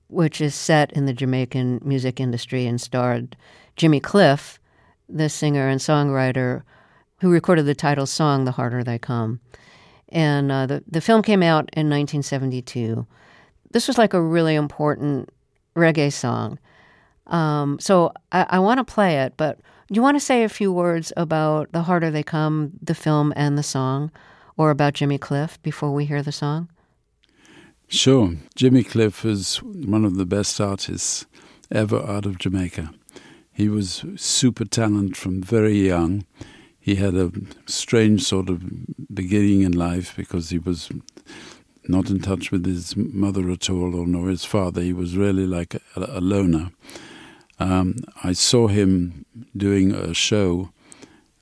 which 0.08 0.40
is 0.40 0.54
set 0.54 0.92
in 0.92 1.06
the 1.06 1.12
Jamaican 1.12 1.80
music 1.84 2.20
industry 2.20 2.66
and 2.66 2.80
starred 2.80 3.36
Jimmy 3.76 4.00
Cliff, 4.00 4.58
the 5.08 5.28
singer 5.28 5.68
and 5.68 5.80
songwriter 5.80 6.62
who 7.20 7.30
recorded 7.30 7.66
the 7.66 7.74
title 7.74 8.06
song 8.06 8.44
The 8.44 8.52
Harder 8.52 8.82
They 8.84 8.98
Come. 8.98 9.40
And 10.10 10.52
uh, 10.52 10.66
the, 10.66 10.84
the 10.86 11.00
film 11.00 11.22
came 11.22 11.42
out 11.42 11.70
in 11.72 11.90
1972. 11.90 13.06
This 13.70 13.88
was 13.88 13.98
like 13.98 14.14
a 14.14 14.22
really 14.22 14.54
important 14.54 15.30
reggae 15.74 16.12
song. 16.12 16.58
Um, 17.26 17.78
so 17.80 18.12
I, 18.32 18.46
I 18.50 18.58
want 18.58 18.78
to 18.78 18.84
play 18.84 19.20
it, 19.20 19.34
but 19.36 19.58
do 19.88 19.98
you 19.98 20.02
want 20.02 20.16
to 20.16 20.20
say 20.20 20.44
a 20.44 20.48
few 20.48 20.72
words 20.72 21.12
about 21.16 21.72
The 21.72 21.82
Harder 21.82 22.10
They 22.10 22.22
Come, 22.22 22.72
the 22.82 22.94
film 22.94 23.32
and 23.36 23.56
the 23.58 23.62
song, 23.62 24.10
or 24.56 24.70
about 24.70 24.94
Jimmy 24.94 25.18
Cliff 25.18 25.60
before 25.62 25.92
we 25.92 26.04
hear 26.04 26.22
the 26.22 26.32
song? 26.32 26.68
Sure. 27.88 28.34
Jimmy 28.54 28.82
Cliff 28.82 29.24
is 29.24 29.62
one 29.62 30.04
of 30.04 30.16
the 30.16 30.26
best 30.26 30.60
artists 30.60 31.26
ever 31.70 31.98
out 32.06 32.26
of 32.26 32.38
Jamaica. 32.38 32.90
He 33.54 33.68
was 33.68 34.04
super 34.16 34.64
talent 34.64 35.16
from 35.16 35.42
very 35.42 35.86
young 35.86 36.24
he 36.84 36.96
had 36.96 37.14
a 37.14 37.32
strange 37.64 38.24
sort 38.24 38.50
of 38.50 38.62
beginning 39.14 39.62
in 39.62 39.72
life 39.72 40.14
because 40.14 40.50
he 40.50 40.58
was 40.58 40.90
not 41.88 42.10
in 42.10 42.20
touch 42.20 42.50
with 42.50 42.66
his 42.66 42.94
mother 42.94 43.48
at 43.48 43.70
all, 43.70 43.96
or 43.96 44.06
nor 44.06 44.28
his 44.28 44.44
father. 44.44 44.82
He 44.82 44.92
was 44.92 45.16
really 45.16 45.46
like 45.46 45.76
a, 45.76 45.80
a 45.96 46.20
loner. 46.20 46.72
Um, 47.58 47.96
I 48.22 48.34
saw 48.34 48.66
him 48.66 49.24
doing 49.56 49.92
a 49.92 50.12
show 50.12 50.72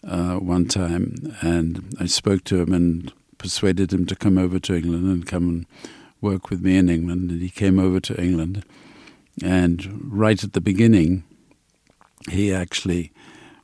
uh, 0.06 0.36
one 0.36 0.66
time, 0.66 1.36
and 1.40 1.92
I 1.98 2.06
spoke 2.06 2.44
to 2.44 2.60
him 2.60 2.72
and 2.72 3.12
persuaded 3.36 3.92
him 3.92 4.06
to 4.06 4.14
come 4.14 4.38
over 4.38 4.60
to 4.60 4.76
England 4.76 5.06
and 5.06 5.26
come 5.26 5.48
and 5.48 5.66
work 6.20 6.50
with 6.50 6.62
me 6.62 6.76
in 6.76 6.88
England. 6.88 7.32
And 7.32 7.42
he 7.42 7.50
came 7.50 7.80
over 7.80 7.98
to 7.98 8.22
England, 8.22 8.64
and 9.42 10.00
right 10.04 10.44
at 10.44 10.52
the 10.52 10.60
beginning, 10.60 11.24
he 12.30 12.52
actually 12.52 13.12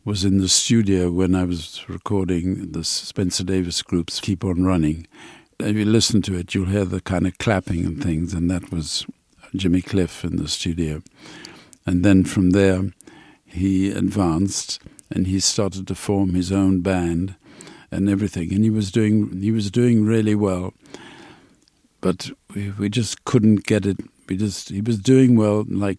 was 0.05 0.25
in 0.25 0.39
the 0.39 0.49
studio 0.49 1.11
when 1.11 1.35
I 1.35 1.45
was 1.45 1.85
recording 1.89 2.73
the 2.73 2.85
Spencer 2.85 3.45
Davis 3.45 3.83
Group's 3.83 4.21
Keep 4.21 4.45
On 4.45 4.65
Running. 4.65 5.07
If 5.59 5.77
you 5.77 5.85
listen 5.85 6.23
to 6.23 6.35
it, 6.35 6.55
you'll 6.55 6.67
hear 6.67 6.85
the 6.85 7.01
kind 7.01 7.27
of 7.27 7.37
clapping 7.39 7.85
and 7.85 8.03
things, 8.03 8.33
and 8.33 8.51
that 8.51 8.71
was 8.73 9.07
Jimmy 9.55 9.83
Cliff 9.83 10.25
in 10.25 10.37
the 10.37 10.49
studio. 10.49 11.03
And 11.85 12.05
then 12.05 12.25
from 12.25 12.51
there, 12.51 12.93
he 13.45 13.91
advanced 13.91 14.81
and 15.11 15.27
he 15.27 15.41
started 15.41 15.87
to 15.89 15.95
form 15.95 16.35
his 16.35 16.53
own 16.53 16.81
band 16.81 17.35
and 17.91 18.09
everything. 18.09 18.53
And 18.53 18.65
he 18.65 18.71
was 18.71 18.91
doing 18.91 19.41
he 19.41 19.51
was 19.51 19.71
doing 19.71 20.05
really 20.05 20.35
well, 20.35 20.75
but 22.01 22.31
we, 22.55 22.71
we 22.71 22.89
just 22.89 23.25
couldn't 23.25 23.65
get 23.65 23.87
it. 23.87 23.99
We 24.29 24.37
just 24.37 24.69
he 24.69 24.81
was 24.81 24.99
doing 24.99 25.37
well, 25.37 25.65
like 25.69 25.99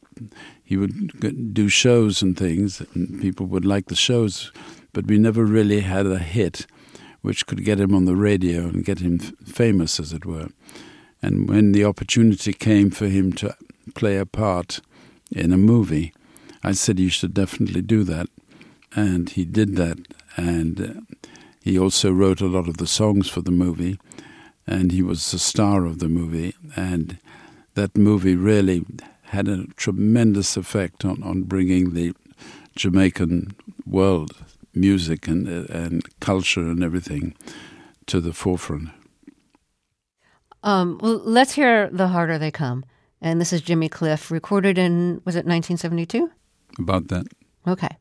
he 0.70 0.78
would 0.78 1.52
do 1.52 1.68
shows 1.68 2.22
and 2.22 2.38
things, 2.38 2.80
and 2.94 3.20
people 3.20 3.48
would 3.48 3.66
like 3.66 3.88
the 3.88 3.96
shows, 3.96 4.52
but 4.94 5.08
we 5.08 5.18
never 5.18 5.44
really 5.44 5.80
had 5.80 6.06
a 6.06 6.20
hit 6.20 6.68
which 7.22 7.48
could 7.48 7.66
get 7.66 7.80
him 7.80 7.96
on 7.96 8.06
the 8.06 8.16
radio 8.16 8.68
and 8.68 8.86
get 8.86 9.00
him 9.00 9.18
famous, 9.18 10.00
as 10.00 10.14
it 10.14 10.28
were. 10.28 10.50
And 11.24 11.50
when 11.50 11.72
the 11.72 11.86
opportunity 11.86 12.54
came 12.54 12.92
for 12.92 13.08
him 13.08 13.34
to 13.34 13.58
play 13.96 14.18
a 14.18 14.28
part 14.28 14.80
in 15.32 15.52
a 15.52 15.58
movie, 15.58 16.14
I 16.64 16.74
said 16.74 17.00
you 17.00 17.10
should 17.10 17.34
definitely 17.34 17.82
do 17.82 18.04
that. 18.04 18.28
And 18.96 19.28
he 19.28 19.46
did 19.46 19.76
that. 19.76 19.98
And 20.38 20.80
uh, 20.80 21.16
he 21.64 21.80
also 21.80 22.12
wrote 22.12 22.42
a 22.42 22.46
lot 22.46 22.68
of 22.68 22.78
the 22.78 22.86
songs 22.86 23.28
for 23.28 23.42
the 23.42 23.50
movie. 23.66 23.98
And 24.68 24.92
he 24.92 25.02
was 25.02 25.32
the 25.32 25.40
star 25.40 25.88
of 25.88 25.98
the 25.98 26.10
movie. 26.10 26.54
And 26.76 27.18
that 27.74 27.98
movie 27.98 28.36
really 28.36 28.86
had 29.30 29.48
a 29.48 29.66
tremendous 29.76 30.58
effect 30.58 31.06
on, 31.06 31.22
on 31.24 31.44
bringing 31.44 31.94
the 31.94 32.14
Jamaican 32.76 33.56
world 33.86 34.32
music 34.74 35.28
and, 35.28 35.48
and 35.48 36.04
culture 36.20 36.62
and 36.62 36.84
everything 36.84 37.36
to 38.08 38.20
the 38.20 38.34
forefront. 38.34 38.90
Um, 40.64 41.00
well, 41.02 41.22
let's 41.24 41.54
hear 41.54 41.90
The 41.92 42.08
Harder 42.08 42.38
They 42.40 42.52
Come. 42.52 42.84
And 43.22 43.40
this 43.40 43.54
is 43.54 43.62
Jimmy 43.62 43.90
Cliff, 43.90 44.32
recorded 44.32 44.78
in, 44.78 45.22
was 45.26 45.36
it 45.36 45.46
1972? 45.46 46.32
About 46.80 47.08
that. 47.10 47.28
Okay. 47.68 47.98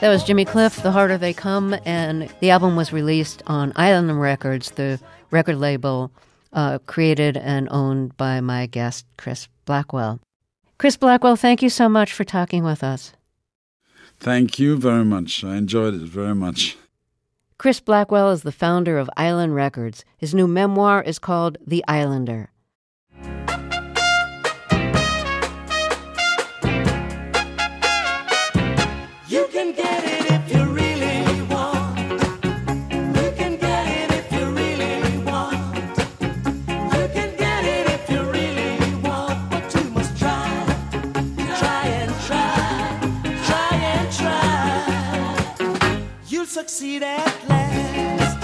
That 0.00 0.08
was 0.08 0.24
Jimmy 0.24 0.46
Cliff, 0.46 0.82
The 0.82 0.92
Harder 0.92 1.18
They 1.18 1.34
Come, 1.34 1.76
and 1.84 2.32
the 2.40 2.48
album 2.48 2.74
was 2.74 2.90
released 2.90 3.42
on 3.46 3.74
Island 3.76 4.18
Records, 4.18 4.70
the 4.70 4.98
record 5.30 5.56
label 5.56 6.10
uh, 6.54 6.78
created 6.86 7.36
and 7.36 7.68
owned 7.70 8.16
by 8.16 8.40
my 8.40 8.64
guest, 8.64 9.04
Chris 9.18 9.46
Blackwell. 9.66 10.18
Chris 10.78 10.96
Blackwell, 10.96 11.36
thank 11.36 11.60
you 11.60 11.68
so 11.68 11.86
much 11.86 12.14
for 12.14 12.24
talking 12.24 12.64
with 12.64 12.82
us. 12.82 13.12
Thank 14.18 14.58
you 14.58 14.78
very 14.78 15.04
much. 15.04 15.44
I 15.44 15.56
enjoyed 15.56 15.92
it 15.92 16.00
very 16.00 16.34
much. 16.34 16.78
Chris 17.58 17.80
Blackwell 17.80 18.30
is 18.30 18.42
the 18.42 18.52
founder 18.52 18.96
of 18.96 19.10
Island 19.18 19.54
Records. 19.54 20.06
His 20.16 20.34
new 20.34 20.48
memoir 20.48 21.02
is 21.02 21.18
called 21.18 21.58
The 21.66 21.84
Islander. 21.86 22.48
Succeed 46.60 47.02
at 47.02 47.48
last. 47.48 48.36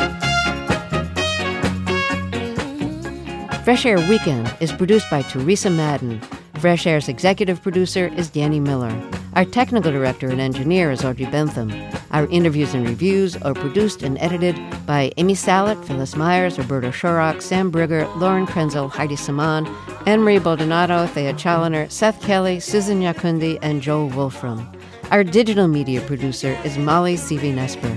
Fresh 3.62 3.84
Air 3.84 3.98
Weekend 4.08 4.56
is 4.58 4.72
produced 4.72 5.10
by 5.10 5.20
Teresa 5.20 5.68
Madden. 5.68 6.22
Fresh 6.58 6.86
Air's 6.86 7.10
executive 7.10 7.62
producer 7.62 8.06
is 8.16 8.30
Danny 8.30 8.58
Miller. 8.58 8.98
Our 9.34 9.44
technical 9.44 9.92
director 9.92 10.30
and 10.30 10.40
engineer 10.40 10.90
is 10.90 11.04
Audrey 11.04 11.26
Bentham. 11.26 11.70
Our 12.10 12.26
interviews 12.28 12.72
and 12.72 12.88
reviews 12.88 13.36
are 13.42 13.52
produced 13.52 14.02
and 14.02 14.16
edited 14.16 14.56
by 14.86 15.12
Amy 15.18 15.34
Salit, 15.34 15.84
Phyllis 15.84 16.16
Myers, 16.16 16.56
Roberta 16.56 16.88
Shorrock, 16.88 17.42
Sam 17.42 17.70
Brigger, 17.70 18.06
Lauren 18.16 18.46
Krenzel, 18.46 18.90
Heidi 18.90 19.16
Saman, 19.16 19.66
Anne 20.06 20.22
Marie 20.22 20.38
Baldonado, 20.38 21.06
Thea 21.06 21.34
Chaloner, 21.34 21.90
Seth 21.90 22.22
Kelly, 22.22 22.60
Susan 22.60 22.98
Nyakundi, 22.98 23.58
and 23.60 23.82
Joel 23.82 24.08
Wolfram. 24.08 24.72
Our 25.10 25.22
digital 25.22 25.68
media 25.68 26.00
producer 26.00 26.58
is 26.64 26.76
Molly 26.76 27.14
Seavey 27.14 27.54
Nesper. 27.54 27.94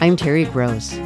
I'm 0.00 0.16
Terry 0.16 0.44
Gross. 0.46 0.98